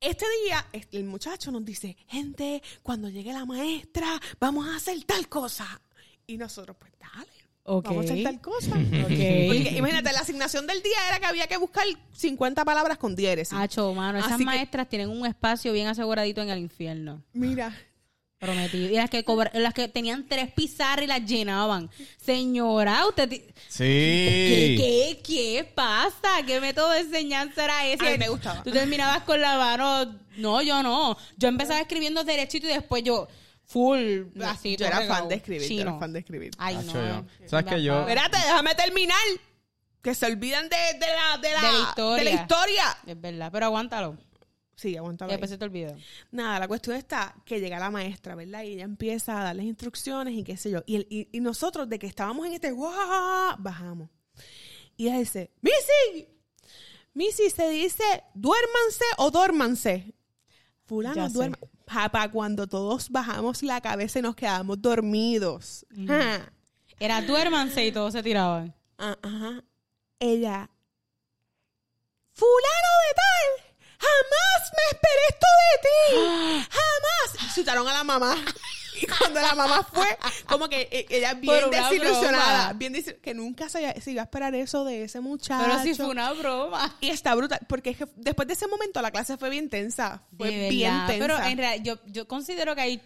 Este 0.00 0.24
día, 0.44 0.66
el 0.92 1.04
muchacho 1.04 1.50
nos 1.50 1.62
dice, 1.62 1.94
gente, 2.08 2.62
cuando 2.82 3.10
llegue 3.10 3.34
la 3.34 3.44
maestra, 3.44 4.18
vamos 4.40 4.66
a 4.66 4.76
hacer 4.76 5.02
tal 5.04 5.28
cosa. 5.28 5.66
Y 6.26 6.38
nosotros, 6.38 6.74
pues 6.80 6.90
dale, 6.98 7.30
Ok. 7.64 7.84
vamos 7.84 8.06
a 8.08 8.12
hacer 8.14 8.24
tal 8.24 8.40
cosa. 8.40 8.70
Porque 9.02 9.72
imagínate, 9.76 10.10
la 10.12 10.20
asignación 10.20 10.66
del 10.66 10.82
día 10.82 10.96
era 11.08 11.20
que 11.20 11.26
había 11.26 11.46
que 11.48 11.58
buscar 11.58 11.84
50 12.12 12.64
palabras 12.64 12.96
con 12.96 13.14
diéresis. 13.14 13.52
Hacho, 13.58 13.92
mano, 13.92 14.18
esas 14.20 14.32
Así 14.32 14.38
que- 14.38 14.46
maestras 14.46 14.88
tienen 14.88 15.10
un 15.10 15.26
espacio 15.26 15.70
bien 15.74 15.88
aseguradito 15.88 16.40
en 16.40 16.48
el 16.48 16.60
infierno. 16.60 17.22
Mira, 17.34 17.76
Prometido. 18.38 18.90
Y 18.92 18.96
las 18.96 19.08
que 19.08 19.24
cobra- 19.24 19.50
las 19.54 19.72
que 19.72 19.88
tenían 19.88 20.26
tres 20.28 20.52
pizarras 20.52 21.04
y 21.04 21.06
las 21.06 21.24
llenaban. 21.24 21.88
Señora, 22.22 23.06
usted 23.06 23.30
Sí. 23.68 23.84
¿Qué, 23.84 24.76
qué, 24.76 25.20
qué 25.24 25.72
pasa? 25.74 26.42
¿Qué 26.46 26.60
método 26.60 26.90
de 26.90 27.00
enseñanza 27.00 27.64
era 27.64 27.86
ese? 27.86 28.06
A 28.06 28.10
mí 28.12 28.18
me 28.18 28.28
gustaba. 28.28 28.62
Tú 28.62 28.70
terminabas 28.70 29.22
con 29.22 29.40
la 29.40 29.56
mano. 29.56 30.18
No, 30.36 30.60
yo 30.60 30.82
no. 30.82 31.16
Yo 31.38 31.48
empezaba 31.48 31.80
escribiendo 31.80 32.24
derechito 32.24 32.66
y 32.66 32.70
después 32.70 33.02
yo 33.02 33.26
full 33.64 34.24
así. 34.44 34.76
yo 34.76 34.86
era 34.86 35.00
regado. 35.00 35.18
fan 35.20 35.28
de 35.30 35.34
escribir, 35.36 35.62
yo 35.62 35.68
Chino. 35.68 35.82
era 35.90 35.98
fan 35.98 36.12
de 36.12 36.18
escribir. 36.20 36.50
Ay, 36.58 36.76
no. 36.84 36.92
yo. 36.92 37.24
¿Sabes 37.48 37.64
que 37.66 37.82
yo- 37.82 38.00
Espérate, 38.00 38.36
déjame 38.36 38.74
terminar. 38.74 39.18
Que 40.02 40.14
se 40.14 40.24
olvidan 40.26 40.68
de, 40.68 40.76
de 40.76 41.06
la, 41.06 41.38
de, 41.38 41.52
la, 41.52 41.60
De 41.62 41.72
la 41.72 41.78
historia. 41.88 42.16
de 42.18 42.24
la 42.24 42.30
historia. 42.42 42.98
Es 43.06 43.20
verdad, 43.20 43.48
pero 43.50 43.66
aguántalo. 43.66 44.16
Sí, 44.76 44.96
aguántalo. 44.96 45.30
Y 45.30 45.32
después 45.32 45.50
se 45.50 45.56
te 45.58 45.64
olvidó. 45.64 45.96
Nada, 46.30 46.58
la 46.60 46.68
cuestión 46.68 46.96
está 46.96 47.34
que 47.46 47.58
llega 47.60 47.78
la 47.78 47.90
maestra, 47.90 48.34
¿verdad? 48.34 48.62
Y 48.62 48.74
ella 48.74 48.84
empieza 48.84 49.40
a 49.40 49.44
darles 49.44 49.64
instrucciones 49.64 50.34
y 50.34 50.44
qué 50.44 50.56
sé 50.58 50.70
yo. 50.70 50.82
Y, 50.86 50.96
el- 50.96 51.06
y, 51.08 51.28
y 51.32 51.40
nosotros, 51.40 51.88
de 51.88 51.98
que 51.98 52.06
estábamos 52.06 52.46
en 52.46 52.52
este 52.52 52.70
guau, 52.72 53.56
bajamos. 53.58 54.10
Y 54.98 55.08
ella 55.08 55.18
dice, 55.18 55.50
Missy, 55.62 56.28
Missy 57.14 57.48
se 57.50 57.68
dice 57.70 58.04
duérmanse 58.34 59.04
o 59.16 59.30
duérmanse. 59.30 60.14
Fulano, 60.84 61.28
duerma. 61.30 61.58
Papá, 61.86 62.30
cuando 62.30 62.66
todos 62.66 63.08
bajamos 63.10 63.62
la 63.62 63.80
cabeza 63.80 64.18
y 64.18 64.22
nos 64.22 64.36
quedamos 64.36 64.80
dormidos. 64.82 65.86
Ah, 66.08 66.50
Era 67.00 67.22
duérmanse 67.22 67.84
y 67.86 67.92
todos 67.92 68.12
se 68.12 68.22
tiraban. 68.22 68.74
ah, 68.98 69.16
ajá. 69.22 69.64
Ella, 70.18 70.70
fulano 72.32 72.92
de 73.08 73.14
tal, 73.14 73.65
jamás 73.98 74.72
me 74.76 74.96
esperé 74.96 75.22
esto 75.28 75.46
de 75.62 75.82
ti. 75.82 76.66
Jamás. 76.70 77.44
Insultaron 77.44 77.88
a 77.88 77.92
la 77.92 78.04
mamá. 78.04 78.36
Y 78.98 79.06
cuando 79.06 79.42
la 79.42 79.54
mamá 79.54 79.86
fue, 79.92 80.06
como 80.46 80.70
que 80.70 80.88
eh, 80.90 81.04
ella 81.10 81.34
bien 81.34 81.68
desilusionada, 81.70 82.68
broma. 82.68 82.72
bien 82.78 82.94
desi- 82.94 83.20
que 83.20 83.34
nunca 83.34 83.68
se, 83.68 84.00
se 84.00 84.12
iba 84.12 84.22
a 84.22 84.24
esperar 84.24 84.54
eso 84.54 84.86
de 84.86 85.04
ese 85.04 85.20
muchacho. 85.20 85.62
Pero 85.66 85.82
sí 85.82 85.92
fue 85.92 86.06
una 86.06 86.32
broma. 86.32 86.96
Y 87.02 87.10
está 87.10 87.34
brutal, 87.34 87.60
porque 87.68 87.90
es 87.90 87.98
que 87.98 88.06
después 88.16 88.48
de 88.48 88.54
ese 88.54 88.66
momento 88.68 89.02
la 89.02 89.10
clase 89.10 89.36
fue 89.36 89.50
bien 89.50 89.68
tensa. 89.68 90.22
Fue 90.34 90.50
De 90.50 90.70
bien 90.70 90.92
verdad. 90.94 91.06
tensa. 91.08 91.26
Pero 91.26 91.46
en 91.46 91.58
realidad, 91.58 91.84
yo, 91.84 91.98
yo 92.10 92.26
considero 92.26 92.74
que 92.74 92.80
hay 92.80 93.02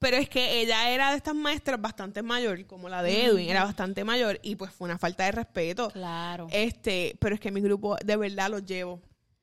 Pero 0.00 0.16
es 0.16 0.28
que 0.28 0.62
ella 0.62 0.90
era 0.90 1.12
de 1.12 1.18
estas 1.18 1.36
maestras 1.36 1.80
bastante 1.80 2.22
mayor, 2.22 2.66
como 2.66 2.88
la 2.88 3.00
de 3.00 3.26
Edwin, 3.26 3.50
era 3.50 3.62
bastante 3.64 4.02
mayor, 4.02 4.40
y 4.42 4.56
pues 4.56 4.72
fue 4.72 4.86
una 4.86 4.98
falta 4.98 5.26
de 5.26 5.30
respeto. 5.30 5.90
Claro. 5.92 6.48
Este, 6.50 7.16
pero 7.20 7.36
es 7.36 7.40
que 7.40 7.52
mi 7.52 7.60
grupo, 7.60 7.96
de 8.04 8.16
verdad, 8.16 8.50
los 8.50 8.64
llevo. 8.66 9.00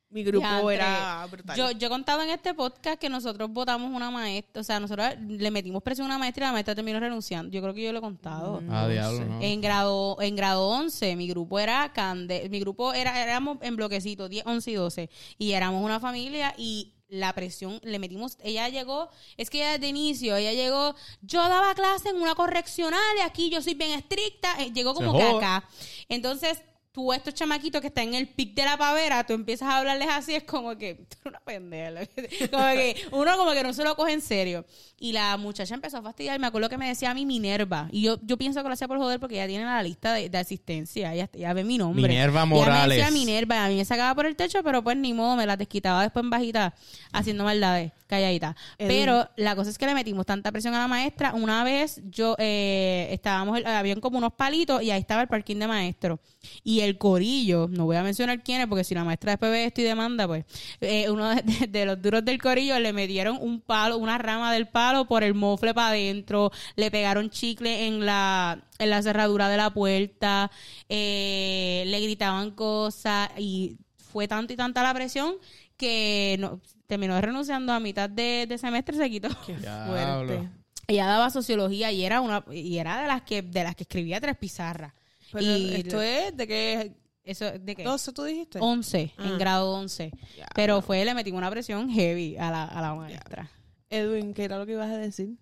Mi 0.10 0.24
grupo 0.24 0.72
era 0.72 1.28
brutal. 1.30 1.58
Yo, 1.58 1.72
yo 1.72 1.90
contaba 1.90 2.24
en 2.24 2.30
este 2.30 2.54
podcast 2.54 3.00
que 3.00 3.10
nosotros 3.10 3.50
votamos 3.52 3.92
una 3.94 4.10
maestra, 4.10 4.62
o 4.62 4.64
sea, 4.64 4.80
nosotros 4.80 5.08
le 5.28 5.52
metimos 5.52 5.84
presión 5.84 6.06
a 6.06 6.10
una 6.12 6.18
maestra 6.18 6.46
y 6.46 6.48
la 6.48 6.54
maestra 6.54 6.76
terminó 6.76 7.00
renunciando. 7.00 7.52
Yo 7.52 7.62
creo 7.62 7.74
que 7.74 7.84
yo 7.84 7.92
lo 7.92 8.00
he 8.00 8.02
contado. 8.02 8.62
Ah, 8.70 8.88
diablo, 8.88 9.26
¿no? 9.26 9.42
En 9.42 9.60
grado 9.60 10.18
en 10.22 10.36
grado 10.36 10.70
11, 10.70 11.16
mi 11.18 11.28
grupo 11.28 11.60
era 11.60 11.92
Cande, 11.92 12.48
mi 12.50 12.60
grupo 12.62 12.94
era 12.94 13.22
éramos 13.22 13.58
en 13.62 13.76
bloquecitos, 13.76 14.30
10, 14.30 14.46
11 14.46 14.72
y 14.72 14.74
12 14.76 15.10
y 15.38 15.52
éramos 15.52 15.84
una 15.84 16.00
familia 16.00 16.54
y 16.58 16.94
la 17.10 17.34
presión 17.34 17.80
le 17.84 18.00
metimos, 18.00 18.38
ella 18.44 18.68
llegó, 18.70 19.10
es 19.38 19.50
que 19.50 19.60
ella 19.60 19.74
desde 19.74 19.88
inicio, 19.88 20.36
ella 20.36 20.54
llegó, 20.54 20.96
yo 21.22 21.40
daba 21.48 21.74
clase 21.74 22.10
en 22.10 22.22
una 22.22 22.36
correccional 22.36 23.00
y 23.18 23.22
aquí 23.22 23.50
yo 23.50 23.62
soy 23.62 23.76
bien 23.76 23.92
estricta, 23.92 24.62
eh, 24.62 24.72
llegó 24.74 24.94
como 24.94 25.18
que 25.18 25.24
acá. 25.24 25.64
Entonces, 26.10 26.62
tú 26.98 27.14
estos 27.14 27.36
chamaquitos 27.36 27.80
que 27.80 27.90
están 27.90 28.06
en 28.06 28.16
el 28.16 28.28
pic 28.28 28.56
de 28.56 28.66
la 28.66 28.76
pavera, 28.76 29.24
tú 29.24 29.34
empiezas 29.34 29.70
a 29.70 29.78
hablarles 29.78 30.08
así, 30.10 30.34
es 30.34 30.46
como 30.46 30.76
que, 30.80 30.96
tú 31.10 31.18
eres 31.26 31.26
una 31.26 31.40
pendeja. 31.42 32.08
Como 32.50 32.66
que 32.74 32.96
uno 33.12 33.38
como 33.38 33.52
que 33.52 33.62
no 33.62 33.72
se 33.72 33.84
lo 33.84 33.96
coge 33.96 34.14
en 34.14 34.22
serio. 34.22 34.66
Y 34.98 35.12
la 35.12 35.38
muchacha 35.38 35.76
empezó 35.76 36.00
a 36.00 36.02
fastidiar, 36.02 36.40
me 36.40 36.48
acuerdo 36.48 36.70
que 36.70 36.78
me 36.80 36.88
decía 36.88 37.12
a 37.12 37.14
mí 37.14 37.24
Minerva. 37.24 37.88
Y 37.92 38.02
yo, 38.02 38.18
yo 38.24 38.36
pienso 38.36 38.64
que 38.64 38.68
lo 38.68 38.74
hacía 38.74 38.88
por 38.88 38.98
joder 38.98 39.20
porque 39.20 39.36
ella 39.36 39.46
tiene 39.46 39.64
la 39.66 39.84
lista 39.84 40.12
de, 40.12 40.28
de 40.28 40.38
asistencia, 40.40 41.14
ella, 41.14 41.30
ella 41.34 41.54
ve 41.54 41.64
mi 41.64 41.78
nombre. 41.78 42.08
Minerva 42.08 42.40
Y 42.40 42.44
ella 42.44 42.46
me 42.48 42.56
Morales. 42.56 42.98
decía 42.98 43.12
Minerva, 43.12 43.64
a 43.64 43.70
mí 43.70 43.76
me 43.76 43.86
sacaba 43.86 44.16
por 44.16 44.26
el 44.26 44.36
techo, 44.36 44.64
pero 44.64 44.84
pues 44.84 44.98
ni 44.98 45.14
modo, 45.14 45.36
me 45.36 45.46
la 45.46 45.56
desquitaba 45.56 46.02
después 46.02 46.24
en 46.24 46.32
bajita, 46.32 46.74
haciendo 47.12 47.44
maldades, 47.44 47.92
calladita. 48.08 48.56
Pero 48.80 49.30
la 49.36 49.56
cosa 49.56 49.70
es 49.70 49.78
que 49.78 49.86
le 49.86 49.94
metimos 49.94 50.26
tanta 50.26 50.52
presión 50.52 50.74
a 50.74 50.80
la 50.80 50.88
maestra. 50.88 51.36
Una 51.36 51.64
vez 51.64 52.02
yo 52.10 52.36
eh, 52.40 53.08
estábamos, 53.12 53.64
habían 53.66 54.00
como 54.00 54.18
unos 54.18 54.34
palitos 54.34 54.82
y 54.82 54.90
ahí 54.90 55.00
estaba 55.00 55.22
el 55.22 55.28
parking 55.28 55.58
de 55.58 55.68
maestro. 55.68 56.20
Y 56.64 56.82
el 56.82 56.98
corillo, 56.98 57.68
no 57.70 57.86
voy 57.86 57.96
a 57.96 58.04
mencionar 58.04 58.44
quiénes 58.44 58.68
porque 58.68 58.84
si 58.84 58.94
la 58.96 59.04
maestra 59.04 59.32
después 59.34 59.52
ve 59.52 59.66
esto 59.66 59.82
y 59.82 59.84
demanda, 59.86 60.28
pues 60.28 60.46
eh, 60.82 61.10
uno 61.10 61.30
de, 61.30 61.42
de- 61.42 61.68
de 61.68 61.86
los 61.86 62.02
duros 62.02 62.24
del 62.26 62.42
corillo 62.42 62.80
le 62.80 62.94
metieron 62.94 63.38
un 63.40 63.62
palo, 63.62 63.98
una 63.98 64.18
rama 64.18 64.52
del 64.54 64.68
palo 64.68 65.06
por 65.08 65.24
el 65.24 65.34
mofle 65.34 65.74
para 65.74 65.90
adentro, 65.90 66.52
le 66.76 66.92
pegaron 66.92 67.30
chicle 67.30 67.88
en 67.88 68.06
la, 68.06 68.62
en 68.80 68.90
la 68.90 69.02
cerradura 69.02 69.50
de 69.50 69.58
la 69.58 69.70
puerta, 69.72 70.52
eh, 70.90 71.84
le 71.88 72.00
gritaban 72.02 72.52
cosas 72.52 73.30
y 73.38 73.78
fue 74.12 74.28
tanto 74.28 74.54
y 74.54 74.56
tanta 74.56 74.82
la 74.84 74.94
presión 74.94 75.36
que 75.78 76.38
no, 76.40 76.60
terminó 76.88 77.20
renunciando 77.22 77.72
a 77.74 77.80
mitad 77.80 78.10
de, 78.10 78.46
de 78.48 78.58
semestre 78.58 78.98
se 78.98 79.10
quitó. 79.10 79.30
Diablo. 79.60 79.94
Fuerte. 80.28 80.50
Ella 80.90 81.06
daba 81.06 81.30
sociología 81.30 81.92
y 81.92 82.06
era 82.06 82.22
una 82.22 82.46
y 82.50 82.78
era 82.78 83.02
de 83.02 83.08
las 83.08 83.22
que 83.24 83.42
de 83.42 83.64
las 83.64 83.76
que 83.76 83.84
escribía 83.84 84.22
tres 84.22 84.38
pizarras. 84.38 84.94
Pero 85.32 85.46
y 85.58 85.76
esto 85.76 86.02
es 86.02 86.36
de 86.38 86.48
que 86.48 86.94
eso 87.24 87.46
de 87.52 87.76
qué? 87.76 87.84
12 87.84 88.14
tú 88.14 88.24
dijiste. 88.24 88.60
11, 88.62 89.14
Ah. 89.18 89.28
en 89.28 89.38
grado 89.38 89.72
11. 89.74 90.12
Ya, 90.38 90.48
Pero 90.56 90.82
fue, 90.82 91.04
le 91.04 91.14
metí 91.14 91.32
una 91.32 91.50
presión 91.50 91.90
heavy 91.90 92.38
a 92.38 92.50
la, 92.52 92.64
a 92.66 92.82
la 92.82 92.96
maestra. 92.96 93.52
Edwin, 93.90 94.34
¿qué 94.34 94.44
era 94.46 94.58
lo 94.58 94.66
que 94.66 94.74
ibas 94.74 94.90
a 94.90 94.98
decir? 94.98 95.38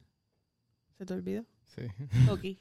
¿Se 0.97 1.05
te 1.05 1.13
olvidó? 1.13 1.43
Sí. 1.75 1.81
Ok. 2.29 2.57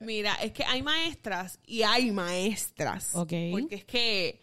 Mira, 0.00 0.34
es 0.36 0.52
que 0.52 0.64
hay 0.64 0.82
maestras 0.82 1.58
y 1.66 1.82
hay 1.82 2.10
maestras. 2.10 3.14
Ok. 3.14 3.32
Porque 3.50 3.74
es 3.76 3.84
que, 3.84 4.40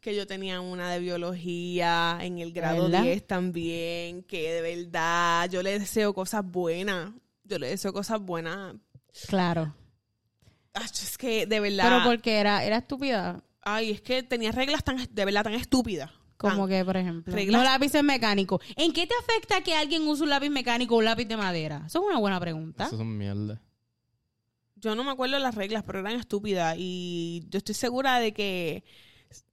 que 0.00 0.14
yo 0.16 0.26
tenía 0.26 0.60
una 0.60 0.90
de 0.90 0.98
biología 1.00 2.18
en 2.22 2.38
el 2.38 2.52
grado 2.52 2.84
¿Verdad? 2.84 3.02
10 3.02 3.26
también, 3.26 4.22
que 4.22 4.52
de 4.52 4.60
verdad 4.62 5.48
yo 5.50 5.62
le 5.62 5.78
deseo 5.78 6.12
cosas 6.14 6.44
buenas. 6.44 7.12
Yo 7.44 7.58
le 7.58 7.68
deseo 7.68 7.92
cosas 7.92 8.20
buenas. 8.20 8.74
Claro. 9.28 9.74
Es 10.84 11.16
que 11.18 11.46
de 11.46 11.60
verdad. 11.60 11.84
Pero 11.88 12.04
porque 12.04 12.36
era, 12.38 12.64
era 12.64 12.76
estúpida. 12.78 13.42
Ay, 13.62 13.90
es 13.90 14.00
que 14.00 14.22
tenía 14.22 14.52
reglas 14.52 14.84
tan, 14.84 14.96
de 15.10 15.24
verdad, 15.24 15.42
tan 15.44 15.54
estúpidas. 15.54 16.10
Como 16.36 16.66
que, 16.68 16.84
por 16.84 16.96
ejemplo, 16.98 17.32
reglas- 17.34 17.62
los 17.62 17.64
lápices 17.64 18.02
mecánicos. 18.04 18.60
¿En 18.76 18.92
qué 18.92 19.06
te 19.06 19.14
afecta 19.22 19.62
que 19.62 19.74
alguien 19.74 20.06
use 20.06 20.22
un 20.22 20.28
lápiz 20.28 20.50
mecánico 20.50 20.94
o 20.94 20.98
un 20.98 21.06
lápiz 21.06 21.24
de 21.24 21.36
madera? 21.36 21.82
Eso 21.86 22.00
es 22.00 22.06
una 22.10 22.18
buena 22.18 22.38
pregunta. 22.38 22.84
Eso 22.86 22.98
son 22.98 23.16
mierda. 23.16 23.60
Yo 24.76 24.94
no 24.94 25.02
me 25.02 25.10
acuerdo 25.12 25.36
de 25.36 25.40
las 25.42 25.54
reglas, 25.54 25.82
pero 25.84 26.00
eran 26.00 26.16
estúpidas. 26.20 26.76
Y 26.78 27.46
yo 27.48 27.56
estoy 27.58 27.74
segura 27.74 28.18
de 28.20 28.34
que 28.34 28.84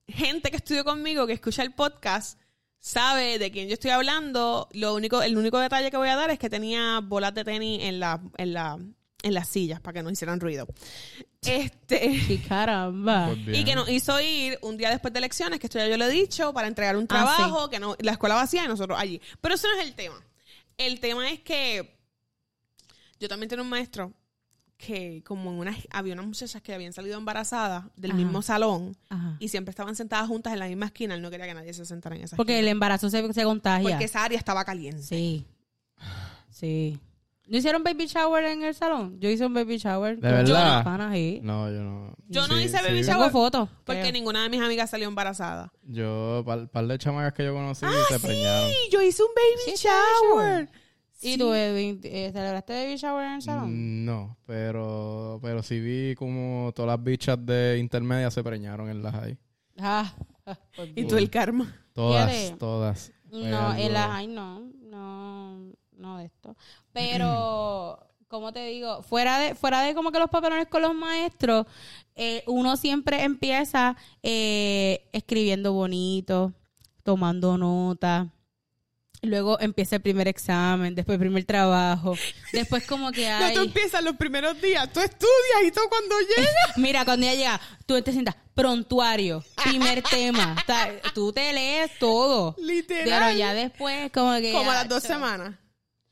gente 0.08 0.52
que 0.52 0.58
estudió 0.58 0.84
conmigo, 0.84 1.26
que 1.26 1.34
escucha 1.34 1.64
el 1.64 1.74
podcast, 1.74 2.38
sabe 2.80 3.40
de 3.40 3.50
quién 3.50 3.70
yo 3.70 3.74
estoy 3.76 3.92
hablando. 3.92 4.68
Lo 4.74 4.94
único, 4.94 5.22
el 5.22 5.38
único 5.38 5.60
detalle 5.60 5.90
que 5.90 5.96
voy 5.98 6.10
a 6.10 6.18
dar 6.18 6.30
es 6.30 6.38
que 6.40 6.50
tenía 6.50 7.00
bolas 7.02 7.34
de 7.34 7.46
tenis 7.46 7.82
en 7.84 8.02
la, 8.02 8.22
en 8.38 8.54
la, 8.54 8.78
en 9.24 9.34
las 9.34 9.50
sillas 9.50 9.80
para 9.82 9.94
que 9.96 10.04
no 10.04 10.10
hicieran 10.12 10.40
ruido. 10.40 10.68
Este. 11.42 12.20
Sí, 12.28 12.38
caramba. 12.48 13.32
Y 13.48 13.64
que 13.66 13.74
nos 13.76 13.90
hizo 13.90 14.20
ir 14.22 14.60
un 14.62 14.78
día 14.78 14.90
después 14.92 15.12
de 15.14 15.18
elecciones, 15.20 15.60
que 15.60 15.68
esto 15.68 15.80
ya 15.80 15.88
yo 15.88 15.98
lo 15.98 16.06
he 16.06 16.10
dicho, 16.10 16.54
para 16.54 16.68
entregar 16.68 16.96
un 16.96 17.06
Ah, 17.06 17.08
trabajo, 17.08 17.70
que 17.70 17.80
no, 17.80 17.96
la 18.00 18.12
escuela 18.12 18.36
vacía 18.36 18.64
y 18.66 18.68
nosotros 18.68 18.98
allí. 19.00 19.20
Pero 19.42 19.56
eso 19.56 19.68
no 19.68 19.82
es 19.82 19.88
el 19.88 19.96
tema. 19.96 20.16
El 20.78 21.00
tema 21.00 21.30
es 21.32 21.40
que 21.40 21.98
yo 23.20 23.28
también 23.28 23.50
tengo 23.50 23.64
un 23.64 23.70
maestro 23.70 24.14
que 24.78 25.24
como 25.26 25.52
en 25.52 25.60
una, 25.60 25.78
había 25.92 26.14
unas 26.14 26.26
muchachas 26.26 26.62
que 26.62 26.74
habían 26.74 26.92
salido 26.92 27.18
embarazadas 27.18 27.86
del 27.96 28.12
Ajá. 28.12 28.18
mismo 28.18 28.42
salón 28.42 28.98
Ajá. 29.10 29.38
y 29.40 29.48
siempre 29.48 29.70
estaban 29.70 29.96
sentadas 29.96 30.28
juntas 30.28 30.52
en 30.52 30.60
la 30.60 30.68
misma 30.68 30.88
esquina. 30.88 31.16
Él 31.16 31.22
no 31.22 31.30
quería 31.32 31.46
que 31.46 31.54
nadie 31.54 31.74
se 31.74 31.86
sentara 31.86 32.16
en 32.18 32.24
esa 32.24 32.36
Porque 32.36 32.60
el 32.60 32.68
embarazo 32.68 33.10
se, 33.10 33.32
se 33.32 33.44
contagia. 33.44 33.90
Porque 33.92 34.04
esa 34.06 34.24
área 34.26 34.38
estaba 34.38 34.66
caliente. 34.66 35.04
Sí. 35.04 35.46
Sí. 36.50 37.00
¿No 37.54 37.60
hicieron 37.60 37.84
baby 37.84 38.08
shower 38.08 38.44
en 38.46 38.64
el 38.64 38.74
salón? 38.74 39.20
Yo 39.20 39.30
hice 39.30 39.46
un 39.46 39.54
baby 39.54 39.78
shower. 39.78 40.20
¿De 40.20 40.28
verdad? 40.28 40.84
panas 40.84 41.12
ahí. 41.12 41.40
No, 41.44 41.70
yo 41.72 41.84
no. 41.84 42.16
Yo 42.28 42.48
no 42.48 42.56
Sí, 42.58 42.64
hice 42.64 42.80
sí. 42.80 42.84
baby 42.84 43.02
Tengo 43.04 43.14
shower 43.20 43.32
fotos. 43.32 43.70
porque 43.86 44.02
creo. 44.02 44.12
ninguna 44.12 44.42
de 44.42 44.50
mis 44.50 44.60
amigas 44.60 44.90
salió 44.90 45.08
embarazada. 45.08 45.72
Yo, 45.84 46.42
par, 46.48 46.68
par 46.70 46.88
de 46.88 46.98
chamacas 46.98 47.34
que 47.34 47.46
yo 47.46 47.54
conocí 47.54 47.86
Ah, 47.88 47.92
se 48.10 48.20
preñaron. 48.20 48.70
Sí, 48.70 48.76
yo 48.92 49.02
hice 49.04 49.22
un 49.22 49.30
baby 49.36 49.78
shower. 49.78 50.70
¿Y 51.22 51.38
tú, 51.38 51.54
Edwin, 51.54 52.02
eh, 52.04 52.32
celebraste 52.34 52.74
baby 52.74 52.96
shower 52.98 53.26
en 53.28 53.34
el 53.34 53.42
salón? 53.44 53.70
Mm, 53.72 54.06
No, 54.06 54.38
pero, 54.48 55.40
pero 55.44 55.62
sí 55.62 55.80
vi 55.80 56.16
como 56.16 56.72
todas 56.76 56.98
las 56.98 57.04
bichas 57.04 57.38
de 57.46 57.78
intermedia 57.80 58.32
se 58.32 58.44
preñaron 58.44 58.90
en 58.90 59.04
las 59.04 59.14
high. 59.14 59.38
Ah, 59.80 60.12
pues 60.76 60.90
Y 60.96 61.06
tú 61.06 61.18
el 61.18 61.30
karma. 61.30 61.72
Todas, 61.94 62.58
todas. 62.58 63.12
No, 63.32 63.74
en 63.76 63.94
la 63.94 64.16
ay 64.16 64.28
no, 64.28 64.60
no, 64.84 65.53
no 66.04 66.18
de 66.18 66.26
esto. 66.26 66.56
Pero, 66.92 68.00
como 68.28 68.54
te 68.54 68.66
digo, 68.68 69.02
fuera 69.02 69.40
de, 69.40 69.56
fuera 69.56 69.82
de 69.82 69.96
como 69.96 70.12
que 70.12 70.20
los 70.20 70.30
papelones 70.30 70.68
con 70.68 70.84
los 70.84 70.94
maestros, 70.94 71.66
eh, 72.16 72.44
uno 72.46 72.78
siempre 72.78 73.24
empieza 73.24 73.98
eh, 74.22 75.10
escribiendo 75.14 75.74
bonito, 75.74 76.54
tomando 77.04 77.58
nota. 77.58 78.30
Luego 79.24 79.58
empieza 79.62 79.96
el 79.96 80.02
primer 80.02 80.28
examen, 80.28 80.96
después 80.96 81.16
el 81.16 81.22
primer 81.22 81.46
trabajo. 81.46 82.18
Después 82.52 82.86
como 82.86 83.10
que 83.14 83.22
Ya 83.22 83.54
tú 83.54 83.62
hay... 83.62 83.66
empiezas 83.68 84.04
los 84.04 84.18
primeros 84.18 84.62
días, 84.62 84.92
tú 84.92 85.00
estudias 85.00 85.64
y 85.66 85.72
tú 85.72 85.80
cuando 85.90 86.16
llegas. 86.38 86.78
Mira, 86.78 87.06
cuando 87.06 87.26
ya 87.26 87.34
llega, 87.34 87.62
tú 87.86 88.02
te 88.02 88.12
sientas 88.12 88.36
prontuario, 88.54 89.42
primer 89.64 90.02
tema. 90.12 90.56
Tú 91.14 91.32
te 91.32 91.54
lees 91.54 91.98
todo. 92.00 92.54
Literal. 92.60 93.06
Pero 93.06 93.32
ya 93.32 93.54
después 93.54 94.12
como 94.12 94.34
que... 94.36 94.52
Como 94.52 94.72
a 94.72 94.76
las 94.76 94.90
dos 94.90 95.04
semanas. 95.04 95.56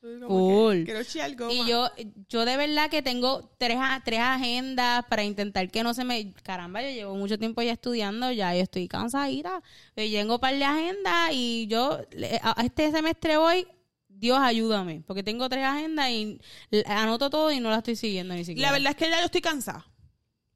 Cool. 0.02 0.78
que 0.80 0.86
Quiero 0.86 1.04
chillar 1.04 1.36
goma. 1.36 1.54
Y 1.54 1.68
yo, 1.70 1.90
yo 2.28 2.44
de 2.46 2.58
verdad 2.58 2.90
que 2.90 3.02
tengo 3.04 3.52
tres, 3.60 3.78
a- 3.80 4.02
tres 4.04 4.20
agendas 4.20 5.06
para 5.10 5.24
intentar 5.24 5.70
que 5.70 5.84
no 5.84 5.94
se 5.94 6.04
me... 6.04 6.34
Caramba, 6.44 6.82
yo 6.82 6.90
llevo 6.90 7.16
mucho 7.16 7.38
tiempo 7.38 7.62
ya 7.62 7.74
estudiando, 7.74 8.32
ya 8.32 8.56
yo 8.56 8.62
estoy 8.64 8.88
cansadita. 8.88 9.62
Yo 9.96 10.04
tengo 10.20 10.36
un 10.36 10.40
par 10.42 10.56
de 10.56 10.64
agendas 10.66 11.30
y 11.34 11.68
yo 11.68 12.00
a 12.42 12.64
este 12.64 12.90
semestre 12.92 13.38
voy, 13.38 13.68
Dios 14.08 14.40
ayúdame, 14.40 15.04
porque 15.06 15.22
tengo 15.24 15.48
tres 15.50 15.66
agendas 15.66 16.10
y 16.10 16.40
anoto 16.86 17.30
todo 17.30 17.52
y 17.52 17.60
no 17.60 17.70
la 17.70 17.78
estoy 17.78 17.96
siguiendo 17.96 18.34
ni 18.34 18.44
siquiera. 18.44 18.70
La 18.70 18.74
verdad 18.78 18.92
es 18.92 18.98
que 18.98 19.10
ya 19.10 19.20
yo 19.20 19.26
estoy 19.26 19.42
cansada. 19.42 19.86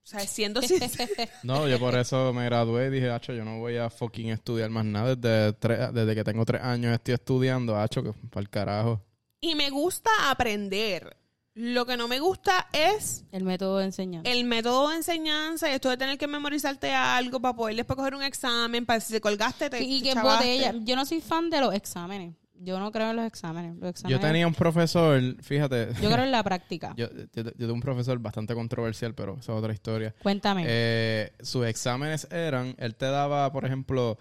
O 0.04 0.08
sea, 0.08 0.20
siendo. 0.22 0.62
No, 1.44 1.68
yo 1.68 1.80
por 1.80 1.96
eso 1.98 2.32
me 2.34 2.46
gradué 2.46 2.88
y 2.88 2.90
dije, 2.92 3.10
hacho, 3.10 3.34
yo 3.34 3.44
no 3.44 3.60
voy 3.60 3.78
a 3.78 3.90
fucking 3.90 4.30
estudiar 4.30 4.70
más 4.70 4.86
nada. 4.86 5.16
Desde, 5.16 5.54
tres- 5.54 5.94
desde 5.94 6.14
que 6.16 6.24
tengo 6.24 6.46
tres 6.46 6.62
años 6.62 6.94
estoy 6.94 7.14
estudiando, 7.16 7.76
hacho, 7.76 8.04
que 8.04 8.12
para 8.30 8.42
el 8.42 8.50
carajo. 8.50 9.02
Y 9.46 9.56
me 9.56 9.70
gusta 9.70 10.10
aprender. 10.30 11.18
Lo 11.58 11.86
que 11.86 11.96
no 11.96 12.10
me 12.10 12.20
gusta 12.20 12.68
es 12.74 13.24
El 13.32 13.46
método 13.46 13.78
de 13.78 13.86
enseñanza. 13.86 14.30
el 14.30 14.44
método 14.44 14.90
de 14.90 14.98
enseñanza 14.98 15.72
y 15.72 15.74
esto 15.74 15.90
de 15.90 15.96
tener 15.96 16.18
que 16.18 16.28
memorizarte 16.28 16.94
algo 16.94 17.40
para 17.40 17.56
poder 17.56 17.78
después 17.78 17.96
coger 17.96 18.14
un 18.14 18.24
examen, 18.24 18.86
para 18.86 19.00
si 19.00 19.14
te 19.14 19.22
colgaste, 19.22 19.70
te 19.70 19.82
y 19.82 20.02
que 20.02 20.14
botella. 20.16 20.74
Yo 20.84 20.98
no 20.98 21.06
soy 21.06 21.22
fan 21.22 21.50
de 21.50 21.62
los 21.62 21.74
exámenes. 21.74 22.36
Yo 22.58 22.78
no 22.80 22.92
creo 22.92 23.12
en 23.12 23.16
los 23.18 23.26
exámenes. 23.26 23.74
Los 23.76 23.82
Yo 23.82 23.90
exámenes 23.90 24.22
tenía 24.22 24.48
un 24.48 24.54
profesor, 24.54 25.22
fíjate, 25.42 25.90
yo 26.02 26.10
creo 26.10 26.26
en 26.26 26.32
la 26.32 26.44
práctica. 26.44 26.94
yo, 26.98 27.08
yo, 27.10 27.44
yo 27.44 27.52
tuve 27.52 27.72
un 27.72 27.82
profesor 27.82 28.20
bastante 28.20 28.54
controversial, 28.54 29.14
pero 29.14 29.38
esa 29.40 29.54
es 29.54 29.58
otra 29.58 29.72
historia. 29.72 30.14
Cuéntame. 30.24 30.66
Eh, 30.68 31.32
sus 31.42 31.66
exámenes 31.66 32.28
eran, 32.32 32.76
él 32.80 32.96
te 32.96 33.06
daba, 33.06 33.50
por 33.54 33.66
ejemplo, 33.66 34.18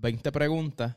20 0.00 0.32
preguntas 0.32 0.96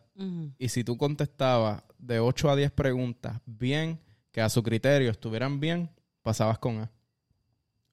y 0.57 0.69
si 0.69 0.83
tú 0.83 0.97
contestabas 0.97 1.83
de 1.97 2.19
8 2.19 2.49
a 2.49 2.55
10 2.55 2.71
preguntas 2.71 3.39
bien, 3.45 3.99
que 4.31 4.41
a 4.41 4.49
su 4.49 4.63
criterio 4.63 5.11
estuvieran 5.11 5.59
bien, 5.59 5.89
pasabas 6.21 6.57
con 6.59 6.79
A. 6.79 6.91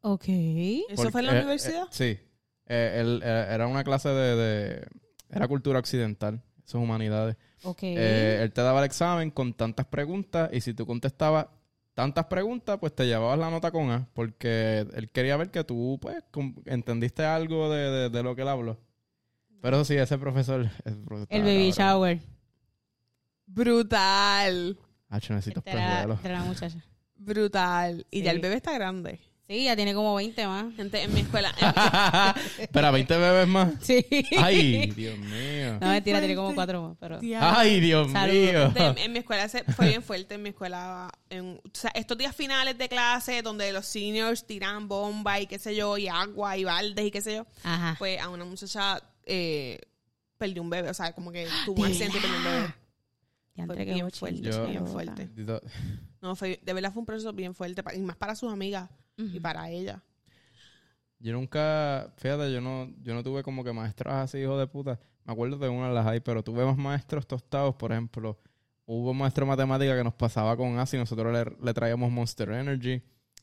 Ok. 0.03 0.25
¿Eso 0.29 0.97
Porque, 0.97 1.11
fue 1.11 1.21
en 1.21 1.27
la 1.27 1.33
eh, 1.35 1.39
universidad? 1.41 1.83
eh, 1.85 1.89
sí. 1.91 2.19
Eh, 2.67 2.97
él, 3.01 3.21
eh, 3.25 3.47
era 3.51 3.67
una 3.67 3.83
clase 3.85 4.09
de, 4.09 4.37
de- 4.37 4.87
Era 5.29 5.49
cultura 5.49 5.79
occidental, 5.79 6.43
eso 6.65 6.79
es 6.79 6.85
humanidades. 6.85 7.37
Ok. 7.63 7.83
Eh, 7.83 8.39
él 8.43 8.53
te 8.53 8.63
daba 8.63 8.79
el 8.81 8.87
examen 8.87 9.31
con 9.31 9.53
tantas 9.55 9.87
preguntas 9.87 10.49
y 10.53 10.61
si 10.61 10.73
tú 10.73 10.87
contestabas 10.87 11.47
tantas 11.95 12.27
preguntas, 12.27 12.79
pues 12.81 12.95
te 12.95 13.07
llevabas 13.07 13.39
la 13.39 13.51
nota 13.51 13.71
con 13.71 13.91
A, 13.91 14.09
porque 14.15 14.87
él 14.95 15.11
quería 15.11 15.37
ver 15.37 15.51
que 15.51 15.65
tú, 15.65 15.99
pues, 16.01 16.17
entendiste 16.67 17.25
algo 17.25 17.71
de, 17.71 17.91
de- 17.91 18.09
de 18.11 18.23
lo 18.23 18.35
que 18.35 18.43
él 18.43 18.49
habló. 18.49 18.79
Pero 19.63 19.85
sí, 19.85 19.95
ese 19.97 20.17
profesor... 20.19 20.71
el 20.85 21.43
baby 21.43 21.71
shower. 21.73 22.21
Brutal. 23.47 24.79
Hacho, 25.09 25.35
necesito 25.35 25.61
De 25.63 25.75
la, 25.75 26.45
muchacha. 26.45 26.79
Brutal. 27.17 28.07
Y 28.11 28.19
Sí. 28.19 28.25
ya 28.25 28.31
el 28.31 28.39
bebé 28.41 28.55
está 28.57 28.73
grande. 28.73 29.21
Sí, 29.49 29.65
ya 29.65 29.75
tiene 29.75 29.93
como 29.95 30.15
20 30.15 30.47
más. 30.47 30.73
Gente, 30.77 31.03
en 31.03 31.13
mi 31.13 31.21
escuela. 31.23 31.53
Espera, 32.59 32.93
20 32.93 33.17
bebés 33.19 33.49
más. 33.49 33.73
Sí. 33.81 34.07
Ay, 34.39 34.87
Dios 34.97 35.19
mío. 35.19 35.77
No, 35.81 35.89
mentira, 35.89 36.21
tiene 36.21 36.37
como 36.37 36.55
4 36.55 36.83
más. 36.83 36.97
Pero... 37.01 37.19
Ay, 37.41 37.81
Dios 37.81 38.13
Saludos. 38.13 38.73
mío. 38.75 38.95
En 38.97 39.13
mi 39.13 39.19
escuela 39.19 39.49
se- 39.49 39.65
fue 39.65 39.89
bien 39.89 40.05
fuerte, 40.05 40.37
en 40.37 40.43
mi 40.45 40.51
escuela, 40.51 41.11
en, 41.31 41.61
o 41.65 41.71
sea, 41.73 41.91
estos 41.97 42.17
días 42.17 42.37
finales 42.37 42.79
de 42.79 42.89
clase 42.89 43.43
donde 43.43 43.73
los 43.73 43.87
seniors 43.87 44.47
tiran 44.47 44.87
bomba 44.87 45.41
y 45.41 45.49
qué 45.49 45.59
sé 45.59 45.75
yo, 45.75 45.99
y 45.99 46.07
agua 46.07 46.57
y 46.57 46.63
baldes 46.63 47.05
y 47.07 47.11
qué 47.11 47.21
sé 47.21 47.35
yo, 47.35 47.47
Ajá. 47.65 47.97
pues 47.99 48.21
a 48.21 48.29
una 48.29 48.45
muchacha 48.45 49.03
eh, 49.27 49.79
perdió 50.39 50.63
un 50.63 50.71
bebé, 50.71 50.89
o 50.91 50.95
sea, 50.95 51.13
como 51.13 51.31
que 51.33 51.47
tuvo 51.65 51.83
un 51.83 51.87
accidente 51.89 52.19
y 52.19 52.21
perdió 52.21 52.37
un 52.39 52.45
bebé. 52.45 52.75
Fue 53.67 53.85
bien 53.85 54.11
fuerte, 54.11 54.41
Yo- 54.43 54.67
bien 54.67 54.87
fuerte. 54.87 55.29
No, 56.23 56.35
fue, 56.37 56.61
de 56.63 56.73
verdad 56.73 56.93
fue 56.93 57.01
un 57.01 57.07
proceso 57.07 57.33
bien 57.33 57.55
fuerte, 57.55 57.83
y 57.95 57.99
más 58.01 58.17
para 58.17 58.35
sus 58.35 58.53
amigas 58.53 58.89
y 59.17 59.39
para 59.41 59.69
ella. 59.71 60.03
Yo 61.19 61.33
nunca, 61.35 62.13
fíjate, 62.17 62.51
yo 62.53 62.61
no, 62.63 62.91
yo 63.03 63.13
no 63.15 63.23
tuve 63.23 63.43
como 63.43 63.63
que 63.63 63.73
maestros 63.73 64.15
así, 64.15 64.39
hijo 64.39 64.57
de 64.59 64.67
puta. 64.67 64.99
Me 65.25 65.33
acuerdo 65.35 65.59
de 65.59 65.69
una 65.69 65.89
de 65.89 65.95
las 65.95 66.07
hay, 66.07 66.21
pero 66.21 66.43
tuve 66.43 66.65
más 66.65 66.79
maestros 66.79 67.27
tostados, 67.27 67.75
por 67.75 67.93
ejemplo. 67.93 68.39
Hubo 68.87 69.11
un 69.11 69.19
maestro 69.19 69.45
de 69.45 69.51
matemática 69.51 69.95
que 69.97 70.03
nos 70.05 70.15
pasaba 70.15 70.57
con 70.57 70.79
ASI, 70.79 70.97
nosotros 70.97 71.33
le, 71.33 71.45
le 71.63 71.75
traíamos 71.75 72.11
Monster 72.11 72.49
Energy. 72.51 73.03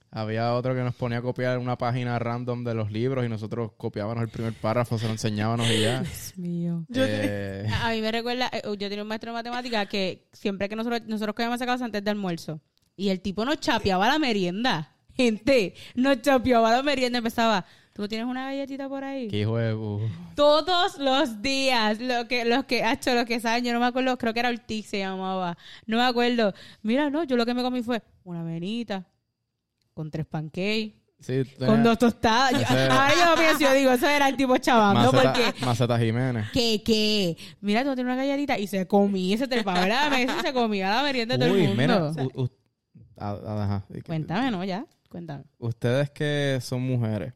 Había 0.09 0.53
otro 0.53 0.73
que 0.73 0.81
nos 0.81 0.95
ponía 0.95 1.17
a 1.19 1.21
copiar 1.21 1.57
una 1.59 1.77
página 1.77 2.17
random 2.17 2.63
de 2.63 2.73
los 2.73 2.91
libros 2.91 3.25
y 3.25 3.29
nosotros 3.29 3.71
copiábamos 3.77 4.23
el 4.23 4.29
primer 4.29 4.53
párrafo, 4.53 4.97
se 4.97 5.05
lo 5.05 5.11
enseñábamos 5.11 5.69
y 5.69 5.81
ya. 5.81 5.99
Dios 6.01 6.33
mío. 6.37 6.85
Eh, 6.95 7.67
A 7.83 7.91
mí 7.91 8.01
me 8.01 8.11
recuerda, 8.11 8.49
eh, 8.53 8.61
yo 8.63 8.89
tenía 8.89 9.01
un 9.01 9.07
maestro 9.09 9.31
de 9.31 9.35
matemática 9.37 9.85
que 9.85 10.27
siempre 10.31 10.69
que 10.69 10.75
nosotros, 10.75 11.01
nosotros 11.07 11.35
cogíamos 11.35 11.57
esa 11.57 11.65
clase 11.65 11.83
antes 11.83 12.03
de 12.03 12.09
almuerzo, 12.09 12.61
y 12.95 13.09
el 13.09 13.19
tipo 13.21 13.43
nos 13.45 13.59
chapeaba 13.59 14.07
la 14.07 14.17
merienda. 14.17 14.93
Gente, 15.13 15.73
nos 15.95 16.21
chapeaba 16.21 16.71
la 16.71 16.83
merienda. 16.83 17.17
Empezaba, 17.17 17.65
¿tú 17.93 18.07
tienes 18.07 18.27
una 18.27 18.45
galletita 18.45 18.87
por 18.87 19.03
ahí? 19.03 19.27
qué 19.27 19.45
pu- 19.47 20.09
Todos 20.35 20.97
los 20.99 21.41
días, 21.41 21.99
lo 21.99 22.27
que, 22.27 22.45
los 22.45 22.65
que, 22.65 22.89
hecho, 22.89 23.13
los 23.13 23.25
que 23.25 23.39
saben, 23.39 23.65
yo 23.65 23.73
no 23.73 23.79
me 23.79 23.87
acuerdo, 23.87 24.17
creo 24.17 24.33
que 24.33 24.39
era 24.39 24.49
Ortiz 24.49 24.85
se 24.87 24.99
llamaba, 24.99 25.57
no 25.85 25.97
me 25.97 26.03
acuerdo. 26.03 26.53
Mira, 26.81 27.09
no, 27.09 27.23
yo 27.23 27.35
lo 27.35 27.45
que 27.45 27.53
me 27.53 27.61
comí 27.63 27.83
fue 27.83 28.01
una 28.23 28.39
avenita 28.41 29.05
con 29.97 30.11
tres 30.11 30.25
pancakes, 30.27 30.93
Sí, 31.19 31.43
con 31.57 31.79
eh, 31.79 31.83
dos 31.83 31.97
tostadas. 31.97 32.51
Yo- 32.51 32.67
ahora 32.93 33.11
yo 33.15 33.35
pienso, 33.41 33.59
yo 33.61 33.73
digo, 33.73 33.91
eso 33.91 34.07
era 34.07 34.29
el 34.29 34.37
tipo 34.37 34.55
chavando, 34.57 35.11
Maceta, 35.11 35.33
porque 35.33 35.65
Maceta 35.65 35.97
Jiménez. 35.97 36.45
¿Qué, 36.53 36.83
qué? 36.85 37.35
Mira, 37.59 37.83
tú 37.83 37.95
tienes 37.95 38.13
una 38.13 38.15
galletita 38.23 38.59
y 38.59 38.67
se 38.67 38.85
comía, 38.87 39.35
se 39.37 39.47
trepaba 39.47 39.87
la 39.87 40.09
mesa 40.11 40.35
y 40.39 40.41
se 40.43 40.53
comía 40.53 40.91
la 40.93 41.01
merienda 41.01 41.35
de 41.35 41.45
todo 41.45 41.55
el 41.55 41.61
Uy, 41.61 41.67
mundo. 41.69 41.81
mira, 41.81 42.29
u- 42.35 42.43
u- 42.43 42.49
ajá. 43.17 43.83
Cuéntame, 44.05 44.51
¿no? 44.51 44.63
Ya, 44.63 44.85
cuéntame. 45.09 45.43
Ustedes 45.57 46.11
que 46.11 46.59
son 46.61 46.81
mujeres, 46.83 47.33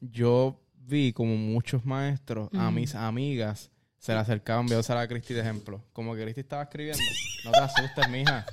yo 0.00 0.60
vi 0.76 1.12
como 1.12 1.34
muchos 1.36 1.84
maestros 1.84 2.48
a 2.54 2.68
Ujú. 2.68 2.70
mis 2.72 2.94
amigas 2.94 3.72
se 3.98 4.12
le 4.12 4.18
acercaban, 4.20 4.66
usar 4.72 4.98
a 4.98 5.08
Cristi 5.08 5.34
de 5.34 5.40
ejemplo. 5.40 5.82
Como 5.92 6.14
que 6.14 6.22
Cristi 6.22 6.42
estaba 6.42 6.62
escribiendo. 6.62 7.02
No 7.44 7.50
te 7.50 7.58
asustes, 7.58 8.08
mija. 8.10 8.44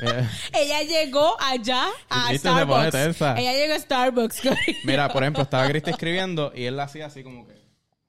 Ella 0.52 0.82
llegó 0.82 1.36
allá 1.40 1.86
a 2.08 2.30
Viste, 2.32 2.48
se 2.48 2.66
pone 2.66 2.88
Starbucks. 2.88 2.90
tensa. 2.92 3.38
Ella 3.38 3.52
llegó 3.52 3.74
a 3.74 3.78
Starbucks. 3.78 4.42
Mira, 4.84 5.08
por 5.12 5.22
ejemplo, 5.22 5.42
estaba 5.42 5.66
Cristi 5.68 5.90
escribiendo 5.90 6.52
y 6.54 6.64
él 6.64 6.76
la 6.76 6.84
hacía 6.84 7.06
así 7.06 7.22
como 7.22 7.46
que 7.46 7.54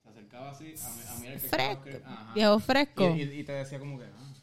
se 0.03 0.09
acercaba 0.09 0.51
así 0.51 0.73
a, 0.81 0.89
mi- 0.89 1.01
a 1.01 1.19
mirar 1.21 1.39
que 1.39 1.45
estaba 1.45 1.75
Fresco. 1.75 2.03
Ajá. 2.05 2.31
Viejo 2.33 2.59
fresco. 2.59 3.15
Y, 3.15 3.21
y- 3.23 3.39
y 3.39 3.43
te 3.43 3.51
decía 3.53 3.79
como 3.79 3.97
que, 3.97 4.05
ah. 4.05 4.33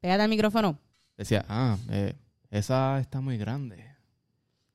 Pégate 0.00 0.22
al 0.22 0.28
micrófono. 0.28 0.78
decía, 1.16 1.44
ah, 1.48 1.76
eh, 1.90 2.14
esa 2.50 2.98
está 3.00 3.20
muy 3.20 3.38
grande. 3.38 3.84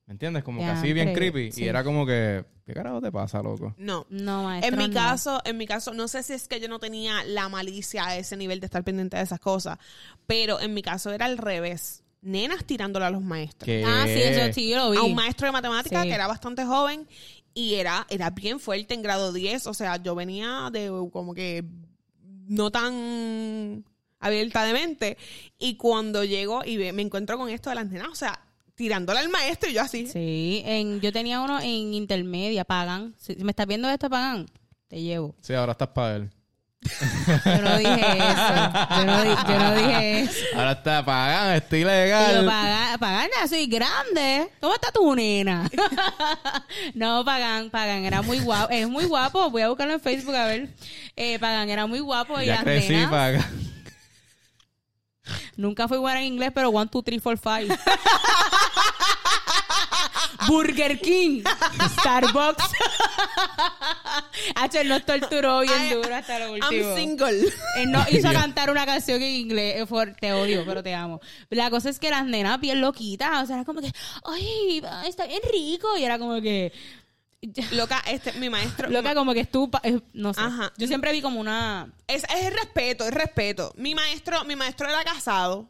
¿Me 0.06 0.12
entiendes? 0.14 0.42
Como 0.44 0.60
que 0.60 0.66
así 0.66 0.92
bien 0.92 1.14
creepy. 1.14 1.52
sí. 1.52 1.62
Y 1.64 1.68
era 1.68 1.84
como 1.84 2.04
que, 2.04 2.44
¿qué 2.66 2.74
carajo 2.74 3.00
te 3.00 3.10
pasa, 3.10 3.40
loco? 3.40 3.74
No. 3.78 4.04
No, 4.10 4.42
maestro, 4.44 4.72
En 4.74 4.78
mi 4.78 4.88
no. 4.88 4.94
caso, 5.00 5.40
en 5.44 5.56
mi 5.56 5.66
caso, 5.66 5.94
no 5.94 6.06
sé 6.08 6.22
si 6.22 6.34
es 6.34 6.48
que 6.48 6.60
yo 6.60 6.68
no 6.68 6.78
tenía 6.80 7.22
la 7.24 7.48
malicia 7.48 8.04
a 8.06 8.16
ese 8.16 8.36
nivel 8.36 8.60
de 8.60 8.66
estar 8.66 8.82
pendiente 8.84 9.16
de 9.16 9.22
esas 9.22 9.38
cosas, 9.40 9.78
pero 10.26 10.60
en 10.60 10.74
mi 10.74 10.82
caso 10.82 11.12
era 11.12 11.24
al 11.26 11.38
revés. 11.38 12.01
Nenas 12.22 12.64
tirándole 12.64 13.04
a 13.04 13.10
los 13.10 13.20
maestros. 13.22 13.68
Ah, 13.84 14.04
sí, 14.06 14.12
eso 14.22 14.52
sí, 14.54 14.68
yo 14.70 14.76
lo 14.78 14.90
vi. 14.92 14.98
A 14.98 15.02
un 15.02 15.14
maestro 15.14 15.46
de 15.46 15.52
matemáticas 15.52 16.02
Sí. 16.02 16.08
que 16.08 16.14
era 16.14 16.26
bastante 16.28 16.64
joven 16.64 17.06
y 17.52 17.74
era, 17.74 18.06
era 18.08 18.30
bien 18.30 18.60
fuerte 18.60 18.94
en 18.94 19.02
grado 19.02 19.32
10. 19.32 19.66
O 19.66 19.74
sea, 19.74 19.96
yo 20.00 20.14
venía 20.14 20.70
de 20.72 20.88
como 21.12 21.34
que 21.34 21.64
no 22.48 22.70
tan 22.70 23.84
abierta 24.20 24.64
de 24.64 24.72
mente. 24.72 25.18
Y 25.58 25.76
cuando 25.76 26.22
llego 26.24 26.64
y 26.64 26.76
me 26.92 27.02
encuentro 27.02 27.36
con 27.36 27.48
esto 27.50 27.70
de 27.70 27.76
las 27.76 27.86
nenas, 27.90 28.08
o 28.08 28.14
sea, 28.14 28.38
tirándole 28.76 29.18
al 29.18 29.28
maestro 29.28 29.68
y 29.68 29.74
yo 29.74 29.82
así. 29.82 30.06
Sí, 30.06 30.62
en, 30.64 31.00
yo 31.00 31.12
tenía 31.12 31.40
uno 31.40 31.60
en 31.60 31.92
intermedia, 31.92 32.64
Pagan. 32.64 33.14
Si, 33.18 33.34
si 33.34 33.42
me 33.42 33.50
estás 33.50 33.66
viendo 33.66 33.88
esto, 33.90 34.08
Pagan, 34.08 34.46
te 34.86 35.02
llevo. 35.02 35.34
Sí, 35.42 35.54
ahora 35.54 35.72
estás 35.72 35.88
para 35.88 36.16
él. 36.16 36.30
Yo 36.82 37.62
no 37.62 37.78
dije 37.78 38.18
eso. 38.18 38.54
Yo 38.90 39.04
no, 39.04 39.22
di- 39.22 39.36
yo 39.48 39.58
no 39.58 39.74
dije 39.76 40.20
eso. 40.22 40.44
Ahora 40.54 40.72
está 40.72 41.04
pagando, 41.04 41.54
estoy 41.54 41.78
Y 41.78 41.82
ilegal. 41.82 42.44
Pagan, 42.46 42.98
Pagan, 42.98 43.28
soy 43.48 43.66
grande. 43.66 44.50
¿Cómo 44.60 44.74
está 44.74 44.90
tu 44.90 45.14
nena? 45.14 45.70
no, 46.94 47.24
Pagan, 47.24 47.70
Pagan 47.70 48.04
era 48.04 48.22
muy 48.22 48.40
guapo. 48.40 48.68
Es 48.70 48.88
muy 48.88 49.04
guapo. 49.04 49.48
Voy 49.50 49.62
a 49.62 49.68
buscarlo 49.68 49.94
en 49.94 50.00
Facebook 50.00 50.34
a 50.34 50.46
ver. 50.46 50.68
Eh, 51.14 51.38
Pagan 51.38 51.70
era 51.70 51.86
muy 51.86 52.00
guapo. 52.00 52.40
Y 52.40 52.46
ya 52.46 52.54
las 52.56 52.64
crecí, 52.64 52.92
nenas, 52.94 53.10
paga. 53.10 53.48
Nunca 55.56 55.86
fui 55.86 55.98
buena 55.98 56.20
en 56.20 56.26
inglés, 56.26 56.50
pero 56.52 56.70
one, 56.70 56.88
two, 56.90 57.02
three, 57.02 57.20
four, 57.20 57.38
five. 57.38 57.68
Burger 60.48 61.00
King, 61.00 61.42
Starbucks. 62.00 62.64
H, 64.56 64.80
él 64.80 64.88
nos 64.88 65.04
torturó 65.04 65.60
bien 65.60 65.86
I- 65.90 65.94
duro 65.94 66.14
hasta 66.14 66.38
lo 66.38 66.52
último. 66.52 66.70
I'm 66.72 66.96
single. 66.96 67.52
Él 67.76 67.90
nos 67.92 68.10
hizo 68.12 68.32
cantar 68.32 68.70
una 68.70 68.86
canción 68.86 69.22
en 69.22 69.30
inglés. 69.30 69.74
eh, 69.82 70.14
te 70.20 70.32
odio, 70.32 70.64
pero 70.66 70.82
te 70.82 70.94
amo. 70.94 71.20
La 71.50 71.70
cosa 71.70 71.90
es 71.90 71.98
que 71.98 72.10
las 72.10 72.24
nenas 72.24 72.60
bien 72.60 72.80
loquitas. 72.80 73.42
O 73.42 73.46
sea, 73.46 73.56
era 73.56 73.64
como 73.64 73.80
que, 73.80 73.90
ay, 74.24 74.82
está 75.06 75.26
bien 75.26 75.40
rico. 75.50 75.96
Y 75.96 76.04
era 76.04 76.18
como 76.18 76.40
que, 76.40 76.72
Loca, 77.72 78.00
este, 78.06 78.32
mi 78.34 78.48
maestro. 78.48 78.88
loca, 78.88 79.14
como 79.14 79.34
que 79.34 79.40
estupa. 79.40 79.80
eh, 79.82 80.00
No 80.12 80.32
sé. 80.32 80.40
Ajá. 80.40 80.72
Yo 80.76 80.86
siempre 80.86 81.10
vi 81.12 81.20
como 81.20 81.40
una. 81.40 81.92
Es, 82.06 82.22
es 82.24 82.46
el 82.46 82.52
respeto, 82.54 83.04
es 83.06 83.12
respeto. 83.12 83.72
Mi 83.76 83.94
maestro, 83.94 84.44
mi 84.44 84.54
maestro 84.56 84.88
era 84.88 85.02
casado. 85.04 85.68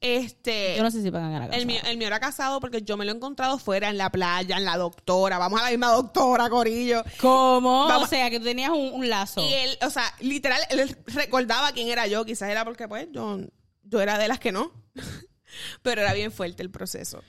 Este. 0.00 0.76
Yo 0.76 0.82
no 0.84 0.90
sé 0.92 1.02
si 1.02 1.10
pagan 1.10 1.34
a 1.34 1.38
la 1.40 1.46
casa. 1.46 1.58
El 1.58 1.66
mío, 1.66 1.80
el 1.84 1.96
mío 1.98 2.06
era 2.06 2.20
casado 2.20 2.60
porque 2.60 2.82
yo 2.82 2.96
me 2.96 3.04
lo 3.04 3.10
he 3.12 3.14
encontrado 3.16 3.58
fuera, 3.58 3.88
en 3.88 3.98
la 3.98 4.10
playa, 4.10 4.56
en 4.56 4.64
la 4.64 4.76
doctora. 4.76 5.38
Vamos 5.38 5.60
a 5.60 5.64
la 5.64 5.70
misma 5.70 5.88
doctora, 5.92 6.48
Corillo. 6.48 7.02
¿Cómo? 7.20 7.86
Vamos- 7.88 8.04
O 8.04 8.06
sea, 8.06 8.30
que 8.30 8.38
tú 8.38 8.44
tenías 8.44 8.70
un, 8.70 8.92
un 8.92 9.08
lazo. 9.08 9.40
Y 9.40 9.52
él, 9.52 9.76
o 9.82 9.90
sea, 9.90 10.04
literal, 10.20 10.60
él 10.70 10.96
recordaba 11.06 11.72
quién 11.72 11.88
era 11.88 12.06
yo. 12.06 12.24
Quizás 12.24 12.48
era 12.50 12.64
porque, 12.64 12.86
pues, 12.86 13.08
yo, 13.10 13.40
yo 13.82 14.00
era 14.00 14.18
de 14.18 14.28
las 14.28 14.38
que 14.38 14.52
no. 14.52 14.72
Pero 15.82 16.02
era 16.02 16.12
bien 16.12 16.30
fuerte 16.30 16.62
el 16.62 16.70
proceso. 16.70 17.22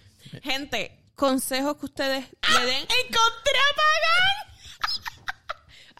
Gente, 0.44 1.04
consejos 1.16 1.78
que 1.78 1.86
ustedes 1.86 2.26
le 2.54 2.66
den. 2.66 2.82
¡Encontré 2.84 3.58
a 3.58 3.74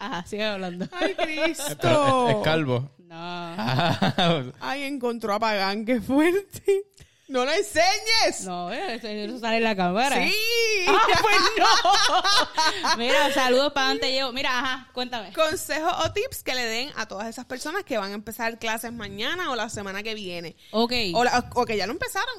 Ajá, 0.00 0.24
sigue 0.26 0.44
hablando. 0.44 0.88
¡Ay, 0.92 1.14
Cristo! 1.18 2.28
es 2.30 2.36
calvo. 2.42 2.90
No. 2.98 4.52
¡Ay, 4.60 4.84
encontró 4.84 5.34
a 5.34 5.38
Pagan! 5.40 5.84
¡Qué 5.84 6.00
fuerte! 6.00 6.84
¡No 7.28 7.44
lo 7.44 7.52
enseñes! 7.52 8.44
No, 8.44 8.72
eso, 8.72 9.38
sale 9.38 9.58
en 9.58 9.62
la 9.64 9.76
cámara. 9.76 10.16
¡Sí! 10.16 10.34
Ah, 10.88 11.06
pues 11.22 11.36
no. 11.58 12.96
Mira, 12.96 13.32
saludos 13.32 13.72
para 13.72 13.96
te 13.98 14.10
llevo. 14.10 14.32
Mira, 14.32 14.58
ajá, 14.58 14.88
cuéntame. 14.92 15.32
Consejos 15.32 15.92
o 16.04 16.10
tips 16.12 16.42
que 16.42 16.54
le 16.54 16.64
den 16.64 16.90
a 16.96 17.06
todas 17.06 17.28
esas 17.28 17.44
personas 17.44 17.84
que 17.84 17.98
van 17.98 18.10
a 18.10 18.14
empezar 18.14 18.58
clases 18.58 18.92
mañana 18.92 19.50
o 19.52 19.56
la 19.56 19.68
semana 19.68 20.02
que 20.02 20.14
viene. 20.14 20.56
Ok. 20.72 20.92
O, 21.14 21.22
la- 21.22 21.48
o 21.54 21.64
que 21.66 21.76
ya 21.76 21.86
lo 21.86 21.92
empezaron. 21.92 22.34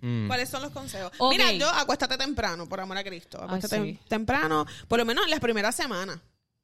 Mm. 0.00 0.28
¿Cuáles 0.28 0.48
son 0.48 0.62
los 0.62 0.70
consejos? 0.70 1.12
Mira, 1.28 1.52
yo 1.52 1.68
acuéstate 1.68 2.16
temprano, 2.16 2.66
por 2.68 2.80
amor 2.80 2.96
a 2.96 3.04
Cristo. 3.04 3.42
Acuéstate 3.42 3.82
sí. 3.82 3.98
temprano, 4.08 4.66
por 4.88 4.98
lo 4.98 5.04
menos 5.04 5.28
las 5.28 5.40
primeras 5.40 5.74
semanas. 5.74 6.18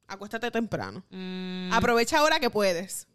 Acuéstate 0.07 0.51
temprano. 0.51 1.03
Mm, 1.09 1.71
Aprovecha 1.71 2.19
ahora 2.19 2.39
que 2.39 2.49
puedes. 2.49 3.07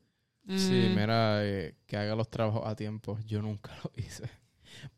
Sí, 0.48 0.92
mira, 0.94 1.44
eh, 1.44 1.76
que 1.86 1.96
haga 1.96 2.16
los 2.16 2.28
trabajos 2.28 2.62
a 2.66 2.74
tiempo. 2.74 3.18
Yo 3.26 3.40
nunca 3.40 3.72
lo 3.84 3.92
hice. 3.96 4.28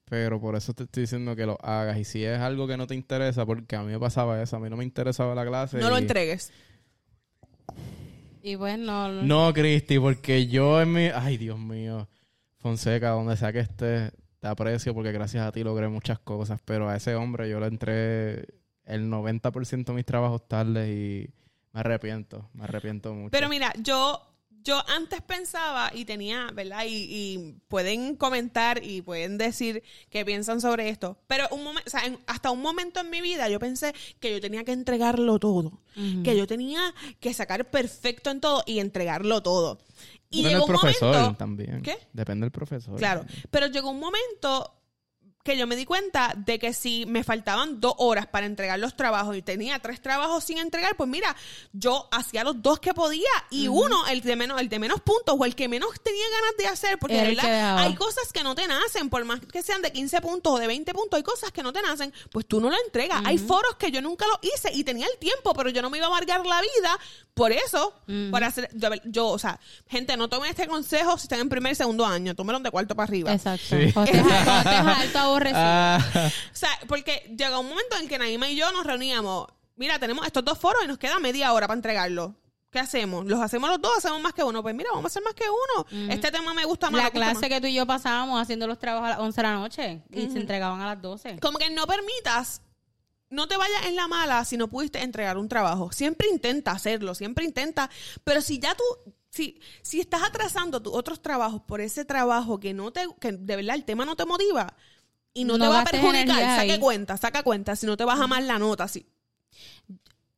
Pero 0.04 0.40
por 0.40 0.56
eso 0.56 0.72
te 0.72 0.84
estoy 0.84 1.02
diciendo 1.02 1.36
que 1.36 1.46
lo 1.46 1.58
hagas. 1.62 1.98
Y 1.98 2.04
si 2.04 2.24
es 2.24 2.38
algo 2.38 2.66
que 2.66 2.76
no 2.76 2.86
te 2.86 2.94
interesa, 2.94 3.44
porque 3.44 3.76
a 3.76 3.82
mí 3.82 3.92
me 3.92 3.98
pasaba 3.98 4.40
eso, 4.42 4.56
a 4.56 4.60
mí 4.60 4.70
no 4.70 4.76
me 4.76 4.84
interesaba 4.84 5.34
la 5.34 5.44
clase. 5.44 5.78
No 5.78 5.90
lo 5.90 5.96
entregues. 5.96 6.52
Y 8.42 8.56
pues 8.56 8.78
no. 8.78 9.08
No, 9.22 9.52
Cristi, 9.52 9.98
porque 9.98 10.46
yo 10.46 10.80
en 10.80 10.92
mi... 10.92 11.04
Ay, 11.06 11.36
Dios 11.38 11.58
mío. 11.58 12.08
Fonseca, 12.58 13.10
donde 13.10 13.36
sea 13.36 13.52
que 13.52 13.60
estés, 13.60 14.12
te 14.40 14.48
aprecio 14.48 14.94
porque 14.94 15.12
gracias 15.12 15.46
a 15.46 15.52
ti 15.52 15.62
logré 15.64 15.88
muchas 15.88 16.18
cosas. 16.18 16.60
Pero 16.64 16.88
a 16.88 16.96
ese 16.96 17.14
hombre 17.14 17.48
yo 17.48 17.60
le 17.60 17.66
entré 17.66 18.46
el 18.84 19.10
90% 19.10 19.84
de 19.84 19.92
mis 19.92 20.04
trabajos 20.04 20.46
tarde 20.46 20.92
y 20.92 21.30
me 21.74 21.80
arrepiento. 21.80 22.48
Me 22.54 22.64
arrepiento 22.64 23.12
mucho. 23.12 23.30
Pero 23.30 23.48
mira, 23.50 23.72
yo, 23.78 24.22
yo 24.62 24.82
antes 24.88 25.20
pensaba 25.22 25.90
y 25.92 26.04
tenía, 26.06 26.46
¿verdad? 26.54 26.84
Y, 26.86 27.06
y 27.10 27.52
pueden 27.68 28.16
comentar 28.16 28.82
y 28.82 29.02
pueden 29.02 29.36
decir 29.36 29.82
qué 30.08 30.24
piensan 30.24 30.60
sobre 30.60 30.88
esto. 30.88 31.18
Pero 31.26 31.46
un 31.50 31.64
momento, 31.64 31.86
o 31.86 31.90
sea, 31.90 32.00
hasta 32.26 32.50
un 32.50 32.62
momento 32.62 33.00
en 33.00 33.10
mi 33.10 33.20
vida 33.20 33.48
yo 33.48 33.58
pensé 33.58 33.92
que 34.20 34.30
yo 34.32 34.40
tenía 34.40 34.64
que 34.64 34.72
entregarlo 34.72 35.38
todo. 35.38 35.80
Que 36.24 36.36
yo 36.36 36.46
tenía 36.48 36.92
que 37.20 37.32
sacar 37.34 37.70
perfecto 37.70 38.30
en 38.30 38.40
todo 38.40 38.62
y 38.66 38.78
entregarlo 38.80 39.42
todo. 39.42 39.78
Y 40.30 40.38
Depende 40.42 40.48
llegó 40.48 40.66
del 40.66 40.74
un 40.74 40.80
profesor 40.80 41.14
momento. 41.14 41.36
también. 41.38 41.82
¿Qué? 41.82 41.96
Depende 42.12 42.44
del 42.46 42.50
profesor. 42.50 42.96
Claro, 42.96 43.24
pero 43.50 43.66
llegó 43.68 43.90
un 43.90 44.00
momento 44.00 44.80
que 45.44 45.58
yo 45.58 45.66
me 45.66 45.76
di 45.76 45.84
cuenta 45.84 46.32
de 46.36 46.58
que 46.58 46.72
si 46.72 47.04
me 47.06 47.22
faltaban 47.22 47.78
dos 47.78 47.94
horas 47.98 48.26
para 48.26 48.46
entregar 48.46 48.78
los 48.78 48.96
trabajos 48.96 49.36
y 49.36 49.42
tenía 49.42 49.78
tres 49.78 50.00
trabajos 50.00 50.42
sin 50.42 50.58
entregar, 50.58 50.96
pues 50.96 51.08
mira, 51.08 51.36
yo 51.72 52.08
hacía 52.10 52.42
los 52.44 52.62
dos 52.62 52.80
que 52.80 52.94
podía 52.94 53.28
y 53.50 53.68
uno, 53.68 54.06
el 54.06 54.22
de 54.22 54.36
menos, 54.36 54.58
el 54.58 54.70
de 54.70 54.78
menos 54.78 55.02
puntos 55.02 55.36
o 55.38 55.44
el 55.44 55.54
que 55.54 55.68
menos 55.68 55.90
tenía 56.02 56.24
ganas 56.30 56.56
de 56.56 56.66
hacer, 56.66 56.98
porque 56.98 57.16
de 57.16 57.34
verdad 57.34 57.78
hay 57.78 57.94
cosas 57.94 58.32
que 58.32 58.42
no 58.42 58.54
te 58.54 58.66
nacen, 58.66 59.10
por 59.10 59.22
más 59.26 59.40
que 59.40 59.62
sean 59.62 59.82
de 59.82 59.92
15 59.92 60.20
puntos 60.22 60.54
o 60.54 60.58
de 60.58 60.66
20 60.66 60.92
puntos, 60.94 61.18
hay 61.18 61.22
cosas 61.22 61.52
que 61.52 61.62
no 61.62 61.72
te 61.72 61.82
nacen, 61.82 62.12
pues 62.32 62.46
tú 62.46 62.60
no 62.60 62.70
lo 62.70 62.76
entregas. 62.86 63.20
Hay 63.26 63.36
foros 63.36 63.76
que 63.76 63.90
yo 63.90 64.00
nunca 64.00 64.26
lo 64.26 64.40
hice 64.42 64.72
y 64.72 64.82
tenía 64.82 65.06
el 65.06 65.18
tiempo, 65.18 65.52
pero 65.52 65.68
yo 65.68 65.82
no 65.82 65.90
me 65.90 65.98
iba 65.98 66.06
a 66.06 66.08
amargar 66.08 66.44
la 66.46 66.60
vida 66.62 66.98
por 67.34 67.50
eso, 67.50 67.92
para 68.30 68.46
hacer, 68.46 68.70
yo, 68.74 68.88
yo, 69.04 69.26
o 69.26 69.38
sea, 69.38 69.58
gente, 69.88 70.16
no 70.16 70.28
tomen 70.28 70.50
este 70.50 70.68
consejo 70.68 71.18
si 71.18 71.24
están 71.24 71.40
en 71.40 71.48
primer 71.48 71.72
y 71.72 71.74
segundo 71.74 72.06
año, 72.06 72.34
tómenlo 72.34 72.60
de 72.60 72.70
cuarto 72.70 72.94
para 72.94 73.08
arriba. 73.08 73.32
Exacto. 73.32 73.66
Sí. 73.70 73.92
aborrecido. 75.34 75.60
Ah, 75.62 75.98
O 76.52 76.56
sea, 76.56 76.70
porque 76.88 77.30
llega 77.36 77.58
un 77.58 77.68
momento 77.68 77.96
en 77.96 78.08
que 78.08 78.18
Naima 78.18 78.48
y 78.48 78.56
yo 78.56 78.70
nos 78.72 78.86
reuníamos. 78.86 79.46
Mira, 79.76 79.98
tenemos 79.98 80.26
estos 80.26 80.44
dos 80.44 80.58
foros 80.58 80.84
y 80.84 80.86
nos 80.88 80.98
queda 80.98 81.18
media 81.18 81.52
hora 81.52 81.66
para 81.66 81.76
entregarlo. 81.76 82.34
¿Qué 82.70 82.80
hacemos? 82.80 83.24
¿Los 83.26 83.40
hacemos 83.40 83.70
los 83.70 83.80
dos? 83.80 83.98
¿Hacemos 83.98 84.20
más 84.20 84.32
que 84.32 84.42
uno? 84.42 84.60
Pues 84.60 84.74
mira, 84.74 84.90
vamos 84.90 85.04
a 85.04 85.06
hacer 85.06 85.22
más 85.22 85.34
que 85.34 85.44
uno. 85.48 86.10
Este 86.12 86.32
tema 86.32 86.54
me 86.54 86.64
gusta 86.64 86.90
más. 86.90 87.04
la 87.04 87.10
clase 87.10 87.48
que 87.48 87.60
tú 87.60 87.68
y 87.68 87.74
yo 87.74 87.86
pasábamos 87.86 88.40
haciendo 88.42 88.66
los 88.66 88.80
trabajos 88.80 89.06
a 89.06 89.10
las 89.10 89.18
11 89.20 89.36
de 89.40 89.42
la 89.46 89.54
noche 89.54 90.02
y 90.10 90.28
se 90.28 90.38
entregaban 90.38 90.80
a 90.80 90.86
las 90.86 91.00
12. 91.00 91.32
más. 91.34 91.40
Como 91.40 91.58
que 91.58 91.70
no 91.70 91.86
permitas, 91.86 92.62
no 93.30 93.46
te 93.46 93.56
vayas 93.56 93.86
en 93.86 93.94
la 93.94 94.08
mala 94.08 94.44
si 94.44 94.56
no 94.56 94.66
pudiste 94.66 95.00
entregar 95.02 95.38
un 95.38 95.48
trabajo. 95.48 95.92
Siempre 95.92 96.28
intenta 96.28 96.72
hacerlo, 96.72 97.14
siempre 97.14 97.44
intenta. 97.44 97.88
Pero 98.24 98.40
si 98.40 98.58
ya 98.58 98.74
tú, 98.74 98.82
si, 99.30 99.60
si 99.82 100.00
estás 100.00 100.24
atrasando 100.24 100.82
tus 100.82 100.94
otros 100.94 101.22
trabajos 101.22 101.62
por 101.62 101.80
ese 101.80 102.04
trabajo 102.04 102.58
que 102.58 102.74
no 102.74 102.92
te, 102.92 103.06
que 103.20 103.30
de 103.32 103.54
verdad 103.54 103.76
el 103.76 103.84
tema 103.84 104.04
no 104.04 104.16
te 104.16 104.24
motiva 104.26 104.74
y 105.34 105.44
no, 105.44 105.58
No 105.58 105.64
te 105.64 105.68
va 105.68 105.80
a 105.80 105.84
perjudicar, 105.90 106.56
saque 106.56 106.80
cuenta, 106.80 107.16
saca 107.16 107.42
cuenta, 107.42 107.76
si 107.76 107.86
no 107.86 107.96
te 107.96 108.04
vas 108.04 108.20
a 108.20 108.26
mal 108.26 108.46
la 108.46 108.58
nota, 108.58 108.88
sí. 108.88 109.06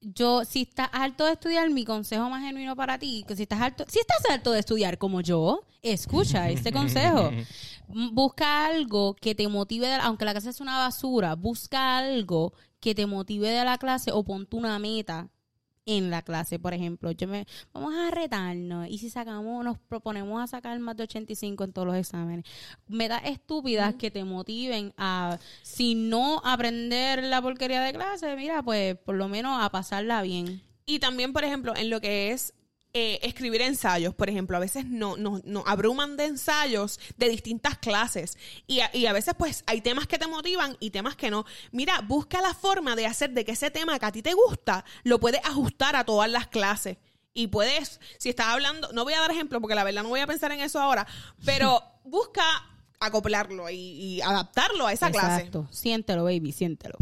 Yo, 0.00 0.44
si 0.44 0.62
estás 0.62 0.88
harto 0.92 1.24
de 1.24 1.32
estudiar, 1.32 1.68
mi 1.70 1.84
consejo 1.84 2.28
más 2.30 2.42
genuino 2.42 2.76
para 2.76 2.98
ti, 2.98 3.24
que 3.26 3.34
si 3.34 3.42
estás 3.42 3.60
harto, 3.60 3.84
si 3.88 3.98
estás 3.98 4.18
harto 4.30 4.52
de 4.52 4.60
estudiar 4.60 4.98
como 4.98 5.20
yo, 5.20 5.64
escucha 5.82 6.48
este 6.48 6.70
consejo. 6.72 7.30
Busca 7.88 8.66
algo 8.66 9.14
que 9.14 9.34
te 9.34 9.48
motive, 9.48 9.86
de- 9.88 9.94
aunque 9.94 10.24
la 10.24 10.32
clase 10.32 10.50
es 10.50 10.60
una 10.60 10.78
basura, 10.78 11.34
busca 11.34 11.98
algo 11.98 12.52
que 12.78 12.94
te 12.94 13.06
motive 13.06 13.48
de 13.48 13.64
la 13.64 13.78
clase 13.78 14.12
o 14.12 14.22
ponte 14.22 14.54
una 14.56 14.78
meta 14.78 15.28
en 15.86 16.10
la 16.10 16.22
clase, 16.22 16.58
por 16.58 16.74
ejemplo. 16.74 17.12
Yo 17.12 17.28
me, 17.28 17.46
vamos 17.72 17.94
a 17.94 18.10
retarnos 18.10 18.88
y 18.88 18.98
si 18.98 19.08
sacamos, 19.08 19.64
nos 19.64 19.78
proponemos 19.78 20.42
a 20.42 20.46
sacar 20.46 20.78
más 20.80 20.96
de 20.96 21.04
85 21.04 21.64
en 21.64 21.72
todos 21.72 21.86
los 21.86 21.96
exámenes. 21.96 22.44
Metas 22.88 23.22
estúpidas 23.24 23.94
que 23.94 24.10
te 24.10 24.24
motiven 24.24 24.92
a, 24.98 25.38
si 25.62 25.94
no 25.94 26.42
aprender 26.44 27.22
la 27.22 27.40
porquería 27.40 27.80
de 27.82 27.92
clase, 27.92 28.36
mira, 28.36 28.62
pues 28.62 28.96
por 28.96 29.14
lo 29.14 29.28
menos 29.28 29.58
a 29.62 29.70
pasarla 29.70 30.22
bien. 30.22 30.60
Y 30.84 30.98
también, 30.98 31.32
por 31.32 31.44
ejemplo, 31.44 31.74
en 31.76 31.90
lo 31.90 32.00
que 32.00 32.32
es 32.32 32.52
eh, 32.98 33.20
escribir 33.20 33.60
ensayos, 33.60 34.14
por 34.14 34.30
ejemplo, 34.30 34.56
a 34.56 34.60
veces 34.60 34.86
no, 34.86 35.18
no, 35.18 35.42
no 35.44 35.62
abruman 35.66 36.16
de 36.16 36.24
ensayos 36.24 36.98
de 37.18 37.28
distintas 37.28 37.76
clases 37.76 38.38
y 38.66 38.80
a, 38.80 38.90
y 38.96 39.04
a 39.04 39.12
veces 39.12 39.34
pues 39.36 39.64
hay 39.66 39.82
temas 39.82 40.06
que 40.06 40.16
te 40.16 40.26
motivan 40.26 40.78
y 40.80 40.92
temas 40.92 41.14
que 41.14 41.30
no. 41.30 41.44
Mira, 41.72 42.00
busca 42.00 42.40
la 42.40 42.54
forma 42.54 42.96
de 42.96 43.04
hacer 43.04 43.32
de 43.32 43.44
que 43.44 43.52
ese 43.52 43.70
tema 43.70 43.98
que 43.98 44.06
a 44.06 44.12
ti 44.12 44.22
te 44.22 44.32
gusta 44.32 44.82
lo 45.02 45.20
puedes 45.20 45.44
ajustar 45.44 45.94
a 45.94 46.04
todas 46.04 46.30
las 46.30 46.46
clases. 46.46 46.96
Y 47.34 47.48
puedes, 47.48 48.00
si 48.16 48.30
estás 48.30 48.46
hablando, 48.46 48.90
no 48.94 49.04
voy 49.04 49.12
a 49.12 49.20
dar 49.20 49.30
ejemplo 49.30 49.60
porque 49.60 49.74
la 49.74 49.84
verdad 49.84 50.02
no 50.02 50.08
voy 50.08 50.20
a 50.20 50.26
pensar 50.26 50.50
en 50.52 50.60
eso 50.60 50.80
ahora, 50.80 51.06
pero 51.44 51.82
busca 52.04 52.44
acoplarlo 52.98 53.68
y, 53.68 53.74
y 53.76 54.20
adaptarlo 54.22 54.86
a 54.86 54.94
esa 54.94 55.10
clase. 55.10 55.42
Exacto. 55.42 55.68
Siéntelo, 55.70 56.24
baby, 56.24 56.50
siéntelo. 56.50 56.96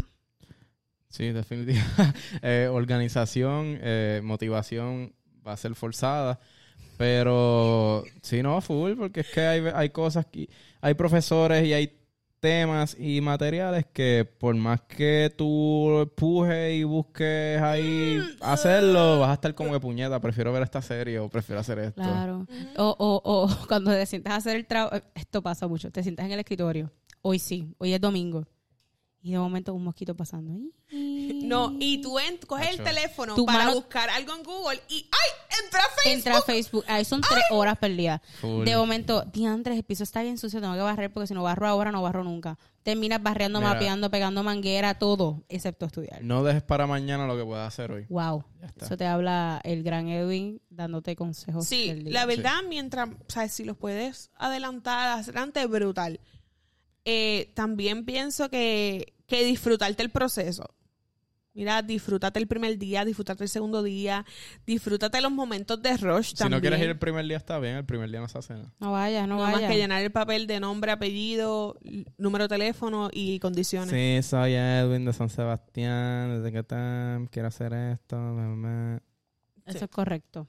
sí, 1.07 1.29
definitivamente. 1.31 2.19
Eh, 2.41 2.67
organización, 2.69 3.79
eh, 3.81 4.19
motivación 4.25 5.15
va 5.45 5.53
a 5.53 5.57
ser 5.57 5.75
forzada. 5.75 6.39
Pero 6.97 8.03
sí, 8.21 8.41
no, 8.41 8.61
full, 8.61 8.93
porque 8.93 9.21
es 9.21 9.27
que 9.27 9.41
hay, 9.41 9.63
hay 9.73 9.89
cosas 9.89 10.25
que 10.27 10.49
hay 10.81 10.93
profesores 10.93 11.65
y 11.65 11.73
hay 11.73 11.91
temas 12.39 12.95
y 12.99 13.21
materiales 13.21 13.87
que 13.91 14.23
por 14.23 14.53
más 14.55 14.81
que 14.81 15.33
tú 15.35 16.01
empujes 16.01 16.75
y 16.75 16.83
busques 16.83 17.59
ahí 17.59 18.21
hacerlo, 18.39 19.19
vas 19.19 19.31
a 19.31 19.33
estar 19.33 19.55
como 19.55 19.71
que 19.71 19.79
puñeta, 19.79 20.19
prefiero 20.19 20.53
ver 20.53 20.61
esta 20.61 20.81
serie 20.81 21.17
o 21.19 21.27
prefiero 21.27 21.59
hacer 21.59 21.79
esto. 21.79 22.01
Claro. 22.01 22.45
o, 22.77 22.95
o, 22.99 23.21
o 23.23 23.49
cuando 23.67 23.91
te 23.91 24.05
sientas 24.05 24.33
a 24.33 24.35
hacer 24.37 24.57
el 24.57 24.67
trabajo, 24.67 25.03
esto 25.15 25.41
pasa 25.41 25.67
mucho, 25.67 25.89
te 25.91 26.03
sientas 26.03 26.27
en 26.27 26.33
el 26.33 26.39
escritorio. 26.39 26.91
Hoy 27.23 27.39
sí, 27.39 27.73
hoy 27.79 27.93
es 27.93 27.99
domingo. 27.99 28.45
Y 29.23 29.31
de 29.31 29.39
momento 29.39 29.73
un 29.73 29.83
mosquito 29.83 30.15
pasando. 30.15 30.53
No, 31.33 31.75
y 31.79 32.01
tú 32.01 32.19
en- 32.19 32.37
coges 32.37 32.69
el 32.71 32.83
teléfono 32.83 33.35
Tu 33.35 33.45
para 33.45 33.59
mano- 33.59 33.73
buscar 33.75 34.09
algo 34.09 34.33
en 34.35 34.43
Google 34.43 34.81
y 34.89 35.09
¡ay! 35.11 35.61
Entra 35.63 35.79
a 35.79 35.83
Facebook. 35.89 36.11
Entra 36.13 36.37
a 36.37 36.41
Facebook. 36.41 36.85
Ahí 36.87 37.05
son 37.05 37.21
tres 37.21 37.43
horas 37.51 37.77
perdidas. 37.77 38.21
Full. 38.41 38.65
De 38.65 38.75
momento, 38.75 39.23
diantres, 39.31 39.77
el 39.77 39.83
piso 39.83 40.03
está 40.03 40.21
bien 40.21 40.37
sucio, 40.37 40.59
tengo 40.61 40.73
que 40.73 40.81
barrer 40.81 41.11
porque 41.13 41.27
si 41.27 41.33
no 41.33 41.43
barro 41.43 41.67
ahora, 41.67 41.91
no 41.91 42.01
barro 42.01 42.23
nunca. 42.23 42.57
Terminas 42.83 43.23
barriendo, 43.23 43.59
Mira. 43.59 43.73
mapeando, 43.73 44.11
pegando 44.11 44.43
manguera, 44.43 44.99
todo, 44.99 45.43
excepto 45.49 45.85
estudiar. 45.85 46.23
No 46.23 46.43
dejes 46.43 46.61
para 46.61 46.85
mañana 46.87 47.25
lo 47.25 47.35
que 47.37 47.43
puedas 47.43 47.67
hacer 47.67 47.91
hoy. 47.91 48.05
Wow. 48.09 48.43
Eso 48.81 48.97
te 48.97 49.05
habla 49.05 49.61
el 49.63 49.81
gran 49.83 50.07
Edwin 50.09 50.61
dándote 50.69 51.15
consejos. 51.15 51.65
Sí, 51.65 51.87
del 51.87 52.03
día. 52.05 52.13
la 52.13 52.25
verdad, 52.25 52.61
mientras, 52.67 53.09
sabes, 53.27 53.53
si 53.53 53.63
los 53.63 53.77
puedes 53.77 54.29
adelantar, 54.35 55.19
adelante, 55.19 55.65
brutal. 55.67 56.19
Eh, 57.05 57.51
también 57.55 58.03
pienso 58.05 58.49
que, 58.49 59.13
que 59.27 59.43
disfrutarte 59.45 60.01
el 60.03 60.09
proceso. 60.09 60.69
Mira, 61.55 61.81
disfrútate 61.81 62.37
el 62.37 62.47
primer 62.47 62.77
día, 62.77 63.05
disfrútate 63.05 63.43
el 63.45 63.49
segundo 63.49 63.81
día, 63.81 64.25
disfrútate 64.67 65.21
los 65.21 65.31
momentos 65.31 65.81
de 65.81 65.95
rush 65.95 66.31
Si 66.31 66.35
también. 66.35 66.57
no 66.57 66.61
quieres 66.61 66.81
ir 66.81 66.89
el 66.89 66.99
primer 66.99 67.25
día, 67.25 67.37
está 67.37 67.57
bien. 67.59 67.77
El 67.77 67.85
primer 67.85 68.09
día 68.11 68.19
no 68.19 68.27
se 68.27 68.37
hace 68.37 68.53
nada. 68.55 68.73
No 68.77 68.91
vaya, 68.91 69.25
no, 69.25 69.37
No 69.37 69.41
vaya. 69.43 69.57
más 69.59 69.71
que 69.71 69.77
llenar 69.77 70.03
el 70.03 70.11
papel 70.11 70.47
de 70.47 70.59
nombre, 70.59 70.91
apellido, 70.91 71.77
número 72.17 72.43
de 72.43 72.49
teléfono 72.49 73.09
y 73.13 73.39
condiciones. 73.39 73.89
Sí, 73.89 74.27
soy 74.29 74.53
Edwin 74.53 75.05
de 75.05 75.13
San 75.13 75.29
Sebastián, 75.29 76.41
desde 76.43 76.51
que 76.51 76.63
tan 76.63 77.27
quiero 77.27 77.47
hacer 77.47 77.71
esto. 77.73 78.17
me- 78.17 78.55
me- 78.55 78.99
Eso 79.65 79.79
Sí. 79.79 79.85
es 79.85 79.89
correcto. 79.91 80.47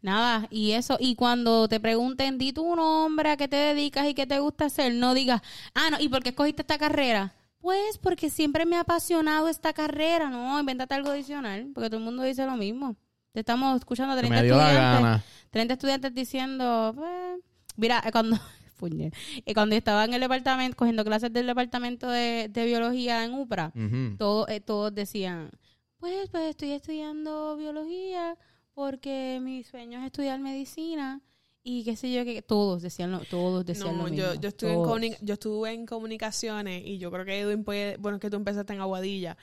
Nada, 0.00 0.46
y 0.50 0.72
eso, 0.72 0.96
y 1.00 1.16
cuando 1.16 1.68
te 1.68 1.80
pregunten, 1.80 2.38
di 2.38 2.52
tu 2.52 2.76
nombre, 2.76 3.30
a 3.30 3.36
qué 3.36 3.48
te 3.48 3.56
dedicas 3.56 4.06
y 4.06 4.14
qué 4.14 4.26
te 4.26 4.38
gusta 4.38 4.66
hacer, 4.66 4.94
no 4.94 5.12
digas, 5.12 5.42
ah, 5.74 5.90
no, 5.90 5.98
¿y 6.00 6.08
por 6.08 6.22
qué 6.22 6.28
escogiste 6.30 6.62
esta 6.62 6.78
carrera? 6.78 7.34
Pues 7.66 7.98
porque 7.98 8.30
siempre 8.30 8.64
me 8.64 8.76
ha 8.76 8.82
apasionado 8.82 9.48
esta 9.48 9.72
carrera, 9.72 10.30
no, 10.30 10.60
invéntate 10.60 10.94
algo 10.94 11.10
adicional, 11.10 11.72
porque 11.74 11.90
todo 11.90 11.98
el 11.98 12.04
mundo 12.04 12.22
dice 12.22 12.46
lo 12.46 12.56
mismo. 12.56 12.94
Te 13.32 13.40
estamos 13.40 13.74
escuchando 13.76 14.12
a 14.12 14.14
que 14.14 14.20
30 14.20 14.36
me 14.36 14.44
dio 14.44 14.56
la 14.56 14.62
estudiantes, 14.68 15.00
gana. 15.02 15.24
30 15.50 15.74
estudiantes 15.74 16.14
diciendo, 16.14 16.92
pues, 16.94 17.40
mira, 17.74 18.00
eh, 18.06 18.12
cuando, 18.12 18.38
puñe, 18.78 19.10
eh, 19.44 19.52
cuando 19.52 19.74
estaba 19.74 20.04
en 20.04 20.14
el 20.14 20.20
departamento, 20.20 20.76
cogiendo 20.76 21.04
clases 21.04 21.32
del 21.32 21.48
departamento 21.48 22.08
de, 22.08 22.46
de 22.48 22.66
biología 22.66 23.24
en 23.24 23.34
UPRA, 23.34 23.72
Ujú. 23.74 24.16
todo- 24.16 24.46
eh, 24.46 24.60
todos 24.60 24.94
decían, 24.94 25.50
pues, 25.98 26.28
pues 26.30 26.44
estoy 26.50 26.70
estudiando 26.70 27.56
biología 27.56 28.36
porque 28.74 29.40
mi 29.42 29.64
sueño 29.64 29.98
es 29.98 30.06
estudiar 30.06 30.38
medicina 30.38 31.20
y 31.68 31.82
qué 31.84 31.96
sé 31.96 32.12
yo, 32.12 32.24
que 32.24 32.42
todos 32.42 32.80
decían 32.80 33.10
lo, 33.10 33.18
todos 33.20 33.66
decían 33.66 33.96
No, 33.96 34.04
lo 34.04 34.10
mismo. 34.10 34.18
yo, 34.18 34.34
yo, 34.40 34.48
estuve 34.48 34.70
en 34.72 34.82
todos. 34.82 35.00
yo 35.20 35.34
estuve 35.34 35.72
en 35.72 35.84
comunicaciones 35.84 36.82
y 36.86 36.98
yo 36.98 37.10
creo 37.10 37.24
que 37.24 37.40
Edwin 37.40 37.64
puede, 37.64 37.96
bueno, 37.96 38.16
es 38.16 38.20
que 38.20 38.30
tú 38.30 38.36
empezaste 38.36 38.72
en 38.72 38.80
Aguadilla, 38.80 39.36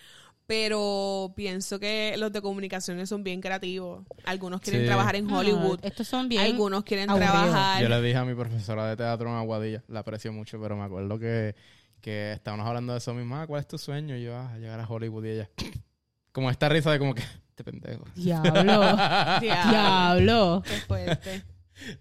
pero 0.48 1.34
pienso 1.36 1.80
que 1.80 2.16
los 2.18 2.32
de 2.32 2.42
comunicaciones 2.42 3.10
son 3.10 3.24
bien 3.24 3.42
creativos. 3.42 4.06
Algunos 4.26 4.62
quieren 4.62 4.82
Sí. 4.84 4.88
trabajar 4.88 5.16
en 5.18 5.28
No, 5.28 5.40
Hollywood, 5.40 5.80
estos 5.84 6.08
son 6.08 6.30
bien 6.30 6.42
algunos 6.42 6.84
quieren 6.84 7.08
trabajar. 7.08 7.82
Yo 7.84 7.90
le 7.90 8.02
dije 8.02 8.18
a 8.18 8.26
mi 8.26 8.36
profesora 8.36 8.88
de 8.88 8.96
teatro 8.96 9.28
en 9.30 9.36
Aguadilla, 9.36 9.84
la 9.88 10.00
aprecio 10.00 10.32
mucho, 10.32 10.60
pero 10.62 10.76
me 10.78 10.84
acuerdo 10.84 11.20
que, 11.20 11.56
que 12.02 12.32
estábamos 12.34 12.66
hablando 12.68 12.94
de 12.94 13.00
eso 13.00 13.14
mismo. 13.14 13.36
Ah, 13.36 13.48
¿cuál 13.48 13.62
es 13.62 13.68
tu 13.68 13.78
sueño? 13.78 14.16
Y 14.16 14.24
yo, 14.24 14.36
ah, 14.38 14.58
llegar 14.58 14.80
a 14.80 14.88
Hollywood 14.88 15.26
y 15.26 15.30
ella, 15.30 15.50
como 16.32 16.50
esta 16.50 16.68
risa 16.70 16.92
de 16.92 17.00
como 17.00 17.14
que, 17.16 17.22
este 17.50 17.64
pendejo. 17.64 18.04
Diablo. 18.16 18.98
Diablo. 19.42 20.64
Qué 20.66 20.76
fuerte. 20.88 21.44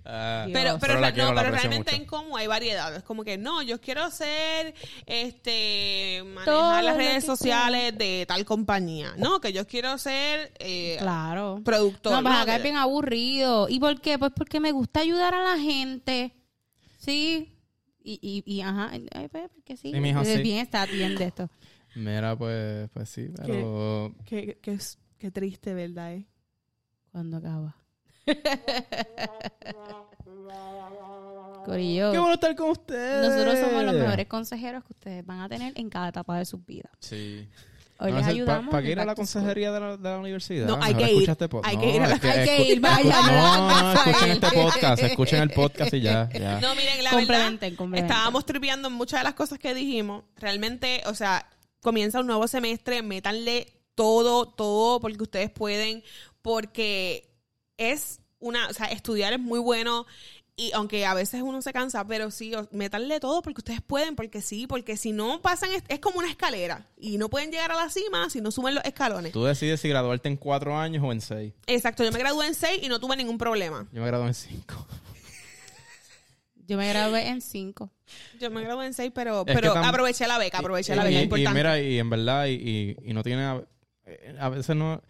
Ah. 0.05 0.47
Pero, 0.53 0.79
pero, 0.79 0.95
Pero 0.95 1.01
la 1.01 1.11
no, 1.11 1.35
pero 1.35 1.51
realmente 1.51 1.93
mucho. 1.93 2.03
en 2.03 2.07
cómo 2.07 2.37
hay 2.37 2.47
variedad. 2.47 2.95
Es 2.95 3.03
como 3.03 3.25
que 3.25 3.39
no, 3.39 3.63
yo 3.63 3.81
quiero 3.81 4.11
ser, 4.11 4.75
este, 5.07 6.23
Todo 6.45 6.63
manejar 6.63 6.85
las 6.85 6.97
redes 6.97 7.25
sociales 7.25 7.97
de 7.97 8.25
tal 8.27 8.45
compañía. 8.45 9.15
No, 9.17 9.41
que 9.41 9.53
yo 9.53 9.67
quiero 9.67 9.99
ser 9.99 10.53
eh, 10.59 10.97
Claro. 11.01 11.61
productor. 11.65 12.13
No, 12.13 12.23
pues 12.23 12.35
acá 12.35 12.57
es 12.57 12.63
bien 12.63 12.77
aburrido. 12.77 13.69
¿Y 13.69 13.81
por 13.81 14.01
qué? 14.01 14.19
Pues 14.19 14.33
porque 14.35 14.61
me 14.61 14.73
gusta 14.73 15.01
ayudar 15.01 15.35
a 15.35 15.43
la 15.43 15.59
gente. 15.59 16.35
Sí. 16.99 17.49
Y, 18.05 18.19
y, 18.21 18.43
y 18.53 18.61
ajá, 18.63 18.91
ay, 18.93 19.29
pues, 19.31 19.49
porque 19.55 19.77
sí. 19.77 19.93
Mijo, 19.93 20.21
Es 20.23 20.29
sí. 20.29 20.43
Bien, 20.43 20.59
está 20.59 20.87
bien 20.87 21.15
de 21.17 21.25
esto. 21.27 21.49
Mira, 21.95 22.37
pues, 22.37 22.89
pues 22.93 23.09
sí, 23.11 23.29
pero... 23.37 24.15
Qué, 24.25 24.59
qué, 24.63 24.79
qué 25.19 25.31
triste, 25.31 25.75
¿verdad? 25.75 26.15
eh? 26.15 26.27
Cuando 27.13 27.37
acaba. 27.37 27.77
Corillo, 31.65 32.11
Qué 32.13 32.19
bueno 32.19 32.35
estar 32.35 32.55
con 32.57 32.71
ustedes. 32.71 33.29
nosotros 33.29 33.59
somos 33.61 33.85
los 33.85 33.95
mejores 33.95 34.27
consejeros 34.27 34.83
que 34.85 34.93
ustedes 34.93 35.25
van 35.25 35.41
a 35.41 35.49
tener 35.49 35.73
en 35.77 35.89
cada 35.91 36.09
etapa 36.09 36.39
de 36.39 36.45
sus 36.45 36.65
vidas. 36.67 36.91
Sí. 36.99 37.49
Hoy 38.01 38.11
No, 38.11 38.19
les 38.19 38.27
ayudamos. 38.27 38.71
¿Para 38.73 38.83
qué 38.83 38.91
ir 38.93 38.99
a 39.01 39.05
la 39.05 39.15
consejería 39.15 39.71
de 39.71 39.79
la, 39.79 39.97
de 39.97 40.03
la 40.11 40.19
universidad? 40.19 40.67
No, 40.67 40.83
hay 40.83 40.93
que 40.95 41.13
ir. 41.13 41.31
este. 41.31 41.49
Hay 41.63 41.77
que 41.77 41.91
ir 41.95 42.03
a 42.03 42.09
la- 42.09 42.15
es 42.17 42.25
hay 42.25 42.45
que 42.47 42.65
ir, 42.73 42.81
vaya, 42.81 43.21
No, 43.21 43.27
no 43.27 43.33
no, 43.33 43.71
hagas 43.71 43.95
no, 43.95 44.11
escuchen 44.11 44.31
este 44.33 44.51
podcast. 44.51 45.03
Escuchen 45.05 45.43
el 45.43 45.51
podcast 45.51 45.95
y 45.95 46.01
ya. 46.01 46.29
ya. 46.35 46.59
No, 46.61 46.75
miren, 46.75 47.05
la 47.05 47.11
Complementen, 47.11 47.61
verdad, 47.61 47.77
complementen. 47.79 48.11
estábamos 48.11 48.45
tripeando 48.45 48.89
en 48.89 48.95
muchas 48.95 49.21
de 49.21 49.25
las 49.25 49.35
cosas 49.35 49.61
que 49.61 49.73
dijimos. 49.73 50.25
Realmente, 50.37 51.03
o 51.07 51.15
sea, 51.15 51.47
comienza 51.81 52.19
un 52.19 52.27
nuevo 52.27 52.49
semestre, 52.49 53.03
métanle 53.03 53.69
todo, 53.95 54.49
todo, 54.49 54.99
porque 54.99 55.23
ustedes 55.23 55.51
pueden, 55.51 56.03
porque 56.41 57.32
es 57.79 58.21
una, 58.39 58.69
o 58.69 58.73
sea, 58.73 58.87
estudiar 58.87 59.33
es 59.33 59.41
muy 59.41 59.59
bueno. 59.61 60.07
Y 60.55 60.71
aunque 60.75 61.07
a 61.07 61.15
veces 61.15 61.41
uno 61.43 61.63
se 61.63 61.73
cansa, 61.73 62.07
pero 62.07 62.31
sí, 62.31 62.53
métanle 62.73 63.21
todo 63.21 63.41
porque 63.41 63.61
ustedes 63.61 63.81
pueden, 63.81 64.15
porque 64.17 64.43
sí, 64.43 64.67
porque 64.67 64.99
si 64.99 65.13
no 65.13 65.41
pasan, 65.41 65.73
es, 65.73 65.83
es 65.89 65.99
como 65.99 66.19
una 66.19 66.29
escalera 66.29 66.87
y 66.99 67.17
no 67.17 67.31
pueden 67.31 67.51
llegar 67.51 67.73
a 67.73 67.77
la 67.77 67.89
cima 67.89 68.29
si 68.29 68.43
no 68.43 68.51
suben 68.51 68.75
los 68.75 68.85
escalones. 68.85 69.33
Tú 69.33 69.45
decides 69.45 69.81
si 69.81 69.89
graduarte 69.89 70.29
en 70.29 70.37
cuatro 70.37 70.77
años 70.79 71.03
o 71.03 71.11
en 71.11 71.23
seis. 71.23 71.55
Exacto, 71.67 72.05
yo 72.05 72.13
me 72.13 72.19
gradué 72.19 72.47
en 72.47 72.55
6 72.55 72.81
y 72.83 72.89
no 72.91 73.01
tuve 73.01 73.17
ningún 73.17 73.39
problema. 73.39 73.89
Yo 73.93 74.03
me 74.03 74.07
gradué 74.07 74.27
en 74.27 74.35
cinco. 74.35 74.87
Yo 76.67 76.77
me 76.77 76.89
gradué 76.89 77.29
en 77.29 77.41
cinco. 77.41 77.91
Yo 78.39 78.51
me 78.51 78.63
gradué 78.63 78.87
en 78.87 78.95
6, 78.95 79.11
pero, 79.15 79.45
Es 79.47 79.55
pero 79.55 79.75
tam- 79.75 79.87
aproveché 79.89 80.27
la 80.27 80.39
beca, 80.39 80.59
aproveché 80.59 80.95
la 80.95 81.05
beca, 81.05 81.17
y, 81.17 81.21
y 81.21 81.23
importante. 81.25 81.59
mira, 81.59 81.81
y 81.81 81.99
en 81.99 82.11
verdad, 82.11 82.47
y, 82.47 82.53
y- 82.53 82.97
y 83.11 83.13
no 83.15 83.23
tiene. 83.23 83.43
A, 83.43 83.63
eh, 84.05 84.37
a 84.39 84.49
veces 84.49 84.77
no, 84.77 85.03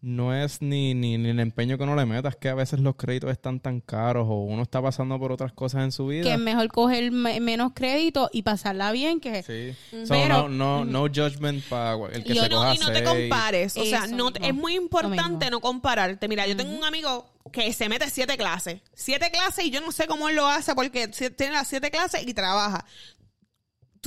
no 0.00 0.34
es 0.34 0.62
ni, 0.62 0.94
ni, 0.94 1.18
ni 1.18 1.30
el 1.30 1.40
empeño 1.40 1.76
que 1.78 1.84
uno 1.84 1.96
le 1.96 2.06
metas, 2.06 2.36
que 2.36 2.48
a 2.48 2.54
veces 2.54 2.80
los 2.80 2.94
créditos 2.96 3.30
están 3.30 3.60
tan 3.60 3.80
caros 3.80 4.26
o 4.28 4.42
uno 4.42 4.62
está 4.62 4.80
pasando 4.80 5.18
por 5.18 5.32
otras 5.32 5.52
cosas 5.52 5.82
en 5.84 5.92
su 5.92 6.06
vida. 6.06 6.22
Que 6.22 6.34
es 6.34 6.38
mejor 6.38 6.68
coger 6.68 7.10
me- 7.10 7.40
menos 7.40 7.72
crédito 7.74 8.28
y 8.32 8.42
pasarla 8.42 8.92
bien 8.92 9.20
que... 9.20 9.42
Sí. 9.42 9.96
Mm. 9.96 10.06
So, 10.06 10.14
Pero- 10.14 10.48
no, 10.48 10.84
no, 10.84 10.84
no 10.84 11.00
judgment 11.08 11.64
para 11.64 11.94
el 12.12 12.22
que 12.24 12.32
y, 12.34 12.38
se 12.38 12.48
no, 12.48 12.56
coja 12.56 12.74
y 12.74 12.78
no 12.78 12.92
te 12.92 13.02
compares. 13.04 13.76
O 13.76 13.84
sea, 13.84 14.06
no, 14.06 14.30
mismo. 14.30 14.46
es 14.46 14.54
muy 14.54 14.74
importante 14.76 15.50
no 15.50 15.60
compararte. 15.60 16.28
Mira, 16.28 16.46
yo 16.46 16.56
tengo 16.56 16.76
un 16.76 16.84
amigo 16.84 17.26
que 17.52 17.72
se 17.72 17.88
mete 17.88 18.08
siete 18.10 18.36
clases. 18.36 18.80
Siete 18.94 19.30
clases 19.30 19.64
y 19.64 19.70
yo 19.70 19.80
no 19.80 19.92
sé 19.92 20.06
cómo 20.06 20.28
él 20.28 20.36
lo 20.36 20.46
hace 20.46 20.74
porque 20.74 21.08
tiene 21.08 21.52
las 21.52 21.68
siete 21.68 21.90
clases 21.90 22.26
y 22.26 22.34
trabaja. 22.34 22.84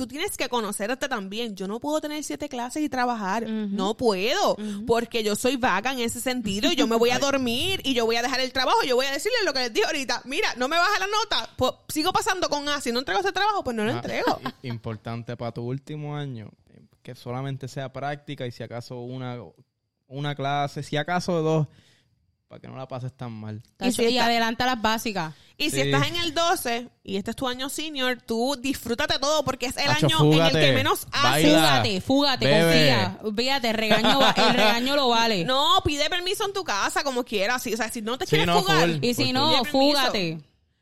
Tú 0.00 0.06
tienes 0.06 0.34
que 0.36 0.48
conocerte 0.48 1.08
también. 1.08 1.54
Yo 1.54 1.68
no 1.68 1.78
puedo 1.78 2.00
tener 2.00 2.24
siete 2.24 2.48
clases 2.48 2.82
y 2.82 2.88
trabajar. 2.88 3.46
No 3.46 3.96
puedo. 3.98 4.56
Porque 4.86 5.22
yo 5.22 5.36
soy 5.36 5.56
vaga 5.56 5.92
en 5.92 5.98
ese 6.00 6.20
sentido. 6.20 6.72
y 6.72 6.76
Yo 6.76 6.86
me 6.86 6.96
voy 6.96 7.10
a 7.10 7.18
dormir 7.18 7.82
y 7.84 7.92
yo 7.92 8.06
voy 8.06 8.16
a 8.16 8.22
dejar 8.22 8.40
el 8.40 8.50
trabajo. 8.52 8.78
Yo 8.86 8.96
voy 8.96 9.04
a 9.04 9.12
decirle 9.12 9.36
lo 9.44 9.52
que 9.52 9.60
les 9.60 9.72
dije 9.74 9.84
ahorita. 9.84 10.22
Mira, 10.24 10.48
no 10.56 10.68
me 10.68 10.78
baja 10.78 10.98
la 10.98 11.06
nota. 11.06 11.50
Pues 11.56 11.72
sigo 11.88 12.12
pasando 12.12 12.48
con 12.48 12.66
A. 12.70 12.80
Si 12.80 12.92
no 12.92 13.00
entrego 13.00 13.20
ese 13.20 13.32
trabajo, 13.32 13.62
pues 13.62 13.76
no 13.76 13.84
lo 13.84 13.92
Ah, 13.92 13.96
entrego. 13.96 14.40
Importante 14.62 15.36
para 15.36 15.52
tu 15.52 15.62
último 15.62 16.16
año, 16.16 16.50
eh, 16.70 16.80
que 17.02 17.14
solamente 17.14 17.68
sea 17.68 17.92
práctica 17.92 18.46
y 18.46 18.52
si 18.52 18.62
acaso 18.62 19.00
una, 19.00 19.36
una 20.08 20.34
clase, 20.34 20.82
si 20.82 20.96
acaso 20.96 21.42
dos, 21.42 21.66
para 22.50 22.60
que 22.60 22.66
no 22.66 22.74
la 22.76 22.88
pases 22.88 23.12
tan 23.16 23.30
mal. 23.30 23.62
Y 23.80 23.92
si 23.92 24.02
y 24.02 24.06
está- 24.16 24.24
adelanta 24.24 24.66
las 24.66 24.82
básicas. 24.82 25.32
Y 25.56 25.70
si 25.70 25.82
estás 25.82 26.08
en 26.08 26.16
el 26.16 26.34
12 26.34 26.88
y 27.04 27.16
este 27.16 27.30
es 27.30 27.36
tu 27.36 27.46
año 27.46 27.68
senior, 27.68 28.18
tú 28.26 28.56
disfrútate 28.58 29.20
todo 29.20 29.44
porque 29.44 29.66
es 29.66 29.76
el 29.76 29.88
Hacho, 29.88 30.06
año 30.06 30.32
en 30.32 30.42
el 30.46 30.52
que 30.52 30.72
menos 30.72 31.06
haces. 31.12 31.46
Fúgate, 31.54 32.00
fúgate, 32.00 32.46
Bebe. 32.46 32.62
confía. 32.64 33.18
Fíjate, 33.36 33.68
el 33.70 33.74
regaño, 33.76 34.18
va- 34.18 34.34
el 34.36 34.54
regaño 34.54 34.96
lo 34.96 35.08
vale. 35.10 35.44
No, 35.50 35.80
pide 35.84 36.10
permiso 36.10 36.44
en 36.44 36.52
tu 36.52 36.64
casa 36.64 37.04
como 37.04 37.24
quieras. 37.24 37.62
Sí, 37.62 37.72
o 37.72 37.76
sea, 37.76 37.88
si 37.88 38.02
no 38.02 38.18
te 38.18 38.24
Sí, 38.26 38.30
quieres 38.30 38.48
no, 38.48 38.62
fugar, 38.62 38.90
full. 38.90 39.04
y 39.04 39.14
si 39.14 39.32
no, 39.32 39.64
fúgate. 39.66 40.40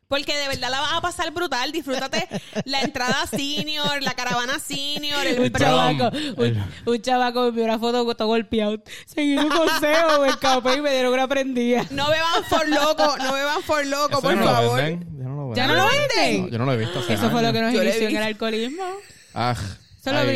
Porque 0.08 0.36
de 0.36 0.48
verdad 0.48 0.70
la 0.70 0.80
vas 0.80 0.92
a 0.94 1.00
pasar 1.00 1.30
brutal. 1.32 1.70
Disfrútate 1.70 2.26
la 2.64 2.80
entrada 2.80 3.26
senior, 3.26 4.02
la 4.02 4.14
caravana 4.14 4.58
senior, 4.58 5.26
el 5.26 5.38
Un 5.40 5.50
Prom. 5.50 5.98
chavaco, 5.98 6.16
un, 6.36 6.64
un 6.86 7.02
chavaco 7.02 7.42
me 7.42 7.48
envió 7.48 7.64
una 7.64 7.78
foto 7.78 8.14
todo 8.16 8.28
golpeado. 8.28 8.82
Seguí 9.06 9.36
un 9.36 9.48
consejo, 9.48 10.20
me 10.22 10.28
escapé 10.28 10.76
y 10.76 10.80
me 10.80 10.90
dieron 10.92 11.12
una 11.12 11.28
prendida. 11.28 11.84
No 11.90 12.08
beban 12.10 12.44
por 12.48 12.68
loco, 12.68 13.16
no 13.18 13.32
beban 13.34 13.62
por 13.62 13.86
loco, 13.86 14.20
por 14.22 14.30
ya 14.34 14.36
no 14.36 14.44
lo 14.46 14.50
favor. 14.52 14.76
venden, 14.82 15.18
ya 15.18 15.24
no 15.24 15.36
lo 15.48 15.54
¿Ya 15.54 15.66
no 15.66 15.74
lo 15.74 15.86
venden? 15.86 16.42
No, 16.42 16.48
yo 16.48 16.58
no 16.58 16.64
lo 16.66 16.72
he 16.72 16.76
visto. 16.78 16.98
hace 17.00 17.14
Eso 17.14 17.30
fue 17.30 17.42
lo 17.42 17.52
que 17.52 17.60
nos 17.60 17.72
Yo 17.72 17.82
inició 17.82 18.08
en 18.08 18.16
el 18.16 18.22
alcoholismo. 18.22 18.84
Ah, 19.34 19.54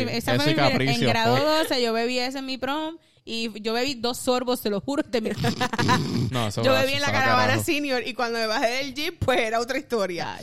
esa 0.09 0.33
eso 0.33 0.41
fue 0.43 0.45
mi 0.47 0.53
en 0.53 1.09
grado 1.09 1.37
fue- 1.37 1.45
12 1.45 1.81
yo 1.81 1.93
bebí 1.93 2.19
ese 2.19 2.37
en 2.39 2.45
mi 2.45 2.57
prom 2.59 2.97
y 3.25 3.61
yo 3.61 3.73
bebí 3.73 3.95
dos 3.95 4.17
sorbos, 4.19 4.61
te 4.61 4.69
lo 4.69 4.81
juro. 4.81 5.03
Te 5.03 5.21
No, 6.31 6.47
eso 6.47 6.61
Yo 6.63 6.71
va- 6.73 6.81
bebí 6.81 6.93
en 6.93 7.01
la 7.01 7.11
caravana 7.11 7.47
carajo. 7.49 7.63
senior 7.63 8.05
y 8.05 8.13
cuando 8.13 8.39
me 8.39 8.47
bajé 8.47 8.69
del 8.69 8.93
jeep, 8.93 9.19
pues 9.19 9.39
era 9.39 9.59
otra 9.59 9.77
historia. 9.77 10.37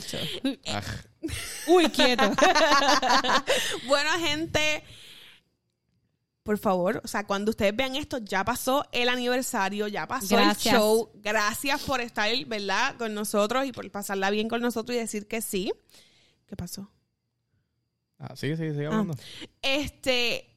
Ah, 0.67 0.81
Uy, 1.67 1.89
quieto. 1.89 2.31
bueno, 3.87 4.09
gente, 4.19 4.83
por 6.43 6.57
favor, 6.57 7.01
o 7.03 7.07
sea, 7.07 7.25
cuando 7.27 7.51
ustedes 7.51 7.75
vean 7.75 7.95
esto, 7.95 8.17
ya 8.17 8.43
pasó 8.43 8.85
el 8.91 9.09
aniversario, 9.09 9.87
ya 9.87 10.07
pasó 10.07 10.35
Gracias. 10.35 10.73
el 10.73 10.79
show. 10.79 11.11
Gracias 11.15 11.81
por 11.83 12.01
estar, 12.01 12.29
¿verdad?, 12.47 12.95
con 12.97 13.13
nosotros 13.13 13.65
y 13.67 13.71
por 13.71 13.89
pasarla 13.91 14.31
bien 14.31 14.49
con 14.49 14.61
nosotros 14.61 14.95
y 14.95 14.99
decir 14.99 15.27
que 15.27 15.41
sí. 15.41 15.71
¿Qué 16.47 16.55
pasó? 16.55 16.89
ah, 18.17 18.35
sí, 18.35 18.55
sí, 18.55 18.69
sigue 18.71 18.87
hablando. 18.87 19.13
Este, 19.61 20.50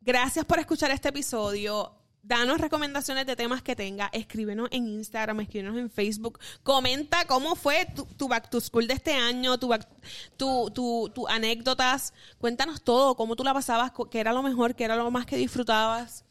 gracias 0.00 0.44
por 0.44 0.58
escuchar 0.58 0.90
este 0.90 1.08
episodio. 1.08 1.94
Danos 2.22 2.60
recomendaciones 2.60 3.24
de 3.26 3.34
temas 3.34 3.62
que 3.62 3.74
tenga. 3.74 4.10
Escríbenos 4.12 4.68
en 4.72 4.86
Instagram, 4.86 5.40
escríbenos 5.40 5.78
en 5.78 5.90
Facebook. 5.90 6.38
Comenta 6.62 7.24
cómo 7.24 7.56
fue 7.56 7.86
tu, 7.96 8.04
tu 8.04 8.28
back 8.28 8.50
to 8.50 8.60
school 8.60 8.86
de 8.86 8.92
este 8.94 9.14
año, 9.14 9.58
tu, 9.58 9.68
back- 9.68 9.88
tu, 10.36 10.70
tu, 10.74 11.10
tu 11.14 11.26
anécdotas. 11.28 12.12
Cuéntanos 12.38 12.82
todo, 12.82 13.16
cómo 13.16 13.36
tú 13.36 13.42
la 13.44 13.54
pasabas, 13.54 13.92
qué 14.10 14.20
era 14.20 14.32
lo 14.34 14.42
mejor, 14.42 14.74
qué 14.74 14.84
era 14.84 14.96
lo 14.96 15.10
más 15.10 15.24
que 15.24 15.36
disfrutabas. 15.38 16.24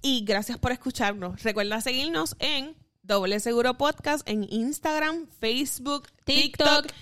Y 0.00 0.24
gracias 0.24 0.56
por 0.58 0.72
escucharnos. 0.72 1.42
Recuerda 1.42 1.80
seguirnos 1.82 2.34
en 2.38 2.74
Doble 3.02 3.40
Seguro 3.40 3.74
Podcast 3.76 4.26
en 4.26 4.46
Instagram, 4.50 5.26
Facebook, 5.38 6.08
TikTok, 6.24 6.84
TikTok. 6.86 6.92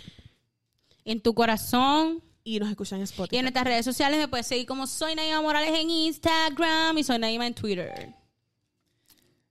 En 1.04 1.20
tu 1.20 1.34
corazón. 1.34 2.20
Y 2.45 2.59
nos 2.59 2.70
escuchan 2.70 2.99
en 2.99 3.05
Spotify. 3.05 3.36
Y 3.36 3.38
en 3.38 3.45
nuestras 3.45 3.64
redes 3.66 3.84
sociales 3.84 4.18
me 4.18 4.28
puedes 4.28 4.47
seguir 4.47 4.66
como 4.66 4.86
Soy 4.86 5.14
Naima 5.14 5.40
Morales 5.43 5.70
en 5.78 5.90
Instagram 5.90 6.99
y 6.99 7.05
Soy 7.05 7.18
Naima 7.18 7.47
en 7.47 7.55
Twitter. 7.55 8.09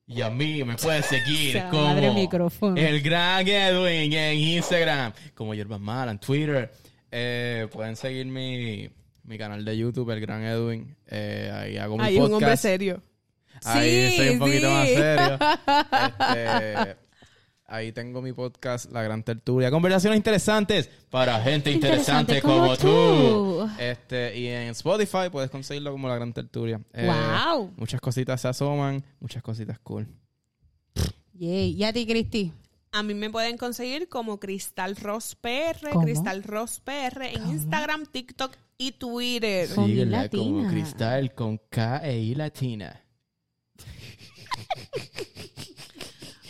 Y 0.07 0.21
a 0.21 0.29
mí 0.29 0.63
me 0.65 0.75
puedes 0.75 1.05
seguir 1.05 1.53
Se 1.53 1.59
la 1.59 1.69
como 1.69 1.83
madre 1.83 2.07
el 2.07 2.13
micrófono. 2.15 2.75
el 2.75 3.01
gran 3.01 3.47
Edwin 3.47 4.11
en 4.11 4.37
Instagram, 4.37 5.13
como 5.33 5.53
Yerba 5.53 5.77
Mala 5.79 6.11
en 6.11 6.19
Twitter. 6.19 6.69
Eh, 7.11 7.67
pueden 7.71 7.95
seguir 7.95 8.25
mi, 8.25 8.89
mi 9.23 9.37
canal 9.37 9.63
de 9.63 9.77
YouTube, 9.77 10.09
el 10.11 10.19
gran 10.19 10.43
Edwin. 10.43 10.95
Eh, 11.07 11.49
ahí 11.53 11.77
hago 11.77 11.97
mi 11.97 12.03
Ahí 12.03 12.15
es 12.17 12.19
un 12.23 12.33
hombre 12.33 12.47
podcast. 12.47 12.61
serio. 12.63 13.01
Ahí 13.63 14.09
Sí, 14.11 14.17
soy 14.17 14.29
un 14.29 14.39
poquito 14.39 14.67
sí. 14.67 14.73
más 14.73 14.87
serio. 14.87 15.39
Este, 16.35 16.97
ahí 17.71 17.91
tengo 17.91 18.21
mi 18.21 18.33
podcast, 18.33 18.91
La 18.91 19.01
Gran 19.01 19.23
Tertulia. 19.23 19.71
Conversaciones 19.71 20.17
interesantes 20.17 20.89
para 21.09 21.39
gente 21.41 21.71
interesante, 21.71 22.37
Interesante 22.37 22.41
como, 22.41 22.75
como 22.75 22.77
tú. 22.77 23.67
tú. 23.67 23.69
Este, 23.79 24.37
y 24.37 24.47
en 24.47 24.69
Spotify 24.69 25.29
puedes 25.31 25.49
conseguirlo 25.49 25.91
como 25.91 26.07
La 26.07 26.15
Gran 26.15 26.33
Tertulia. 26.33 26.81
Eh, 26.93 27.07
Wow. 27.07 27.71
Muchas 27.77 28.01
cositas 28.01 28.39
se 28.41 28.47
asoman, 28.47 29.03
muchas 29.19 29.41
cositas 29.41 29.79
cool. 29.79 30.07
Yay. 31.33 31.71
¿Y 31.75 31.83
a 31.83 31.91
ti, 31.93 32.05
Cristi? 32.05 32.51
A 32.91 33.03
mí 33.03 33.13
me 33.13 33.29
pueden 33.29 33.57
conseguir 33.57 34.09
como 34.09 34.39
Cristal 34.39 34.95
Ross 34.97 35.35
PR, 35.35 35.91
¿Cómo? 35.93 36.03
Cristal 36.05 36.43
Ross 36.43 36.81
PR 36.81 37.23
en 37.33 37.47
Instagram, 37.49 38.05
TikTok 38.05 38.53
y 38.77 38.91
Twitter. 38.91 39.67
Síguela 39.69 40.23
latina. 40.23 40.43
como 40.43 40.67
Cristal 40.67 41.33
con 41.33 41.57
K 41.69 42.01
e 42.03 42.19
I 42.19 42.35
latina. 42.35 43.01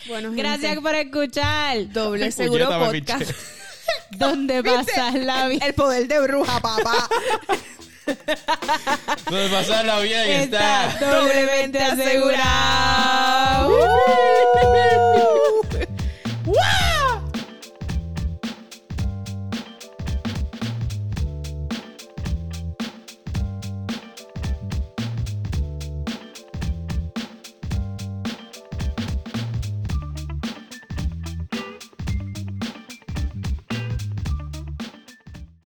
Bueno, 0.06 0.28
gente, 0.28 0.42
Gracias 0.42 0.78
por 0.78 0.94
escuchar. 0.94 1.92
Doble 1.92 2.30
Seguro 2.32 2.68
Podcast. 2.68 3.30
¿Dónde 4.10 4.62
pasas 4.62 5.14
la 5.14 5.48
vida? 5.48 5.66
El 5.66 5.74
poder 5.74 6.06
de 6.08 6.20
bruja, 6.20 6.60
papá. 6.60 7.08
¿Dónde 9.30 9.48
pasas 9.48 9.84
la 9.84 10.00
vida 10.00 10.24
que 10.24 10.42
está, 10.44 10.96
doblemente 11.00 11.78
asegurado. 11.78 13.68
Uh 13.68 13.72
-huh. 13.72 13.92